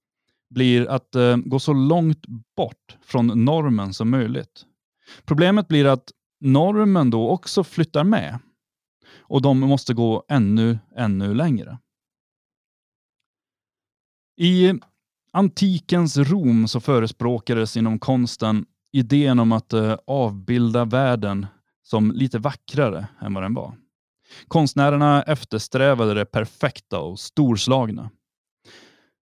blir 0.51 0.87
att 0.87 1.15
eh, 1.15 1.37
gå 1.37 1.59
så 1.59 1.73
långt 1.73 2.27
bort 2.57 2.97
från 3.03 3.45
normen 3.45 3.95
som 3.95 4.11
möjligt. 4.11 4.65
Problemet 5.25 5.69
blir 5.69 5.85
att 5.85 6.13
normen 6.41 7.11
då 7.11 7.29
också 7.29 7.65
flyttar 7.65 8.05
med 8.05 8.39
och 9.19 9.43
de 9.43 9.59
måste 9.61 9.95
gå 9.95 10.25
ännu, 10.29 10.79
ännu 10.97 11.35
längre. 11.35 11.79
I 14.41 14.75
antikens 15.33 16.17
Rom 16.17 16.69
så 16.69 16.81
förespråkades 16.81 17.77
inom 17.77 17.99
konsten 17.99 18.67
idén 18.93 19.39
om 19.39 19.53
att 19.53 19.73
eh, 19.73 19.97
avbilda 20.07 20.85
världen 20.85 21.47
som 21.83 22.13
lite 22.13 22.39
vackrare 22.39 23.07
än 23.21 23.35
vad 23.35 23.43
den 23.43 23.55
var. 23.55 23.77
Konstnärerna 24.49 25.23
eftersträvade 25.23 26.15
det 26.15 26.25
perfekta 26.25 27.01
och 27.01 27.19
storslagna. 27.19 28.11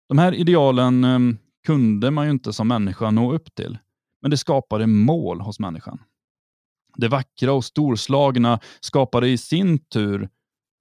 De 0.09 0.19
här 0.19 0.35
idealen 0.35 1.05
ehm, 1.05 1.39
kunde 1.67 2.11
man 2.11 2.25
ju 2.25 2.31
inte 2.31 2.53
som 2.53 2.69
människa 2.69 3.11
nå 3.11 3.33
upp 3.33 3.55
till, 3.55 3.79
men 4.23 4.31
det 4.31 4.37
skapade 4.37 4.87
mål 4.87 5.41
hos 5.41 5.59
människan. 5.59 6.03
Det 6.97 7.09
vackra 7.09 7.53
och 7.53 7.65
storslagna 7.65 8.61
skapade 8.81 9.29
i 9.29 9.39
sin 9.39 9.79
tur 9.79 10.29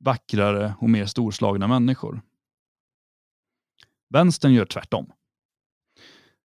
vackrare 0.03 0.74
och 0.80 0.89
mer 0.89 1.05
storslagna 1.05 1.68
människor. 1.68 2.22
Vänstern 4.09 4.53
gör 4.53 4.66
tvärtom. 4.66 5.12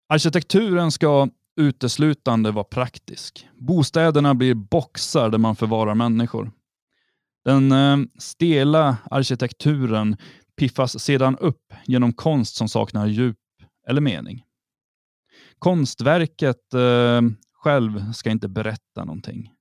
Arkitekturen 0.09 0.91
ska 0.91 1.29
uteslutande 1.55 2.51
vara 2.51 2.63
praktisk. 2.63 3.47
Bostäderna 3.55 4.35
blir 4.35 4.53
boxar 4.53 5.29
där 5.29 5.37
man 5.37 5.55
förvarar 5.55 5.95
människor. 5.95 6.51
Den 7.45 7.71
eh, 7.71 7.97
stela 8.19 8.97
arkitekturen 9.11 10.17
piffas 10.57 10.99
sedan 10.99 11.37
upp 11.37 11.73
genom 11.85 12.13
konst 12.13 12.55
som 12.55 12.69
saknar 12.69 13.07
djup 13.07 13.37
eller 13.87 14.01
mening. 14.01 14.43
Konstverket 15.59 16.73
eh, 16.73 17.21
själv 17.53 18.13
ska 18.13 18.29
inte 18.29 18.47
berätta 18.47 19.05
någonting. 19.05 19.51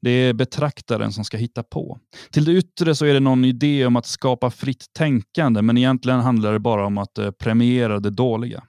Det 0.00 0.10
är 0.10 0.32
betraktaren 0.32 1.12
som 1.12 1.24
ska 1.24 1.36
hitta 1.36 1.62
på. 1.62 1.98
Till 2.30 2.44
det 2.44 2.52
yttre 2.52 2.94
så 2.94 3.06
är 3.06 3.14
det 3.14 3.20
någon 3.20 3.44
idé 3.44 3.86
om 3.86 3.96
att 3.96 4.06
skapa 4.06 4.50
fritt 4.50 4.86
tänkande, 4.92 5.62
men 5.62 5.78
egentligen 5.78 6.20
handlar 6.20 6.52
det 6.52 6.58
bara 6.58 6.86
om 6.86 6.98
att 6.98 7.18
eh, 7.18 7.30
premiera 7.30 8.00
det 8.00 8.10
dåliga. 8.10 8.64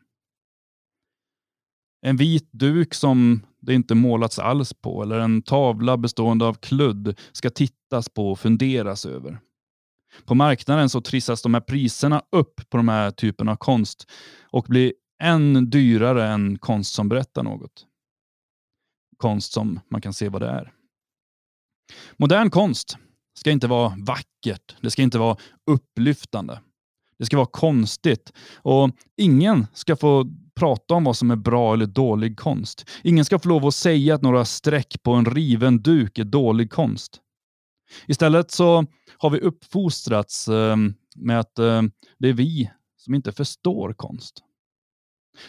En 2.06 2.18
vit 2.18 2.49
duk 2.51 2.93
som 2.93 3.45
det 3.60 3.74
inte 3.74 3.95
målats 3.95 4.39
alls 4.39 4.74
på 4.74 5.04
eller 5.04 5.20
en 5.20 5.41
tavla 5.41 5.97
bestående 5.97 6.45
av 6.45 6.54
kludd 6.54 7.20
ska 7.32 7.49
tittas 7.49 8.10
på 8.10 8.32
och 8.32 8.39
funderas 8.39 9.06
över. 9.06 9.39
På 10.26 10.36
marknaden 10.36 10.89
så 10.89 11.01
trissas 11.01 11.41
de 11.41 11.54
här 11.54 11.62
priserna 11.62 12.22
upp 12.32 12.70
på 12.70 12.78
de 12.78 12.88
här 12.88 13.12
typerna 13.12 13.51
av 13.51 13.56
konst 13.56 14.12
och 14.51 14.66
blir 14.70 14.93
än 15.22 15.70
dyrare 15.70 16.28
än 16.28 16.58
konst 16.58 16.93
som 16.93 17.10
berättar 17.10 17.43
något. 17.43 17.86
Konst 19.18 19.54
som 19.54 19.80
man 19.89 20.01
kan 20.01 20.14
se 20.14 20.30
vad 20.30 20.41
det 20.41 20.49
är. 20.49 20.74
Modern 22.18 22.49
konst 22.49 22.97
ska 23.39 23.51
inte 23.51 23.68
vara 23.68 23.93
vackert. 23.97 24.76
Det 24.82 24.91
ska 24.91 25.01
inte 25.01 25.20
vara 25.20 25.38
upplyftande. 25.72 26.60
Det 27.24 27.28
ska 27.28 27.38
vara 27.38 27.45
konstigt 27.51 28.34
och 28.55 28.91
ingen 29.17 29.67
ska 29.74 29.95
få 29.95 30.26
prata 30.55 30.93
om 30.93 31.03
vad 31.03 31.17
som 31.17 31.32
är 31.32 31.36
bra 31.36 31.74
eller 31.74 31.86
dålig 31.86 32.39
konst. 32.39 32.89
Ingen 33.03 33.26
ska 33.26 33.39
få 33.39 33.49
lov 33.49 33.65
att 33.65 33.76
säga 33.76 34.15
att 34.15 34.21
några 34.21 34.45
streck 34.45 35.03
på 35.03 35.11
en 35.11 35.26
riven 35.26 35.82
duk 35.82 36.19
är 36.19 36.24
dålig 36.24 36.71
konst. 36.71 37.21
Istället 38.07 38.51
så 38.51 38.86
har 39.17 39.30
vi 39.30 39.39
uppfostrats 39.39 40.47
eh, 40.47 40.76
med 41.15 41.39
att 41.39 41.59
eh, 41.59 41.82
det 42.19 42.30
är 42.30 42.34
vi 42.34 42.71
som 42.97 43.13
inte 43.13 43.32
förstår 43.32 43.93
konst. 43.93 44.43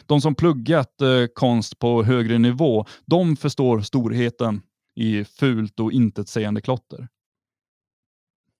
De 0.07 0.21
som 0.21 0.35
pluggat 0.35 1.01
eh, 1.01 1.27
konst 1.35 1.79
på 1.79 2.03
högre 2.03 2.39
nivå, 2.39 2.87
de 3.07 3.37
förstår 3.37 3.81
storheten 3.81 4.63
i 4.97 5.25
fult 5.25 5.81
och 5.81 5.93
intetsägande 5.93 6.61
klotter. 6.61 7.09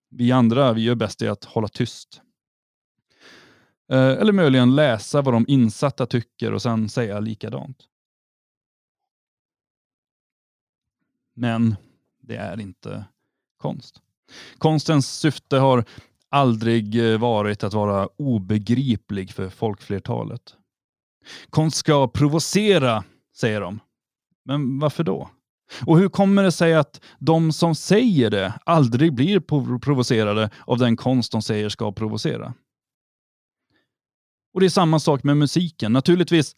Vi 0.09 0.31
andra 0.31 0.73
vi 0.73 0.81
gör 0.81 0.95
bäst 0.95 1.21
i 1.21 1.27
att 1.27 1.45
hålla 1.45 1.67
tyst. 1.67 2.21
Eh, 3.91 3.97
eller 3.97 4.33
möjligen 4.33 4.75
läsa 4.75 5.21
vad 5.21 5.33
de 5.33 5.45
insatta 5.47 6.05
tycker 6.05 6.53
och 6.53 6.61
sen 6.61 6.89
säga 6.89 7.19
likadant. 7.19 7.77
Men 11.35 11.75
det 12.21 12.35
är 12.35 12.59
inte 12.59 13.05
konst. 13.57 14.01
Konstens 14.57 15.19
syfte 15.19 15.57
har 15.57 15.85
aldrig 16.29 17.11
eh, 17.11 17.19
varit 17.19 17.63
att 17.63 17.73
vara 17.73 18.09
obegriplig 18.17 19.31
för 19.31 19.49
folkflertalet. 19.49 20.55
Konst 21.49 21.77
ska 21.77 22.07
provocera, 22.07 23.03
säger 23.35 23.61
de. 23.61 23.79
Men 24.45 24.79
varför 24.79 25.03
då? 25.03 25.29
Och 25.85 25.97
hur 25.97 26.09
kommer 26.09 26.43
det 26.43 26.51
sig 26.51 26.75
att 26.75 27.01
de 27.19 27.51
som 27.51 27.75
säger 27.75 28.29
det 28.29 28.53
aldrig 28.65 29.13
blir 29.13 29.39
provocerade 29.79 30.49
av 30.65 30.77
den 30.77 30.97
konst 30.97 31.31
de 31.31 31.41
säger 31.41 31.69
ska 31.69 31.91
provocera? 31.91 32.53
Och 34.55 34.61
Det 34.61 34.67
är 34.67 34.69
samma 34.69 34.99
sak 34.99 35.23
med 35.23 35.37
musiken. 35.37 35.93
Naturligtvis 35.93 36.55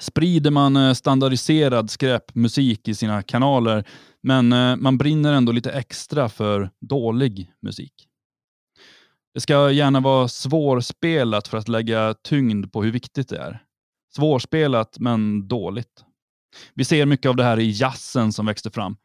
sprider 0.00 0.50
man 0.50 0.76
eh, 0.76 0.92
standardiserad 0.92 1.90
skräpmusik 1.90 2.88
i 2.88 2.94
sina 2.94 3.22
kanaler, 3.22 3.88
men 4.22 4.52
eh, 4.52 4.76
man 4.76 4.98
brinner 4.98 5.32
ändå 5.32 5.52
lite 5.52 5.72
extra 5.72 6.28
för 6.28 6.70
dålig 6.80 7.52
musik. 7.62 7.92
Det 9.34 9.40
ska 9.40 9.70
gärna 9.70 10.00
vara 10.00 10.28
svårspelat 10.28 11.48
för 11.48 11.58
att 11.58 11.68
lägga 11.68 12.14
tyngd 12.14 12.72
på 12.72 12.82
hur 12.82 12.92
viktigt 12.92 13.28
det 13.28 13.38
är. 13.38 13.62
Svårspelat, 14.16 14.96
men 14.98 15.48
dåligt. 15.48 16.04
Vi 16.74 16.84
ser 16.84 17.06
mycket 17.06 17.28
av 17.28 17.36
det 17.36 17.44
här 17.44 17.60
i 17.60 17.70
jazzen 17.70 18.32
som 18.32 18.46
växte 18.46 18.70
fram, 18.70 18.96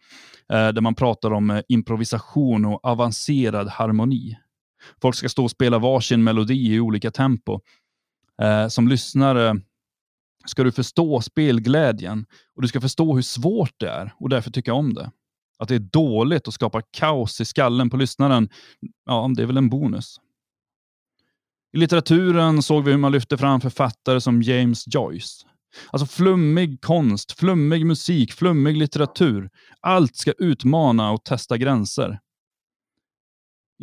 eh, 0.54 0.68
där 0.70 0.82
man 0.82 0.96
pratar 0.96 1.32
om 1.32 1.62
improvisation 1.68 2.66
och 2.66 2.86
avancerad 2.86 3.68
harmoni. 3.68 4.38
Folk 5.02 5.16
ska 5.16 5.30
stå 5.30 5.44
och 5.44 5.52
spela 5.52 5.80
varsin 5.80 6.24
melodi 6.24 6.74
i 6.74 6.80
olika 6.80 7.12
tempo. 7.12 7.62
Eh, 8.42 8.68
som 8.68 8.88
lyssnare 8.88 9.62
ska 10.46 10.64
du 10.64 10.72
förstå 10.72 11.22
spelglädjen 11.22 12.26
och 12.56 12.62
du 12.62 12.68
ska 12.68 12.82
förstå 12.82 13.16
hur 13.16 13.22
svårt 13.22 13.74
det 13.78 13.90
är 13.90 14.14
och 14.20 14.30
därför 14.30 14.52
tycka 14.52 14.74
om 14.74 14.94
det. 14.94 15.12
Att 15.60 15.68
det 15.68 15.76
är 15.76 15.80
dåligt 15.80 16.48
och 16.48 16.54
skapar 16.54 16.84
kaos 16.92 17.42
i 17.42 17.46
skallen 17.46 17.90
på 17.90 17.98
lyssnaren, 17.98 18.50
ja, 19.06 19.30
det 19.36 19.44
är 19.44 19.48
väl 19.48 19.58
en 19.58 19.70
bonus. 19.70 20.18
I 21.74 21.78
litteraturen 21.78 22.64
såg 22.64 22.84
vi 22.84 22.92
hur 22.92 22.98
man 22.98 23.12
lyfte 23.12 23.38
fram 23.38 23.62
författare 23.62 24.22
som 24.22 24.42
James 24.42 24.84
Joyce. 24.88 25.46
Alltså 25.92 26.06
flummig 26.06 26.82
konst, 26.82 27.32
flummig 27.32 27.86
musik, 27.86 28.34
flummig 28.34 28.78
litteratur. 28.78 29.50
Allt 29.82 30.16
ska 30.16 30.32
utmana 30.32 31.12
och 31.12 31.24
testa 31.24 31.58
gränser. 31.58 32.20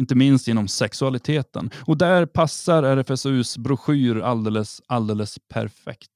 Inte 0.00 0.14
minst 0.14 0.48
inom 0.48 0.68
sexualiteten. 0.68 1.70
Och 1.86 1.98
där 1.98 2.26
passar 2.26 2.82
RFSUs 2.82 3.58
broschyr 3.58 4.20
alldeles, 4.20 4.82
alldeles 4.86 5.38
perfekt. 5.48 6.10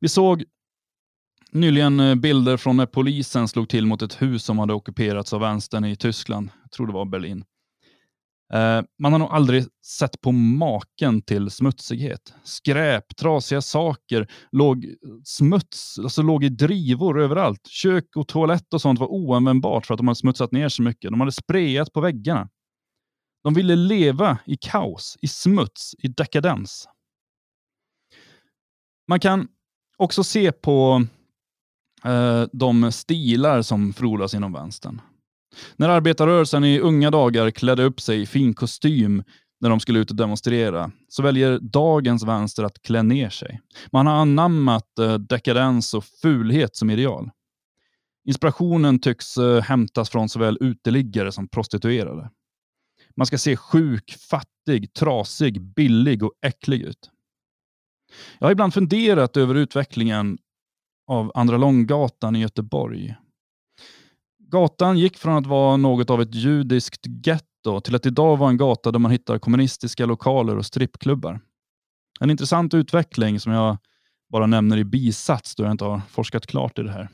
Vi 0.00 0.08
såg 0.08 0.44
nyligen 1.52 2.00
eh, 2.00 2.14
bilder 2.14 2.56
från 2.56 2.76
när 2.76 2.86
polisen 2.86 3.48
slog 3.48 3.68
till 3.68 3.86
mot 3.86 4.02
ett 4.02 4.22
hus 4.22 4.44
som 4.44 4.58
hade 4.58 4.74
ockuperats 4.74 5.32
av 5.32 5.40
vänstern 5.40 5.84
i 5.84 5.96
Tyskland. 5.96 6.50
Jag 6.62 6.70
tror 6.70 6.86
det 6.86 6.92
var 6.92 7.04
Berlin. 7.04 7.44
Eh, 8.52 8.82
man 8.98 9.12
har 9.12 9.18
nog 9.18 9.28
aldrig 9.30 9.64
sett 9.86 10.20
på 10.20 10.32
maken 10.32 11.22
till 11.22 11.50
smutsighet. 11.50 12.34
Skräp, 12.44 13.16
trasiga 13.16 13.60
saker, 13.60 14.30
låg 14.52 14.86
smuts, 15.24 15.98
alltså 15.98 16.22
låg 16.22 16.44
i 16.44 16.48
drivor 16.48 17.20
överallt. 17.20 17.66
Kök 17.66 18.16
och 18.16 18.28
toalett 18.28 18.74
och 18.74 18.80
sånt 18.80 19.00
var 19.00 19.06
oanvändbart 19.06 19.86
för 19.86 19.94
att 19.94 19.98
de 19.98 20.08
hade 20.08 20.18
smutsat 20.18 20.52
ner 20.52 20.68
så 20.68 20.82
mycket. 20.82 21.10
De 21.10 21.20
hade 21.20 21.32
sprayat 21.32 21.92
på 21.92 22.00
väggarna. 22.00 22.48
De 23.44 23.54
ville 23.54 23.76
leva 23.76 24.38
i 24.46 24.56
kaos, 24.56 25.18
i 25.22 25.28
smuts, 25.28 25.94
i 25.98 26.08
dekadens. 26.08 26.88
Man 29.08 29.20
kan 29.20 29.48
också 29.96 30.24
se 30.24 30.52
på 30.52 31.04
eh, 32.04 32.44
de 32.52 32.92
stilar 32.92 33.62
som 33.62 33.92
frodas 33.92 34.34
inom 34.34 34.52
vänstern. 34.52 35.00
När 35.76 35.88
arbetarrörelsen 35.88 36.64
i 36.64 36.80
unga 36.80 37.10
dagar 37.10 37.50
klädde 37.50 37.84
upp 37.84 38.00
sig 38.00 38.22
i 38.22 38.26
fin 38.26 38.54
kostym 38.54 39.22
när 39.60 39.70
de 39.70 39.80
skulle 39.80 39.98
ut 39.98 40.10
och 40.10 40.16
demonstrera, 40.16 40.90
så 41.08 41.22
väljer 41.22 41.58
dagens 41.58 42.24
vänster 42.24 42.64
att 42.64 42.82
klä 42.82 43.02
ner 43.02 43.30
sig. 43.30 43.60
Man 43.92 44.06
har 44.06 44.14
anammat 44.14 44.98
eh, 44.98 45.14
dekadens 45.14 45.94
och 45.94 46.04
fulhet 46.04 46.76
som 46.76 46.90
ideal. 46.90 47.30
Inspirationen 48.24 48.98
tycks 48.98 49.36
eh, 49.36 49.62
hämtas 49.62 50.10
från 50.10 50.28
såväl 50.28 50.58
uteliggare 50.60 51.32
som 51.32 51.48
prostituerade. 51.48 52.30
Man 53.16 53.26
ska 53.26 53.38
se 53.38 53.56
sjuk, 53.56 54.16
fattig, 54.30 54.92
trasig, 54.92 55.60
billig 55.60 56.22
och 56.22 56.32
äcklig 56.42 56.82
ut. 56.82 57.10
Jag 58.38 58.46
har 58.46 58.52
ibland 58.52 58.74
funderat 58.74 59.36
över 59.36 59.54
utvecklingen 59.54 60.38
av 61.06 61.32
Andra 61.34 61.56
Långgatan 61.56 62.36
i 62.36 62.40
Göteborg. 62.40 63.16
Gatan 64.38 64.98
gick 64.98 65.16
från 65.16 65.36
att 65.36 65.46
vara 65.46 65.76
något 65.76 66.10
av 66.10 66.22
ett 66.22 66.34
judiskt 66.34 67.06
getto 67.26 67.80
till 67.80 67.94
att 67.94 68.06
idag 68.06 68.36
vara 68.36 68.50
en 68.50 68.56
gata 68.56 68.90
där 68.90 68.98
man 68.98 69.10
hittar 69.10 69.38
kommunistiska 69.38 70.06
lokaler 70.06 70.56
och 70.56 70.66
strippklubbar. 70.66 71.40
En 72.20 72.30
intressant 72.30 72.74
utveckling 72.74 73.40
som 73.40 73.52
jag 73.52 73.76
bara 74.32 74.46
nämner 74.46 74.76
i 74.76 74.84
bisats 74.84 75.54
då 75.54 75.62
jag 75.62 75.72
inte 75.72 75.84
har 75.84 76.00
forskat 76.08 76.46
klart 76.46 76.78
i 76.78 76.82
det 76.82 76.92
här. 76.92 77.08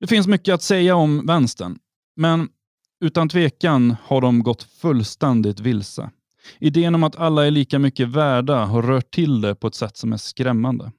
Det 0.00 0.06
finns 0.06 0.26
mycket 0.26 0.54
att 0.54 0.62
säga 0.62 0.96
om 0.96 1.26
vänstern, 1.26 1.78
men 2.16 2.48
utan 3.04 3.28
tvekan 3.28 3.96
har 4.02 4.20
de 4.20 4.42
gått 4.42 4.62
fullständigt 4.62 5.60
vilse. 5.60 6.10
Idén 6.58 6.94
om 6.94 7.04
att 7.04 7.16
alla 7.16 7.46
är 7.46 7.50
lika 7.50 7.78
mycket 7.78 8.08
värda 8.08 8.64
har 8.64 8.82
rört 8.82 9.10
till 9.10 9.40
det 9.40 9.54
på 9.54 9.66
ett 9.66 9.74
sätt 9.74 9.96
som 9.96 10.12
är 10.12 10.16
skrämmande. 10.16 10.92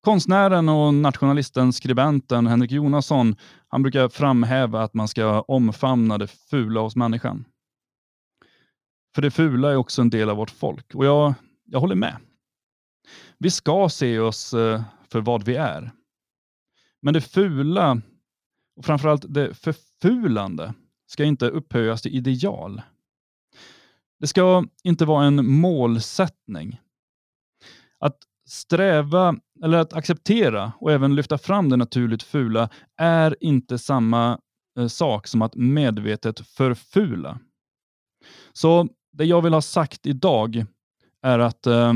Konstnären 0.00 0.68
och 0.68 0.94
nationalisten, 0.94 1.72
skribenten 1.72 2.46
Henrik 2.46 2.70
Jonasson, 2.70 3.36
han 3.68 3.82
brukar 3.82 4.08
framhäva 4.08 4.82
att 4.82 4.94
man 4.94 5.08
ska 5.08 5.40
omfamna 5.40 6.18
det 6.18 6.26
fula 6.26 6.80
hos 6.80 6.96
människan. 6.96 7.44
För 9.14 9.22
det 9.22 9.30
fula 9.30 9.70
är 9.70 9.76
också 9.76 10.02
en 10.02 10.10
del 10.10 10.30
av 10.30 10.36
vårt 10.36 10.50
folk 10.50 10.94
och 10.94 11.06
jag, 11.06 11.34
jag 11.64 11.80
håller 11.80 11.94
med. 11.94 12.16
Vi 13.38 13.50
ska 13.50 13.88
se 13.88 14.18
oss 14.18 14.54
eh, 14.54 14.82
för 15.10 15.20
vad 15.20 15.44
vi 15.44 15.56
är. 15.56 15.90
Men 17.02 17.14
det 17.14 17.20
fula, 17.20 18.00
och 18.78 18.84
framförallt 18.84 19.24
det 19.28 19.54
förfulande, 19.54 20.74
ska 21.06 21.24
inte 21.24 21.48
upphöjas 21.48 22.02
till 22.02 22.16
ideal. 22.16 22.82
Det 24.20 24.26
ska 24.26 24.64
inte 24.82 25.04
vara 25.04 25.24
en 25.24 25.50
målsättning. 25.50 26.80
Att 27.98 28.16
sträva 28.48 29.36
eller 29.64 29.78
att 29.78 29.92
acceptera 29.92 30.72
och 30.80 30.92
även 30.92 31.14
lyfta 31.14 31.38
fram 31.38 31.68
det 31.68 31.76
naturligt 31.76 32.22
fula 32.22 32.68
är 32.96 33.36
inte 33.40 33.78
samma 33.78 34.40
eh, 34.78 34.86
sak 34.86 35.26
som 35.26 35.42
att 35.42 35.54
medvetet 35.54 36.40
förfula. 36.40 37.38
Så 38.52 38.88
det 39.12 39.24
jag 39.24 39.42
vill 39.42 39.54
ha 39.54 39.62
sagt 39.62 40.06
idag 40.06 40.64
är 41.22 41.38
att 41.38 41.66
eh, 41.66 41.92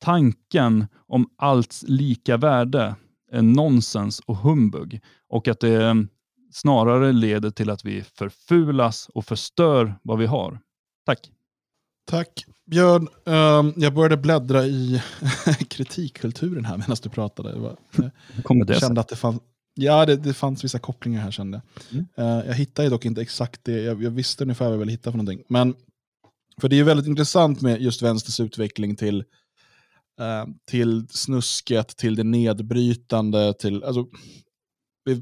tanken 0.00 0.86
om 1.06 1.30
allts 1.36 1.84
lika 1.88 2.36
värde 2.36 2.94
nonsens 3.32 4.20
och 4.20 4.36
humbug 4.36 5.00
och 5.28 5.48
att 5.48 5.60
det 5.60 5.84
ehm, 5.84 6.08
snarare 6.52 7.12
leder 7.12 7.50
till 7.50 7.70
att 7.70 7.84
vi 7.84 8.02
förfulas 8.02 9.08
och 9.14 9.24
förstör 9.24 9.94
vad 10.02 10.18
vi 10.18 10.26
har. 10.26 10.60
Tack. 11.06 11.30
Tack. 12.06 12.44
Björn, 12.66 13.08
um, 13.24 13.72
jag 13.76 13.94
började 13.94 14.16
bläddra 14.16 14.66
i 14.66 15.02
kritikkulturen 15.68 16.64
här 16.64 16.76
medan 16.76 16.96
du 17.02 17.08
pratade. 17.08 17.76
Jag, 17.92 18.10
Kommer 18.44 18.64
det 18.64 18.80
kände 18.80 19.00
att 19.00 19.08
det 19.08 19.16
fanns, 19.16 19.40
ja, 19.74 20.06
det, 20.06 20.16
det 20.16 20.34
fanns 20.34 20.64
vissa 20.64 20.78
kopplingar 20.78 21.20
här 21.20 21.30
kände 21.30 21.62
jag. 21.90 22.04
Mm. 22.18 22.46
Jag 22.46 22.54
hittade 22.54 22.88
dock 22.88 23.04
inte 23.04 23.22
exakt 23.22 23.60
det, 23.64 23.82
jag, 23.82 24.02
jag 24.02 24.10
visste 24.10 24.44
ungefär 24.44 24.64
vad 24.64 24.74
jag 24.74 24.78
ville 24.78 24.92
hitta 24.92 25.10
för 25.10 25.18
någonting. 25.18 25.42
Men, 25.48 25.74
för 26.60 26.68
det 26.68 26.78
är 26.78 26.84
väldigt 26.84 27.06
intressant 27.06 27.60
med 27.60 27.82
just 27.82 28.02
vänsters 28.02 28.40
utveckling 28.40 28.96
till, 28.96 29.24
uh, 30.20 30.54
till 30.70 31.06
snusket, 31.10 31.96
till 31.96 32.16
det 32.16 32.24
nedbrytande, 32.24 33.54
till 33.54 33.84
alltså, 33.84 34.06
det, 35.04 35.20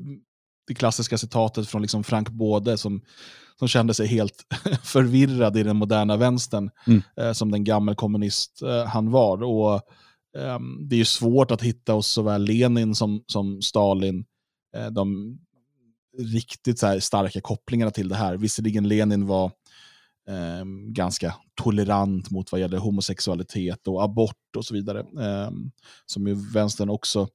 det 0.67 0.75
klassiska 0.75 1.19
citatet 1.19 1.69
från 1.69 1.83
liksom 1.83 2.05
Frank 2.05 2.31
Både 2.31 2.79
som 2.79 3.03
som 3.59 3.69
kände 3.69 3.95
sig 3.95 4.07
helt 4.07 4.47
förvirrad 4.83 5.57
i 5.57 5.63
den 5.63 5.77
moderna 5.77 6.17
vänstern, 6.17 6.71
mm. 6.87 7.03
eh, 7.21 7.33
som 7.33 7.51
den 7.51 7.65
gammelkommunist 7.65 8.63
eh, 8.63 8.85
han 8.85 9.11
var. 9.11 9.43
Och, 9.43 9.75
eh, 10.39 10.59
det 10.89 11.01
är 11.01 11.05
svårt 11.05 11.51
att 11.51 11.63
hitta 11.63 11.93
hos 11.93 12.07
såväl 12.07 12.45
Lenin 12.45 12.95
som, 12.95 13.25
som 13.27 13.63
Stalin 13.63 14.25
eh, 14.77 14.87
de 14.87 15.39
riktigt 16.19 16.79
så 16.79 17.01
starka 17.01 17.41
kopplingarna 17.41 17.91
till 17.91 18.09
det 18.09 18.17
här. 18.17 18.37
Visserligen 18.37 18.89
Lenin 18.89 19.27
var 19.27 19.53
eh, 20.29 20.65
ganska 20.89 21.35
tolerant 21.55 22.31
mot 22.31 22.53
vad 22.53 22.61
gäller 22.61 22.79
homosexualitet 22.79 23.89
och 23.89 24.05
abort 24.05 24.57
och 24.57 24.65
så 24.65 24.75
vidare, 24.75 25.01
Eh, 25.01 25.51
som 26.07 26.27
ju 26.27 26.35
vänstern 26.53 26.89
också 26.89 27.29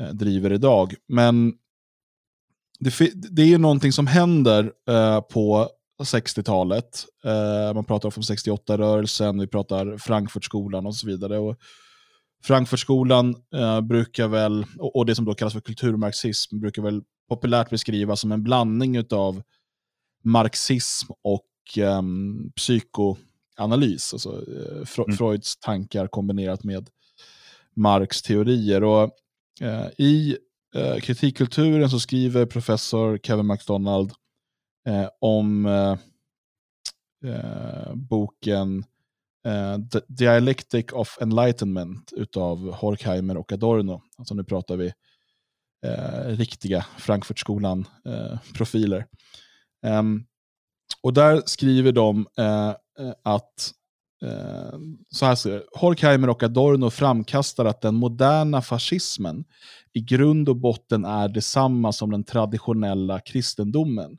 eh, 0.00 0.08
driver 0.08 0.52
idag. 0.52 0.94
Men 1.08 1.54
det, 2.80 3.10
det 3.14 3.42
är 3.42 3.46
ju 3.46 3.58
någonting 3.58 3.92
som 3.92 4.06
händer 4.06 4.72
eh, 4.88 5.20
på 5.20 5.68
60-talet. 6.02 7.04
Eh, 7.24 7.74
man 7.74 7.84
pratar 7.84 8.08
om 8.08 8.22
68-rörelsen, 8.22 9.40
vi 9.40 9.46
pratar 9.46 9.98
Frankfurtskolan 9.98 10.86
och 10.86 10.96
så 10.96 11.06
vidare. 11.06 11.38
Och 11.38 11.56
Frankfurtskolan 12.42 13.36
eh, 13.54 13.80
brukar 13.80 14.28
väl, 14.28 14.66
och, 14.78 14.96
och, 14.96 15.06
det 15.06 15.14
som 15.14 15.24
då 15.24 15.34
kallas 15.34 15.52
för 15.52 15.60
kulturmarxism, 15.60 16.60
brukar 16.60 16.82
väl 16.82 17.02
populärt 17.28 17.70
beskrivas 17.70 18.20
som 18.20 18.32
en 18.32 18.42
blandning 18.42 19.04
av 19.10 19.42
marxism 20.24 21.12
och 21.22 21.42
eh, 21.78 22.02
psykoanalys. 22.56 24.12
Alltså 24.12 24.30
eh, 24.30 24.84
Fre 24.84 25.04
mm. 25.08 25.16
Freuds 25.16 25.56
tankar 25.56 26.06
kombinerat 26.06 26.64
med 26.64 26.90
Marx 27.76 28.22
teorier. 28.22 28.84
Och, 28.84 29.10
eh, 29.60 29.86
I 29.98 30.36
eh, 30.74 30.98
kritikkulturen 30.98 31.90
så 31.90 32.00
skriver 32.00 32.46
professor 32.46 33.18
Kevin 33.18 33.46
MacDonald 33.46 34.12
om 35.20 35.68
boken 37.94 38.84
The 39.92 40.00
Dialectic 40.08 40.86
of 40.92 41.18
Enlightenment 41.20 42.12
utav 42.12 42.72
Horkheimer 42.72 43.36
och 43.36 43.52
Adorno. 43.52 44.02
Alltså 44.18 44.34
nu 44.34 44.44
pratar 44.44 44.76
vi 44.76 44.92
riktiga 46.26 46.86
Frankfurtskolan-profiler. 46.98 49.06
Um, 49.86 50.26
och 51.02 51.12
där 51.12 51.42
skriver 51.46 51.92
de 51.92 52.26
eh, 52.38 52.68
eh, 52.68 52.74
att 53.22 53.72
eh, 54.22 54.78
så 55.10 55.26
här 55.26 55.34
ser 55.34 55.50
det. 55.50 55.62
Horkheimer 55.72 56.28
och 56.28 56.42
Adorno 56.42 56.90
framkastar 56.90 57.64
att 57.64 57.80
den 57.80 57.94
moderna 57.94 58.62
fascismen 58.62 59.44
i 59.92 60.00
grund 60.00 60.48
och 60.48 60.56
botten 60.56 61.04
är 61.04 61.28
detsamma 61.28 61.92
som 61.92 62.10
den 62.10 62.24
traditionella 62.24 63.20
kristendomen 63.20 64.18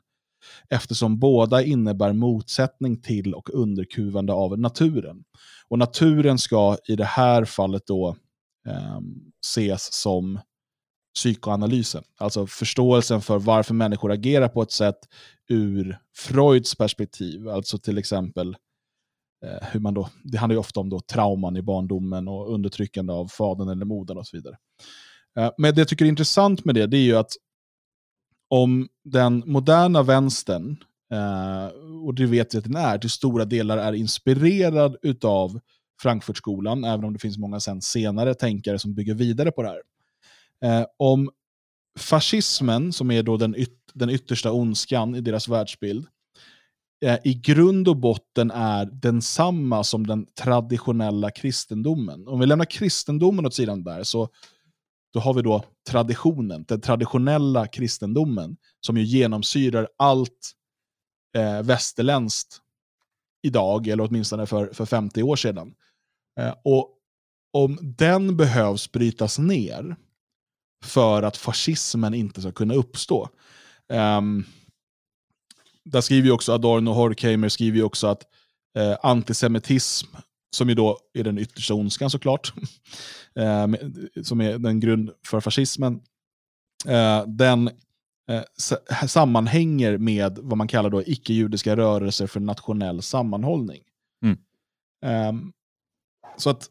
eftersom 0.68 1.18
båda 1.18 1.62
innebär 1.62 2.12
motsättning 2.12 3.02
till 3.02 3.34
och 3.34 3.50
underkuvande 3.52 4.32
av 4.32 4.58
naturen. 4.58 5.24
Och 5.68 5.78
naturen 5.78 6.38
ska 6.38 6.76
i 6.88 6.96
det 6.96 7.04
här 7.04 7.44
fallet 7.44 7.86
då 7.86 8.16
eh, 8.68 9.00
ses 9.46 9.92
som 9.92 10.40
psykoanalysen. 11.14 12.04
Alltså 12.18 12.46
förståelsen 12.46 13.20
för 13.20 13.38
varför 13.38 13.74
människor 13.74 14.12
agerar 14.12 14.48
på 14.48 14.62
ett 14.62 14.72
sätt 14.72 14.98
ur 15.48 15.98
Freuds 16.16 16.74
perspektiv. 16.74 17.48
Alltså 17.48 17.78
till 17.78 17.98
exempel 17.98 18.56
eh, 19.44 19.68
hur 19.72 19.80
man 19.80 19.94
då, 19.94 20.08
det 20.24 20.38
handlar 20.38 20.54
ju 20.54 20.60
ofta 20.60 20.80
om 20.80 20.90
då 20.90 21.00
trauman 21.00 21.56
i 21.56 21.62
barndomen 21.62 22.28
och 22.28 22.54
undertryckande 22.54 23.12
av 23.12 23.28
fadern 23.28 23.68
eller 23.68 23.84
modern 23.84 24.18
och 24.18 24.26
så 24.26 24.36
vidare. 24.36 24.56
Eh, 25.38 25.50
men 25.58 25.74
det 25.74 25.80
jag 25.80 25.88
tycker 25.88 26.04
är 26.04 26.08
intressant 26.08 26.64
med 26.64 26.74
det, 26.74 26.86
det 26.86 26.96
är 26.96 27.02
ju 27.02 27.16
att 27.16 27.32
om 28.48 28.88
den 29.04 29.42
moderna 29.46 30.02
vänstern, 30.02 30.76
eh, 31.12 31.66
och 32.06 32.14
det 32.14 32.26
vet 32.26 32.54
jag 32.54 32.58
att 32.58 32.64
den 32.64 32.76
är, 32.76 32.98
till 32.98 33.10
stora 33.10 33.44
delar 33.44 33.78
är 33.78 33.92
inspirerad 33.92 34.96
utav 35.02 35.60
Frankfurtskolan, 36.02 36.84
även 36.84 37.04
om 37.04 37.12
det 37.12 37.18
finns 37.18 37.38
många 37.38 37.60
sen 37.60 37.82
senare 37.82 38.34
tänkare 38.34 38.78
som 38.78 38.94
bygger 38.94 39.14
vidare 39.14 39.52
på 39.52 39.62
det 39.62 39.68
här. 39.68 39.80
Eh, 40.64 40.84
om 40.96 41.30
fascismen, 41.98 42.92
som 42.92 43.10
är 43.10 43.22
då 43.22 43.36
den, 43.36 43.54
yt 43.56 43.76
den 43.94 44.10
yttersta 44.10 44.52
ondskan 44.52 45.14
i 45.14 45.20
deras 45.20 45.48
världsbild, 45.48 46.06
eh, 47.04 47.18
i 47.24 47.34
grund 47.34 47.88
och 47.88 47.96
botten 47.96 48.50
är 48.50 48.84
densamma 48.84 49.84
som 49.84 50.06
den 50.06 50.26
traditionella 50.26 51.30
kristendomen. 51.30 52.28
Om 52.28 52.40
vi 52.40 52.46
lämnar 52.46 52.64
kristendomen 52.64 53.46
åt 53.46 53.54
sidan 53.54 53.84
där, 53.84 54.02
så 54.02 54.28
då 55.12 55.20
har 55.20 55.34
vi 55.34 55.42
då 55.42 55.64
traditionen, 55.88 56.64
den 56.68 56.80
traditionella 56.80 57.66
kristendomen, 57.66 58.56
som 58.80 58.96
ju 58.96 59.04
genomsyrar 59.04 59.88
allt 59.96 60.52
eh, 61.36 61.62
västerländskt 61.62 62.60
idag, 63.42 63.86
eller 63.86 64.04
åtminstone 64.04 64.46
för, 64.46 64.66
för 64.72 64.86
50 64.86 65.22
år 65.22 65.36
sedan. 65.36 65.74
Eh, 66.40 66.54
och 66.64 66.96
om 67.52 67.78
den 67.82 68.36
behövs 68.36 68.92
brytas 68.92 69.38
ner 69.38 69.96
för 70.84 71.22
att 71.22 71.36
fascismen 71.36 72.14
inte 72.14 72.40
ska 72.40 72.52
kunna 72.52 72.74
uppstå. 72.74 73.28
Um, 73.88 74.44
där 75.84 76.00
skriver 76.00 76.26
ju 76.26 76.32
också 76.32 76.52
Adorno 76.52 76.90
och 76.90 76.96
Horkheimer 76.96 77.48
skriver 77.48 77.76
ju 77.76 77.82
också 77.82 78.06
att 78.06 78.22
eh, 78.76 78.96
antisemitism, 79.02 80.06
som 80.56 80.68
ju 80.68 80.74
då 80.74 80.98
är 81.14 81.24
den 81.24 81.38
yttersta 81.38 81.74
ondskan 81.74 82.10
såklart, 82.10 82.52
eh, 83.34 83.66
som 84.22 84.40
är 84.40 84.58
den 84.58 84.80
grund 84.80 85.10
för 85.26 85.40
fascismen, 85.40 86.00
eh, 86.86 87.26
den 87.26 87.70
eh, 88.30 89.06
sammanhänger 89.06 89.98
med 89.98 90.38
vad 90.42 90.58
man 90.58 90.68
kallar 90.68 90.90
då 90.90 91.02
icke-judiska 91.02 91.76
rörelser 91.76 92.26
för 92.26 92.40
nationell 92.40 93.02
sammanhållning. 93.02 93.82
Mm. 94.24 94.38
Um, 95.28 95.52
så 96.36 96.50
att 96.50 96.70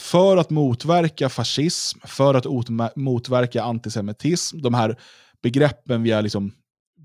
för 0.00 0.36
att 0.36 0.50
motverka 0.50 1.28
fascism, 1.28 1.98
för 2.04 2.34
att 2.34 2.96
motverka 2.96 3.62
antisemitism, 3.62 4.62
de 4.62 4.74
här 4.74 5.00
begreppen 5.42 6.02
vi 6.02 6.10
har 6.10 6.22
liksom 6.22 6.52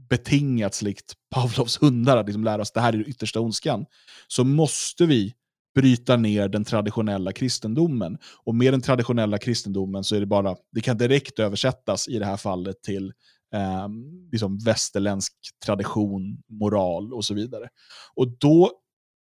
betingats 0.10 0.82
likt 0.82 1.14
Pavlovs 1.32 1.82
hundar 1.82 2.18
att 2.18 2.26
liksom 2.26 2.44
lära 2.44 2.62
oss 2.62 2.72
det 2.72 2.82
här 2.82 2.94
är 2.94 2.98
den 2.98 3.10
yttersta 3.10 3.40
ondskan, 3.40 3.86
så 4.28 4.44
måste 4.44 5.06
vi 5.06 5.34
bryta 5.76 6.16
ner 6.16 6.48
den 6.48 6.64
traditionella 6.64 7.32
kristendomen. 7.32 8.18
Och 8.44 8.56
med 8.56 8.74
den 8.74 8.82
traditionella 8.82 9.38
kristendomen 9.38 10.04
så 10.04 10.16
är 10.16 10.20
det 10.20 10.26
bara, 10.26 10.56
det 10.72 10.82
kan 10.82 10.98
direkt 10.98 11.40
översättas 11.40 12.08
i 12.08 12.20
det 12.20 12.26
här 12.26 12.38
fallet 12.38 12.82
till 12.84 13.14
eh, 13.54 13.88
liksom 14.32 14.58
västerländsk 14.58 15.34
tradition, 15.66 16.38
moral 16.50 17.14
och 17.14 17.26
så 17.26 17.34
vidare. 17.34 17.70
Och 18.16 18.28
då 18.40 18.72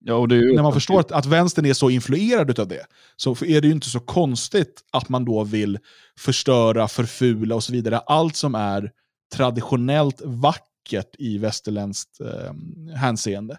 Ja, 0.01 0.27
när 0.27 0.63
man 0.63 0.73
förstår 0.73 1.01
att, 1.01 1.13
att 1.13 1.27
vänstern 1.27 1.67
är 1.67 1.75
så 1.75 1.91
influerad 1.91 2.61
av 2.61 2.69
det, 2.69 2.87
så 3.17 3.31
är 3.45 3.61
det 3.61 3.67
ju 3.67 3.73
inte 3.73 3.89
så 3.89 4.01
konstigt 4.01 4.81
att 4.93 5.09
man 5.09 5.25
då 5.25 5.45
vill 5.45 5.79
förstöra, 6.19 6.89
förfula 6.89 7.55
och 7.55 7.65
så 7.65 7.73
vidare. 7.73 7.99
Allt 7.99 8.37
som 8.37 8.55
är 8.55 8.93
traditionellt 9.35 10.23
vackert 10.25 11.15
i 11.19 11.39
västerländskt 11.39 12.21
eh, 12.21 12.53
hänseende. 12.97 13.59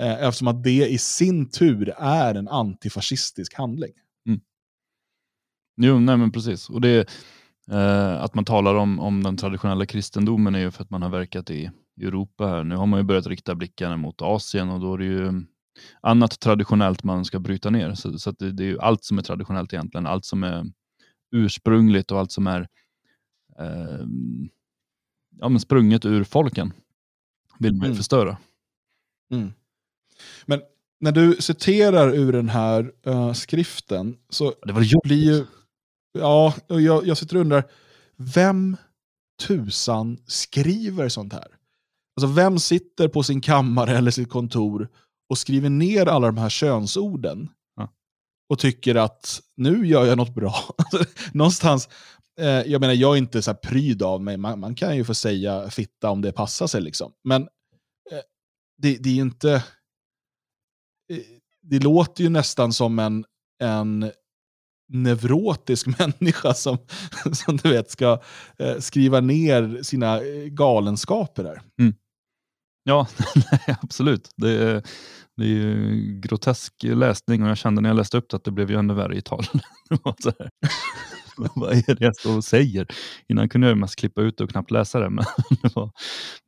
Eh, 0.00 0.22
eftersom 0.22 0.48
att 0.48 0.64
det 0.64 0.88
i 0.88 0.98
sin 0.98 1.50
tur 1.50 1.94
är 1.98 2.34
en 2.34 2.48
antifascistisk 2.48 3.54
handling. 3.54 3.92
Mm. 4.28 4.40
Jo, 5.76 5.98
nej 5.98 6.16
men 6.16 6.32
precis. 6.32 6.70
Och 6.70 6.80
det, 6.80 7.08
eh, 7.70 8.22
att 8.22 8.34
man 8.34 8.44
talar 8.44 8.74
om, 8.74 9.00
om 9.00 9.22
den 9.22 9.36
traditionella 9.36 9.86
kristendomen 9.86 10.54
är 10.54 10.58
ju 10.58 10.70
för 10.70 10.82
att 10.82 10.90
man 10.90 11.02
har 11.02 11.10
verkat 11.10 11.50
i 11.50 11.70
Europa 12.00 12.46
här. 12.46 12.64
Nu 12.64 12.76
har 12.76 12.86
man 12.86 13.00
ju 13.00 13.04
börjat 13.04 13.26
rikta 13.26 13.54
blickarna 13.54 13.96
mot 13.96 14.22
Asien 14.22 14.70
och 14.70 14.80
då 14.80 14.94
är 14.94 14.98
det 14.98 15.04
ju 15.04 15.42
annat 16.00 16.40
traditionellt 16.40 17.04
man 17.04 17.24
ska 17.24 17.38
bryta 17.38 17.70
ner. 17.70 17.94
Så, 17.94 18.18
så 18.18 18.30
det, 18.30 18.52
det, 18.52 18.62
är 18.62 18.68
ju 18.68 18.80
allt 18.80 19.04
som 19.04 19.18
är 19.18 19.22
traditionellt 19.22 19.72
egentligen. 19.72 20.06
Allt 20.06 20.24
som 20.24 20.44
är 20.44 20.64
ursprungligt 21.32 22.10
och 22.10 22.18
allt 22.18 22.32
som 22.32 22.46
är 22.46 22.68
eh, 23.58 24.06
ja, 25.38 25.48
men 25.48 25.60
sprunget 25.60 26.04
ur 26.04 26.24
folken 26.24 26.72
vill 27.58 27.72
man 27.72 27.82
ju 27.82 27.86
mm. 27.86 27.96
förstöra. 27.96 28.36
Mm. 29.32 29.52
Men 30.46 30.60
när 31.00 31.12
du 31.12 31.36
citerar 31.40 32.14
ur 32.14 32.32
den 32.32 32.48
här 32.48 32.92
uh, 33.06 33.32
skriften 33.32 34.16
så 34.28 34.54
det 34.62 34.72
var 34.72 35.02
blir 35.04 35.24
ju... 35.24 35.46
Ja, 36.12 36.54
och 36.68 36.80
jag, 36.80 37.06
jag 37.06 37.18
sitter 37.18 37.36
och 37.36 37.40
undrar, 37.40 37.70
vem 38.16 38.76
tusan 39.46 40.18
skriver 40.26 41.08
sånt 41.08 41.32
här? 41.32 41.46
Alltså 42.16 42.34
vem 42.34 42.58
sitter 42.58 43.08
på 43.08 43.22
sin 43.22 43.40
kammare 43.40 43.96
eller 43.96 44.10
sitt 44.10 44.28
kontor 44.28 44.88
och 45.28 45.38
skriver 45.38 45.70
ner 45.70 46.06
alla 46.06 46.26
de 46.26 46.38
här 46.38 46.48
könsorden 46.48 47.48
ja. 47.76 47.92
och 48.48 48.58
tycker 48.58 48.94
att 48.94 49.40
nu 49.56 49.86
gör 49.86 50.06
jag 50.06 50.16
något 50.16 50.34
bra. 50.34 50.54
Någonstans, 51.32 51.88
eh, 52.40 52.46
jag 52.46 52.80
menar 52.80 52.94
jag 52.94 53.14
är 53.14 53.18
inte 53.18 53.42
så 53.42 53.54
pryd 53.54 54.02
av 54.02 54.22
mig, 54.22 54.36
man, 54.36 54.60
man, 54.60 54.74
kan 54.74 54.96
ju 54.96 55.04
få 55.04 55.14
säga 55.14 55.70
fitta 55.70 56.10
om 56.10 56.22
det 56.22 56.32
passar 56.32 56.66
sig. 56.66 56.80
liksom. 56.80 57.12
Men 57.24 57.42
eh, 57.42 58.20
det, 58.78 58.96
det, 58.96 59.08
är 59.08 59.14
ju 59.14 59.22
inte... 59.22 59.52
Eh, 61.12 61.18
det 61.62 61.78
låter 61.78 62.22
ju 62.22 62.28
nästan 62.28 62.72
som 62.72 62.98
en, 62.98 63.24
en 63.62 64.12
neurotisk 64.88 65.86
människa 65.98 66.54
som, 66.54 66.78
som 67.32 67.56
du 67.56 67.70
vet 67.70 67.90
ska 67.90 68.22
eh, 68.58 68.78
skriva 68.78 69.20
ner 69.20 69.82
sina 69.82 70.20
eh, 70.20 70.44
galenskaper 70.44 71.44
där. 71.44 71.62
Mm. 71.80 71.94
Ja, 72.84 73.06
absolut. 73.82 74.30
Det 74.36 74.82
det 75.38 75.44
är 75.44 75.48
ju 75.48 76.20
grotesk 76.20 76.74
läsning 76.82 77.42
och 77.42 77.48
jag 77.48 77.58
kände 77.58 77.80
när 77.80 77.88
jag 77.88 77.96
läste 77.96 78.18
upp 78.18 78.30
det 78.30 78.36
att 78.36 78.44
det 78.44 78.50
blev 78.50 78.70
ju 78.70 78.78
ännu 78.78 78.94
värre 78.94 79.16
i 79.16 79.22
tal. 79.22 79.44
Vad 81.54 81.72
är 81.72 81.94
det 81.94 82.04
jag 82.04 82.16
står 82.16 82.36
och 82.36 82.44
säger? 82.44 82.86
Innan 83.28 83.48
kunde 83.48 83.68
jag 83.68 83.78
mest 83.78 83.96
klippa 83.96 84.22
ut 84.22 84.38
det 84.38 84.44
och 84.44 84.50
knappt 84.50 84.70
läsa 84.70 85.00
det, 85.00 85.10
men 85.10 85.24
det 85.62 85.74
var, 85.74 85.90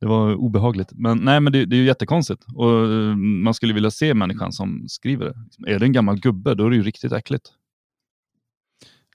det 0.00 0.06
var 0.06 0.34
obehagligt. 0.34 0.88
Men 0.92 1.18
nej, 1.18 1.40
men 1.40 1.52
det, 1.52 1.64
det 1.64 1.76
är 1.76 1.78
ju 1.78 1.84
jättekonstigt 1.84 2.44
och 2.54 2.92
eh, 2.92 3.16
man 3.16 3.54
skulle 3.54 3.74
vilja 3.74 3.90
se 3.90 4.14
människan 4.14 4.52
som 4.52 4.84
skriver 4.88 5.24
det. 5.24 5.34
Liksom, 5.44 5.64
är 5.64 5.78
det 5.78 5.86
en 5.86 5.92
gammal 5.92 6.20
gubbe, 6.20 6.54
då 6.54 6.66
är 6.66 6.70
det 6.70 6.76
ju 6.76 6.82
riktigt 6.82 7.12
äckligt. 7.12 7.48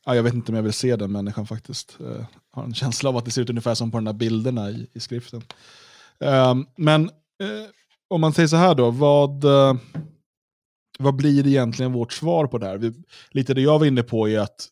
Ja, 0.05 0.15
jag 0.15 0.23
vet 0.23 0.33
inte 0.33 0.51
om 0.51 0.55
jag 0.55 0.63
vill 0.63 0.73
se 0.73 0.95
den 0.95 1.11
människan 1.11 1.47
faktiskt. 1.47 1.97
Jag 1.99 2.25
har 2.51 2.63
en 2.63 2.73
känsla 2.73 3.09
av 3.09 3.17
att 3.17 3.25
det 3.25 3.31
ser 3.31 3.41
ut 3.41 3.49
ungefär 3.49 3.75
som 3.75 3.91
på 3.91 3.97
de 3.97 4.05
där 4.05 4.13
bilderna 4.13 4.69
i, 4.69 4.87
i 4.93 4.99
skriften. 4.99 5.41
Um, 6.19 6.67
men 6.77 7.03
uh, 7.03 7.09
om 8.09 8.21
man 8.21 8.33
säger 8.33 8.47
så 8.47 8.55
här 8.55 8.75
då, 8.75 8.91
vad, 8.91 9.45
uh, 9.45 9.75
vad 10.99 11.15
blir 11.15 11.47
egentligen 11.47 11.93
vårt 11.93 12.13
svar 12.13 12.47
på 12.47 12.57
det 12.57 12.65
här? 12.65 12.77
Vi, 12.77 12.93
lite 13.29 13.53
det 13.53 13.61
jag 13.61 13.79
var 13.79 13.85
inne 13.85 14.03
på 14.03 14.29
är 14.29 14.39
att 14.39 14.67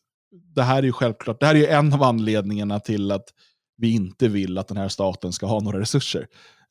det 0.54 0.62
här 0.62 0.78
är 0.78 0.82
ju 0.82 0.92
självklart, 0.92 1.40
det 1.40 1.46
här 1.46 1.54
är 1.54 1.78
en 1.78 1.92
av 1.92 2.02
anledningarna 2.02 2.80
till 2.80 3.12
att 3.12 3.28
vi 3.76 3.94
inte 3.94 4.28
vill 4.28 4.58
att 4.58 4.68
den 4.68 4.76
här 4.76 4.88
staten 4.88 5.32
ska 5.32 5.46
ha 5.46 5.60
några 5.60 5.80
resurser. 5.80 6.26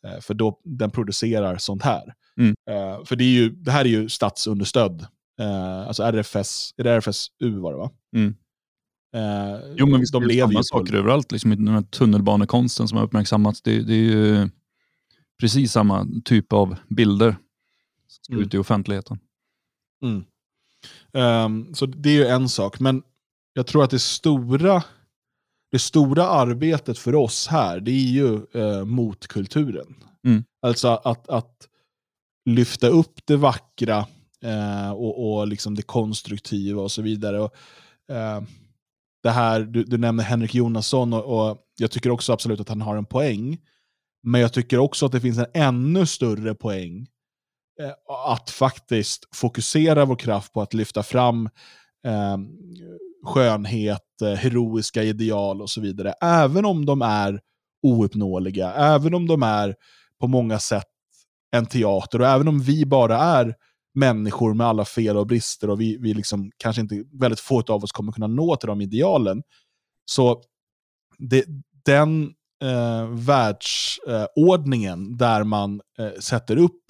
Uh, 0.07 0.19
för 0.21 0.33
då 0.33 0.59
den 0.63 0.91
producerar 0.91 1.57
sånt 1.57 1.83
här. 1.83 2.13
Mm. 2.37 2.55
för 3.05 3.15
det, 3.15 3.23
är 3.23 3.29
ju, 3.29 3.49
det 3.49 3.71
här 3.71 3.85
är 3.85 3.89
ju 3.89 4.09
statsunderstödd. 4.09 5.05
alltså 5.87 6.03
RFS, 6.03 6.73
är 6.77 6.83
det 6.83 6.91
RFSU 6.91 7.59
var 7.59 7.71
det 7.71 7.77
va? 7.77 7.91
Mm. 8.15 8.35
Eh, 9.15 9.59
jo, 9.75 9.85
men 9.87 9.99
visst, 9.99 10.13
de 10.13 10.23
lever 10.23 10.47
samma 10.47 10.63
saker 10.63 10.95
överallt. 10.95 11.31
Liksom, 11.31 11.49
den 11.49 11.67
här 11.67 11.81
tunnelbanekonsten 11.81 12.87
som 12.87 12.97
har 12.97 13.05
uppmärksammats, 13.05 13.61
det, 13.61 13.83
det 13.83 13.93
är 13.93 13.97
ju 13.97 14.49
precis 15.39 15.71
samma 15.71 16.07
typ 16.25 16.53
av 16.53 16.75
bilder 16.87 17.35
som 18.07 18.35
mm. 18.35 18.45
ut 18.45 18.53
i 18.53 18.57
offentligheten. 18.57 19.19
Mm. 20.03 20.25
Um, 21.11 21.75
så 21.75 21.85
det 21.85 22.09
är 22.09 22.13
ju 22.13 22.25
en 22.25 22.49
sak, 22.49 22.79
men 22.79 23.03
jag 23.53 23.67
tror 23.67 23.83
att 23.83 23.89
det 23.89 23.99
stora, 23.99 24.83
det 25.71 25.79
stora 25.79 26.27
arbetet 26.27 26.97
för 26.97 27.15
oss 27.15 27.47
här, 27.47 27.79
det 27.79 27.91
är 27.91 28.11
ju 28.11 28.45
uh, 28.55 28.85
motkulturen. 28.85 29.95
Mm. 30.27 30.43
Alltså 30.61 30.87
att, 30.87 31.29
att 31.29 31.67
lyfta 32.45 32.87
upp 32.87 33.19
det 33.25 33.35
vackra, 33.35 34.05
eh, 34.43 34.91
och, 34.91 35.37
och 35.37 35.47
liksom 35.47 35.75
det 35.75 35.81
konstruktiva 35.81 36.81
och 36.81 36.91
så 36.91 37.01
vidare. 37.01 37.39
Och, 37.39 37.55
eh, 38.15 38.41
det 39.23 39.29
här, 39.29 39.61
du, 39.61 39.83
du 39.83 39.97
nämner 39.97 40.23
Henrik 40.23 40.55
Jonasson 40.55 41.13
och, 41.13 41.49
och, 41.49 41.57
jag 41.77 41.91
tycker 41.91 42.09
också 42.09 42.33
absolut 42.33 42.59
att 42.59 42.69
han 42.69 42.81
har 42.81 42.95
en 42.95 43.05
poäng. 43.05 43.57
Men 44.23 44.41
jag 44.41 44.53
tycker 44.53 44.77
också 44.77 45.05
att 45.05 45.11
det 45.11 45.21
finns 45.21 45.37
en 45.37 45.45
ännu 45.53 46.05
större 46.05 46.55
poäng 46.55 47.07
eh, 47.81 47.91
att 48.27 48.49
faktiskt 48.49 49.35
fokusera 49.35 50.05
vår 50.05 50.15
kraft 50.15 50.53
på 50.53 50.61
att 50.61 50.73
lyfta 50.73 51.03
fram 51.03 51.49
eh, 52.05 52.37
skönhet, 53.23 54.21
eh, 54.21 54.33
heroiska 54.33 55.03
ideal 55.03 55.61
och 55.61 55.69
så 55.69 55.81
vidare. 55.81 56.13
Även 56.21 56.65
om 56.65 56.85
de 56.85 57.01
är 57.01 57.41
ouppnåeliga, 57.83 58.73
även 58.73 59.13
om 59.13 59.27
de 59.27 59.43
är 59.43 59.75
på 60.19 60.27
många 60.27 60.59
sätt 60.59 60.87
en 61.51 61.65
teater 61.65 62.21
och 62.21 62.27
även 62.27 62.47
om 62.47 62.59
vi 62.59 62.85
bara 62.85 63.17
är 63.17 63.55
människor 63.93 64.53
med 64.53 64.67
alla 64.67 64.85
fel 64.85 65.17
och 65.17 65.27
brister 65.27 65.69
och 65.69 65.81
vi, 65.81 65.97
vi 65.97 66.13
liksom, 66.13 66.51
kanske 66.57 66.81
inte, 66.81 67.03
väldigt 67.11 67.39
få 67.39 67.63
av 67.67 67.83
oss 67.83 67.91
kommer 67.91 68.11
kunna 68.11 68.27
nå 68.27 68.55
till 68.55 68.67
de 68.67 68.81
idealen. 68.81 69.43
Så 70.05 70.41
det, 71.17 71.45
den 71.85 72.33
eh, 72.63 73.07
världsordningen 73.07 75.11
eh, 75.11 75.17
där 75.17 75.43
man 75.43 75.81
eh, 75.99 76.11
sätter 76.19 76.57
upp 76.57 76.83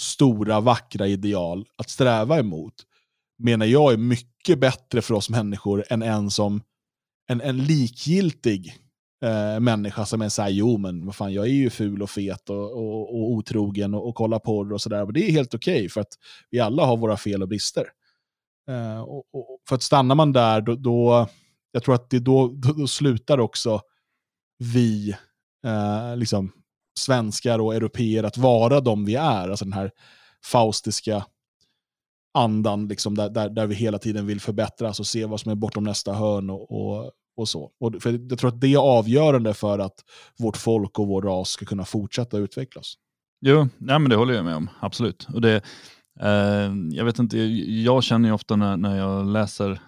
stora 0.00 0.60
vackra 0.60 1.06
ideal 1.06 1.66
att 1.78 1.90
sträva 1.90 2.38
emot, 2.38 2.74
menar 3.38 3.66
jag 3.66 3.92
är 3.92 3.96
mycket 3.96 4.58
bättre 4.58 5.02
för 5.02 5.14
oss 5.14 5.30
människor 5.30 5.84
än 5.88 6.02
en 6.02 6.30
som 6.30 6.62
en, 7.30 7.40
en 7.40 7.58
likgiltig 7.58 8.74
eh, 9.24 9.60
människa 9.60 10.06
som 10.06 10.22
är 10.22 10.28
såhär, 10.28 10.50
jo 10.50 10.78
men 10.78 11.06
vad 11.06 11.14
fan, 11.14 11.32
jag 11.32 11.44
är 11.44 11.52
ju 11.52 11.70
ful 11.70 12.02
och 12.02 12.10
fet 12.10 12.50
och, 12.50 12.72
och, 12.72 13.14
och 13.14 13.30
otrogen 13.30 13.94
och, 13.94 14.08
och 14.08 14.14
kollar 14.14 14.38
porr 14.38 14.72
och 14.72 14.80
sådär. 14.80 15.12
Det 15.12 15.28
är 15.28 15.32
helt 15.32 15.54
okej 15.54 15.76
okay 15.76 15.88
för 15.88 16.00
att 16.00 16.12
vi 16.50 16.60
alla 16.60 16.84
har 16.84 16.96
våra 16.96 17.16
fel 17.16 17.42
och 17.42 17.48
brister. 17.48 17.84
Eh, 18.70 19.00
och, 19.00 19.24
och, 19.32 19.58
för 19.68 19.76
att 19.76 19.82
stannar 19.82 20.14
man 20.14 20.32
där, 20.32 20.60
då, 20.60 20.74
då 20.74 21.28
jag 21.72 21.82
tror 21.82 21.94
att 21.94 22.10
det 22.10 22.18
då, 22.18 22.48
då, 22.48 22.72
då 22.72 22.86
slutar 22.86 23.40
också 23.40 23.80
vi, 24.58 25.10
eh, 25.64 26.16
liksom, 26.16 26.52
svenskar 26.98 27.58
och 27.58 27.74
europeer 27.74 28.24
att 28.24 28.36
vara 28.38 28.80
de 28.80 29.04
vi 29.04 29.14
är. 29.14 29.48
Alltså 29.48 29.64
den 29.64 29.72
här 29.72 29.90
faustiska 30.44 31.24
andan, 32.34 32.88
liksom, 32.88 33.14
där, 33.14 33.30
där, 33.30 33.48
där 33.48 33.66
vi 33.66 33.74
hela 33.74 33.98
tiden 33.98 34.26
vill 34.26 34.40
förbättras 34.40 35.00
och 35.00 35.06
se 35.06 35.24
vad 35.24 35.40
som 35.40 35.50
är 35.52 35.56
bortom 35.56 35.84
nästa 35.84 36.12
hörn 36.12 36.50
och, 36.50 36.70
och, 36.70 37.12
och 37.36 37.48
så. 37.48 37.70
Och 37.80 38.02
för 38.02 38.30
jag 38.30 38.38
tror 38.38 38.48
att 38.48 38.60
det 38.60 38.74
är 38.74 38.78
avgörande 38.78 39.54
för 39.54 39.78
att 39.78 40.04
vårt 40.38 40.56
folk 40.56 40.98
och 40.98 41.06
vår 41.06 41.22
ras 41.22 41.50
ska 41.50 41.64
kunna 41.64 41.84
fortsätta 41.84 42.38
utvecklas. 42.38 42.94
Jo, 43.40 43.68
ja, 43.78 43.98
men 43.98 44.10
det 44.10 44.16
håller 44.16 44.34
jag 44.34 44.44
med 44.44 44.56
om. 44.56 44.70
Absolut. 44.80 45.26
Och 45.34 45.40
det, 45.40 45.56
eh, 46.20 46.72
jag 46.90 47.04
vet 47.04 47.18
inte, 47.18 47.38
jag 47.38 48.04
känner 48.04 48.28
ju 48.28 48.34
ofta 48.34 48.56
när, 48.56 48.76
när 48.76 48.96
jag 48.96 49.26
läser 49.26 49.80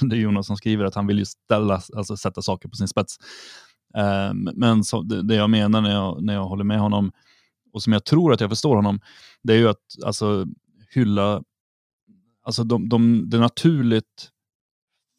det 0.10 0.16
Jonas 0.16 0.46
som 0.46 0.56
skriver 0.56 0.84
att 0.84 0.94
han 0.94 1.06
vill 1.06 1.18
ju 1.18 1.24
ställa, 1.24 1.82
alltså 1.96 2.16
sätta 2.16 2.42
saker 2.42 2.68
på 2.68 2.76
sin 2.76 2.88
spets. 2.88 3.16
Ehm, 3.96 4.48
men 4.54 4.84
så, 4.84 5.02
det, 5.02 5.22
det, 5.22 5.34
jag 5.34 5.50
menar 5.50 5.80
när 5.80 5.90
jag, 5.90 6.22
när 6.22 6.34
jag 6.34 6.44
håller 6.44 6.64
med 6.64 6.78
honom 6.78 7.12
och 7.72 7.82
som 7.82 7.92
jag 7.92 8.04
tror 8.04 8.32
att 8.32 8.40
jag 8.40 8.50
förstår 8.50 8.76
honom, 8.76 9.00
det 9.42 9.52
är 9.52 9.58
ju 9.58 9.68
att 9.68 10.04
alltså, 10.04 10.46
hylla 10.94 11.42
alltså 12.44 12.64
de, 12.64 12.88
de, 12.88 13.30
det 13.30 13.38
naturligt 13.38 14.30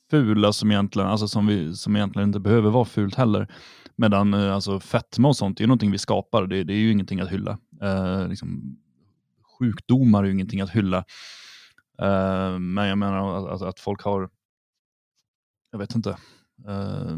fula 0.09 0.53
som 0.53 0.71
egentligen, 0.71 1.09
alltså 1.09 1.27
som, 1.27 1.47
vi, 1.47 1.75
som 1.75 1.95
egentligen 1.95 2.29
inte 2.29 2.39
behöver 2.39 2.69
vara 2.69 2.85
fult 2.85 3.15
heller. 3.15 3.47
Medan 3.95 4.33
eh, 4.33 4.53
alltså, 4.53 4.79
fetma 4.79 5.27
och 5.27 5.37
sånt 5.37 5.59
är 5.59 5.63
ju 5.63 5.67
någonting 5.67 5.91
vi 5.91 5.97
skapar, 5.97 6.47
det, 6.47 6.63
det 6.63 6.73
är 6.73 6.77
ju 6.77 6.91
ingenting 6.91 7.19
att 7.19 7.31
hylla. 7.31 7.57
Eh, 7.81 8.27
liksom, 8.27 8.77
sjukdomar 9.59 10.23
är 10.23 10.27
ju 10.27 10.33
ingenting 10.33 10.61
att 10.61 10.69
hylla. 10.69 10.97
Eh, 12.01 12.59
men 12.59 12.87
jag 12.87 12.97
menar 12.97 13.53
att, 13.53 13.61
att, 13.61 13.79
folk 13.79 14.01
har, 14.01 14.29
jag 15.71 15.79
vet 15.79 15.95
inte, 15.95 16.09
eh, 16.67 17.17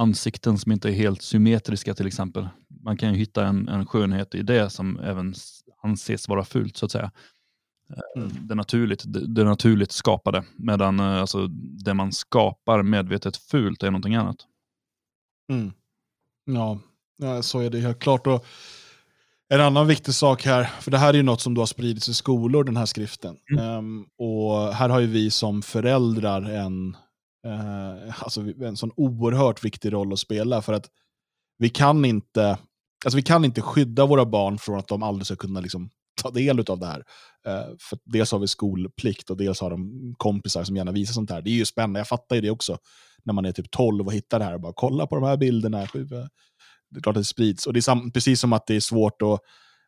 ansikten 0.00 0.58
som 0.58 0.72
inte 0.72 0.88
är 0.88 0.92
helt 0.92 1.22
symmetriska 1.22 1.94
till 1.94 2.06
exempel. 2.06 2.48
Man 2.82 2.96
kan 2.96 3.12
ju 3.12 3.18
hitta 3.18 3.46
en, 3.46 3.68
en 3.68 3.86
skönhet 3.86 4.34
i 4.34 4.42
det 4.42 4.70
som 4.70 5.00
även 5.00 5.34
anses 5.82 6.28
vara 6.28 6.44
fult 6.44 6.76
så 6.76 6.86
att 6.86 6.92
säga. 6.92 7.10
Mm. 8.16 8.30
Det, 8.40 8.54
naturligt, 8.54 9.02
det, 9.06 9.26
det 9.26 9.44
naturligt 9.44 9.92
skapade. 9.92 10.44
Medan 10.56 11.00
eh, 11.00 11.20
alltså, 11.20 11.46
det 11.84 11.94
man 11.94 12.12
skapar 12.12 12.82
medvetet 12.82 13.36
fult 13.36 13.82
är 13.82 13.90
någonting 13.90 14.14
annat. 14.14 14.36
Mm. 15.52 15.72
Ja, 16.44 16.78
ja, 17.16 17.42
så 17.42 17.60
är 17.60 17.70
det 17.70 17.80
helt 17.80 17.98
klart. 17.98 18.26
Och 18.26 18.46
en 19.48 19.60
annan 19.60 19.86
viktig 19.86 20.14
sak 20.14 20.44
här, 20.44 20.64
för 20.64 20.90
det 20.90 20.98
här 20.98 21.08
är 21.08 21.16
ju 21.16 21.22
något 21.22 21.40
som 21.40 21.54
då 21.54 21.60
har 21.60 21.66
spridits 21.66 22.08
i 22.08 22.14
skolor, 22.14 22.64
den 22.64 22.76
här 22.76 22.86
skriften. 22.86 23.36
Mm. 23.52 23.64
Um, 23.64 24.06
och 24.18 24.74
här 24.74 24.88
har 24.88 25.00
ju 25.00 25.06
vi 25.06 25.30
som 25.30 25.62
föräldrar 25.62 26.42
en, 26.42 26.96
uh, 27.46 28.22
alltså 28.22 28.40
en 28.40 28.76
sån 28.76 28.92
oerhört 28.96 29.64
viktig 29.64 29.92
roll 29.92 30.12
att 30.12 30.18
spela. 30.18 30.62
För 30.62 30.72
att 30.72 30.90
vi 31.58 31.68
kan 31.68 32.04
inte, 32.04 32.58
alltså 33.04 33.16
vi 33.16 33.22
kan 33.22 33.44
inte 33.44 33.62
skydda 33.62 34.06
våra 34.06 34.26
barn 34.26 34.58
från 34.58 34.78
att 34.78 34.88
de 34.88 35.02
aldrig 35.02 35.26
ska 35.26 35.36
kunna 35.36 35.60
liksom 35.60 35.90
ta 36.22 36.30
del 36.30 36.60
av 36.70 36.78
det 36.78 36.86
här. 36.86 36.98
Uh, 37.48 37.76
för 37.80 37.98
dels 38.04 38.32
har 38.32 38.38
vi 38.38 38.48
skolplikt 38.48 39.30
och 39.30 39.36
dels 39.36 39.60
har 39.60 39.70
de 39.70 40.14
kompisar 40.18 40.64
som 40.64 40.76
gärna 40.76 40.92
visar 40.92 41.12
sånt 41.12 41.30
här. 41.30 41.42
Det 41.42 41.50
är 41.50 41.54
ju 41.54 41.64
spännande, 41.64 42.00
jag 42.00 42.08
fattar 42.08 42.36
ju 42.36 42.42
det 42.42 42.50
också. 42.50 42.78
När 43.24 43.34
man 43.34 43.44
är 43.44 43.52
typ 43.52 43.70
12 43.70 44.06
och 44.06 44.12
hittar 44.12 44.38
det 44.38 44.44
här 44.44 44.54
och 44.54 44.60
bara 44.60 44.72
kolla 44.76 45.06
på 45.06 45.14
de 45.14 45.24
här 45.24 45.36
bilderna. 45.36 45.78
Det 46.90 46.98
är 46.98 47.02
klart 47.02 47.16
att 47.16 47.20
det 47.20 47.24
sprids. 47.24 47.66
Och 47.66 47.72
det 47.72 47.78
är 47.78 48.10
precis 48.10 48.40
som 48.40 48.52
att 48.52 48.66
det 48.66 48.76
är 48.76 48.80
svårt 48.80 49.22
att 49.22 49.40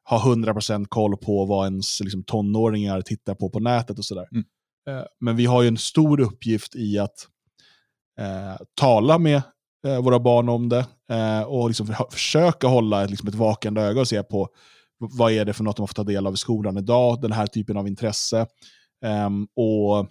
ha 0.04 0.34
100% 0.34 0.86
koll 0.88 1.16
på 1.16 1.44
vad 1.44 1.66
ens 1.66 2.00
liksom, 2.00 2.24
tonåringar 2.24 3.00
tittar 3.00 3.34
på 3.34 3.50
på 3.50 3.60
nätet 3.60 3.98
och 3.98 4.04
sådär. 4.04 4.28
Mm. 4.32 4.44
Uh, 4.90 5.04
men 5.20 5.36
vi 5.36 5.46
har 5.46 5.62
ju 5.62 5.68
en 5.68 5.78
stor 5.78 6.20
uppgift 6.20 6.76
i 6.76 6.98
att 6.98 7.28
Eh, 8.18 8.56
tala 8.74 9.18
med 9.18 9.42
eh, 9.86 10.02
våra 10.02 10.20
barn 10.20 10.48
om 10.48 10.68
det 10.68 10.86
eh, 11.10 11.42
och 11.42 11.68
liksom 11.68 11.86
för, 11.86 12.10
försöka 12.10 12.66
hålla 12.66 13.04
ett, 13.04 13.10
liksom 13.10 13.28
ett 13.28 13.34
vakande 13.34 13.80
öga 13.80 14.00
och 14.00 14.08
se 14.08 14.22
på 14.22 14.48
vad 14.98 15.32
är 15.32 15.44
det 15.44 15.52
för 15.52 15.64
något 15.64 15.76
de 15.76 15.88
får 15.88 15.94
ta 15.94 16.04
del 16.04 16.26
av 16.26 16.34
i 16.34 16.36
skolan 16.36 16.78
idag, 16.78 17.20
den 17.20 17.32
här 17.32 17.46
typen 17.46 17.76
av 17.76 17.88
intresse. 17.88 18.46
Um, 19.26 19.48
och 19.56 20.08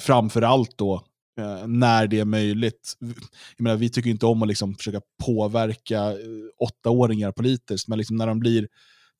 framförallt 0.00 0.78
då, 0.78 1.02
när 1.66 2.06
det 2.06 2.20
är 2.20 2.24
möjligt. 2.24 2.92
Jag 3.56 3.64
menar, 3.64 3.76
vi 3.76 3.90
tycker 3.90 4.10
inte 4.10 4.26
om 4.26 4.42
att 4.42 4.48
liksom 4.48 4.74
försöka 4.74 5.00
påverka 5.24 6.14
åttaåringar 6.58 7.32
politiskt, 7.32 7.88
men 7.88 7.98
liksom 7.98 8.16
när 8.16 8.26
de 8.26 8.40
blir 8.40 8.68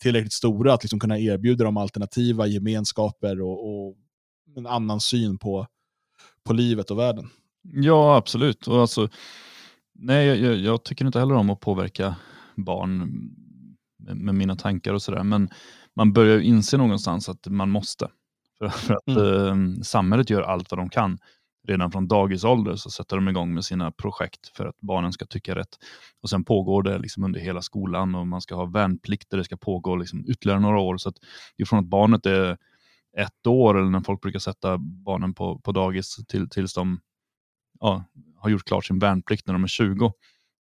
tillräckligt 0.03 0.33
stora 0.33 0.75
att 0.75 0.85
liksom 0.85 1.01
kunna 1.01 1.19
erbjuda 1.19 1.65
dem 1.65 1.77
alternativa 1.77 2.47
gemenskaper 2.47 3.41
och, 3.41 3.69
och 3.69 3.97
en 4.57 4.67
annan 4.67 5.01
syn 5.01 5.39
på, 5.39 5.67
på 6.45 6.53
livet 6.53 6.91
och 6.91 6.99
världen. 6.99 7.31
Ja, 7.73 8.17
absolut. 8.17 8.67
Och 8.67 8.81
alltså, 8.81 9.09
nej, 9.93 10.27
jag, 10.27 10.57
jag 10.57 10.85
tycker 10.85 11.05
inte 11.05 11.19
heller 11.19 11.35
om 11.35 11.51
att 11.51 11.61
påverka 11.61 12.17
barn 12.57 13.13
med 13.99 14.35
mina 14.35 14.57
tankar 14.57 14.95
och 14.95 15.03
sådär. 15.03 15.23
Men 15.23 15.49
man 15.97 16.13
börjar 16.13 16.41
inse 16.41 16.77
någonstans 16.77 17.29
att 17.29 17.47
man 17.47 17.71
måste. 17.71 18.09
För, 18.59 18.69
för 18.69 18.95
att 18.95 19.09
mm. 19.09 19.75
eh, 19.75 19.81
samhället 19.83 20.31
gör 20.31 20.43
allt 20.43 20.71
vad 20.71 20.79
de 20.79 20.89
kan. 20.89 21.19
Redan 21.67 21.93
från 21.93 22.09
dagisålder 22.09 22.77
så 22.77 22.91
sätter 22.91 23.17
de 23.17 23.29
igång 23.29 23.55
med 23.55 23.65
sina 23.65 23.91
projekt 23.93 24.57
för 24.57 24.67
att 24.67 24.81
barnen 24.81 25.13
ska 25.13 25.27
tycka 25.27 25.55
rätt. 25.55 25.79
Och 26.23 26.31
Sen 26.31 26.45
pågår 26.45 26.83
det 26.83 26.99
liksom 26.99 27.25
under 27.25 27.41
hela 27.41 27.63
skolan 27.63 28.15
och 28.15 28.27
man 28.27 28.41
ska 28.41 28.55
ha 28.55 28.65
värnplikter. 28.65 29.37
Det 29.37 29.45
ska 29.45 29.57
pågå 29.57 29.97
liksom 29.97 30.25
ytterligare 30.29 30.61
några 30.61 30.79
år. 30.81 30.97
Så 30.97 31.09
att 31.09 31.17
från 31.69 31.79
att 31.79 31.85
barnet 31.85 32.27
är 32.27 32.57
ett 33.19 33.47
år 33.47 33.79
eller 33.79 33.91
när 33.91 34.01
folk 34.01 34.21
brukar 34.21 34.39
sätta 34.39 34.79
barnen 34.79 35.35
på, 35.35 35.59
på 35.59 35.73
dagis 35.73 36.17
till, 36.29 36.49
tills 36.49 36.75
de 36.75 37.01
ja, 37.85 38.05
har 38.37 38.51
gjort 38.51 38.65
klart 38.65 38.85
sin 38.85 38.99
värnplikt 38.99 39.47
när 39.47 39.55
de 39.55 39.65
är 39.65 39.69
20 39.69 40.13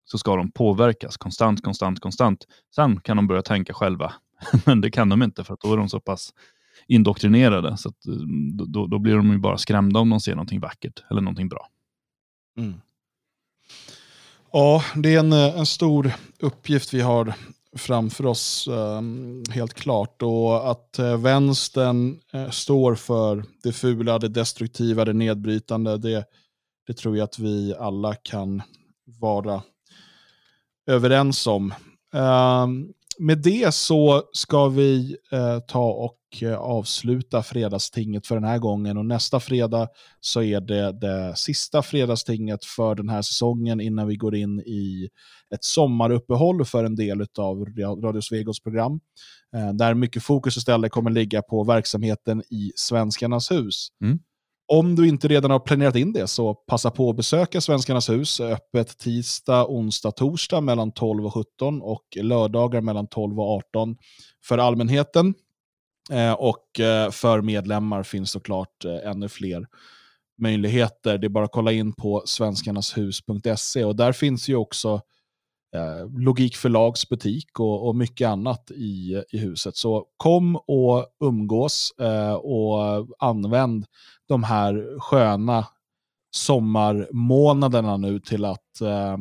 så 0.05 0.19
ska 0.19 0.37
de 0.37 0.51
påverkas 0.51 1.17
konstant, 1.17 1.63
konstant, 1.63 2.01
konstant. 2.01 2.47
Sen 2.75 3.01
kan 3.01 3.17
de 3.17 3.27
börja 3.27 3.43
tänka 3.43 3.75
själva, 3.75 4.13
men 4.65 4.81
det 4.81 4.91
kan 4.91 5.09
de 5.09 5.23
inte 5.23 5.45
för 5.45 5.55
att 5.55 5.61
då 5.61 5.73
är 5.73 5.77
de 5.77 5.89
så 5.89 6.01
pass 6.01 6.33
indoktrinerade 6.87 7.77
så 7.77 7.89
att, 7.89 8.07
eh, 8.07 8.13
då, 8.67 8.87
då 8.87 8.99
blir 8.99 9.17
de 9.17 9.33
ju 9.33 9.39
bara 9.39 9.59
skrämda 9.59 10.01
om 10.01 10.11
de 10.11 10.21
ser 10.21 10.35
någonting 10.35 10.61
vackert 10.61 11.05
eller 11.11 11.21
någonting 11.21 11.49
bra. 11.49 11.69
Mm. 12.59 12.75
Ja, 14.53 14.83
det 14.95 15.15
är 15.15 15.19
en, 15.19 15.33
eh, 15.33 15.59
en 15.59 15.67
stor 15.67 16.13
uppgift 16.41 16.95
vi 16.95 17.01
har 17.01 17.35
framför 17.77 18.27
oss, 18.27 18.69
ehm, 18.69 19.43
helt 19.51 19.75
klart. 19.75 20.23
Och 20.23 20.71
att 20.71 20.99
eh, 20.99 21.21
vänstern 21.21 22.21
står 22.51 22.95
för 22.95 23.45
det 23.63 23.73
fula, 23.73 24.19
det 24.19 24.29
destruktiva, 24.29 25.05
det 25.05 25.13
nedbrytande, 25.13 25.99
det, 25.99 26.25
det 26.87 26.95
tror 26.95 27.17
jag 27.17 27.25
att 27.25 27.39
vi 27.39 27.75
alla 27.79 28.15
kan 28.15 28.63
vara 29.21 29.63
överens 30.87 31.47
om. 31.47 31.75
Ehm, 32.15 32.93
med 33.19 33.39
det 33.39 33.75
så 33.75 34.23
ska 34.33 34.69
vi 34.69 35.17
eh, 35.33 35.59
ta 35.59 35.91
och 35.93 36.43
eh, 36.43 36.57
avsluta 36.57 37.43
fredagstinget 37.43 38.27
för 38.27 38.35
den 38.35 38.45
här 38.45 38.59
gången. 38.59 38.97
Och 38.97 39.07
nästa 39.07 39.41
fredag 39.41 39.89
så 40.21 40.43
är 40.43 40.61
det 40.61 40.93
det 40.93 41.37
sista 41.37 41.83
fredagstinget 41.83 42.65
för 42.65 42.95
den 42.95 43.09
här 43.09 43.23
säsongen 43.23 43.81
innan 43.81 44.07
vi 44.07 44.17
går 44.17 44.35
in 44.35 44.61
i 44.61 45.09
ett 45.55 45.65
sommaruppehåll 45.65 46.65
för 46.65 46.85
en 46.85 46.97
del 46.97 47.27
av 47.39 47.65
Radio 48.03 48.21
Svegos 48.21 48.63
program. 48.63 49.01
Eh, 49.57 49.73
där 49.73 49.95
mycket 49.95 50.23
fokus 50.23 50.57
istället 50.57 50.93
kommer 50.93 51.11
ligga 51.11 51.43
på 51.43 51.65
verksamheten 51.65 52.43
i 52.51 52.73
Svenskarnas 52.77 53.51
hus. 53.51 53.89
Mm. 54.05 54.19
Om 54.67 54.97
du 54.97 55.09
inte 55.09 55.29
redan 55.29 55.51
har 55.51 55.59
planerat 55.59 55.97
in 55.97 56.13
det 56.13 56.27
så 56.27 56.55
passa 56.55 56.91
på 56.91 57.11
att 57.11 57.17
besöka 57.17 57.61
Svenskarnas 57.61 58.11
hus. 58.11 58.41
Öppet 58.41 58.99
tisdag, 58.99 59.67
onsdag, 59.67 60.11
torsdag 60.11 60.61
mellan 60.61 60.93
12 60.93 61.27
och 61.27 61.35
17 61.35 61.83
och 61.83 62.05
lördagar 62.17 62.81
mellan 62.81 63.07
12 63.07 63.41
och 63.41 63.51
18 63.51 63.97
för 64.45 64.59
allmänheten. 64.59 65.35
Eh, 66.11 66.33
och 66.33 66.81
eh, 66.81 67.11
för 67.11 67.41
medlemmar 67.41 68.03
finns 68.03 68.31
såklart 68.31 68.85
eh, 68.85 69.11
ännu 69.11 69.29
fler 69.29 69.67
möjligheter. 70.39 71.19
Det 71.19 71.27
är 71.27 71.29
bara 71.29 71.45
att 71.45 71.53
kolla 71.53 71.73
in 71.73 71.93
på 71.93 72.23
svenskarnashus.se 72.27 73.85
och 73.85 73.97
där 73.97 74.13
finns 74.13 74.49
ju 74.49 74.57
också 74.57 75.01
eh, 75.75 76.11
Logik 76.19 76.57
butik 77.09 77.61
och, 77.61 77.89
och, 77.89 77.97
mycket 77.97 78.29
annat 78.29 78.71
i, 78.71 79.23
i 79.31 79.39
huset. 79.39 79.77
Så 79.77 80.07
kom 80.17 80.57
och 80.57 81.07
umgås 81.21 81.95
eh, 82.01 82.35
och 82.35 83.07
använd 83.19 83.87
de 84.29 84.45
här 84.45 85.01
sköna 85.01 85.67
sommarmånaderna 86.35 87.97
nu 87.97 88.21
till 88.21 88.45
att 88.45 88.81
eh, 88.81 89.17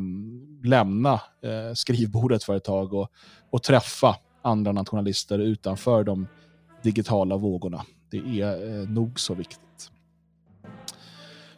lämna 0.63 1.13
eh, 1.13 1.73
skrivbordet 1.73 2.43
för 2.43 2.55
ett 2.55 2.63
tag 2.63 2.93
och, 2.93 3.09
och 3.51 3.63
träffa 3.63 4.15
andra 4.41 4.71
nationalister 4.71 5.39
utanför 5.39 6.03
de 6.03 6.27
digitala 6.83 7.37
vågorna. 7.37 7.85
Det 8.11 8.41
är 8.41 8.81
eh, 8.81 8.89
nog 8.89 9.19
så 9.19 9.33
viktigt. 9.33 9.92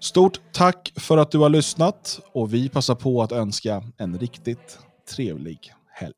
Stort 0.06 0.39
tack 0.51 0.93
för 0.95 1.18
att 1.18 1.32
du 1.32 1.38
har 1.38 1.49
lyssnat 1.49 2.20
och 2.34 2.53
vi 2.53 2.70
passar 2.70 2.95
på 2.95 3.22
att 3.22 3.32
önska 3.32 3.84
en 3.97 4.20
riktigt 4.20 4.80
trevlig 5.16 5.74
helg. 5.93 6.14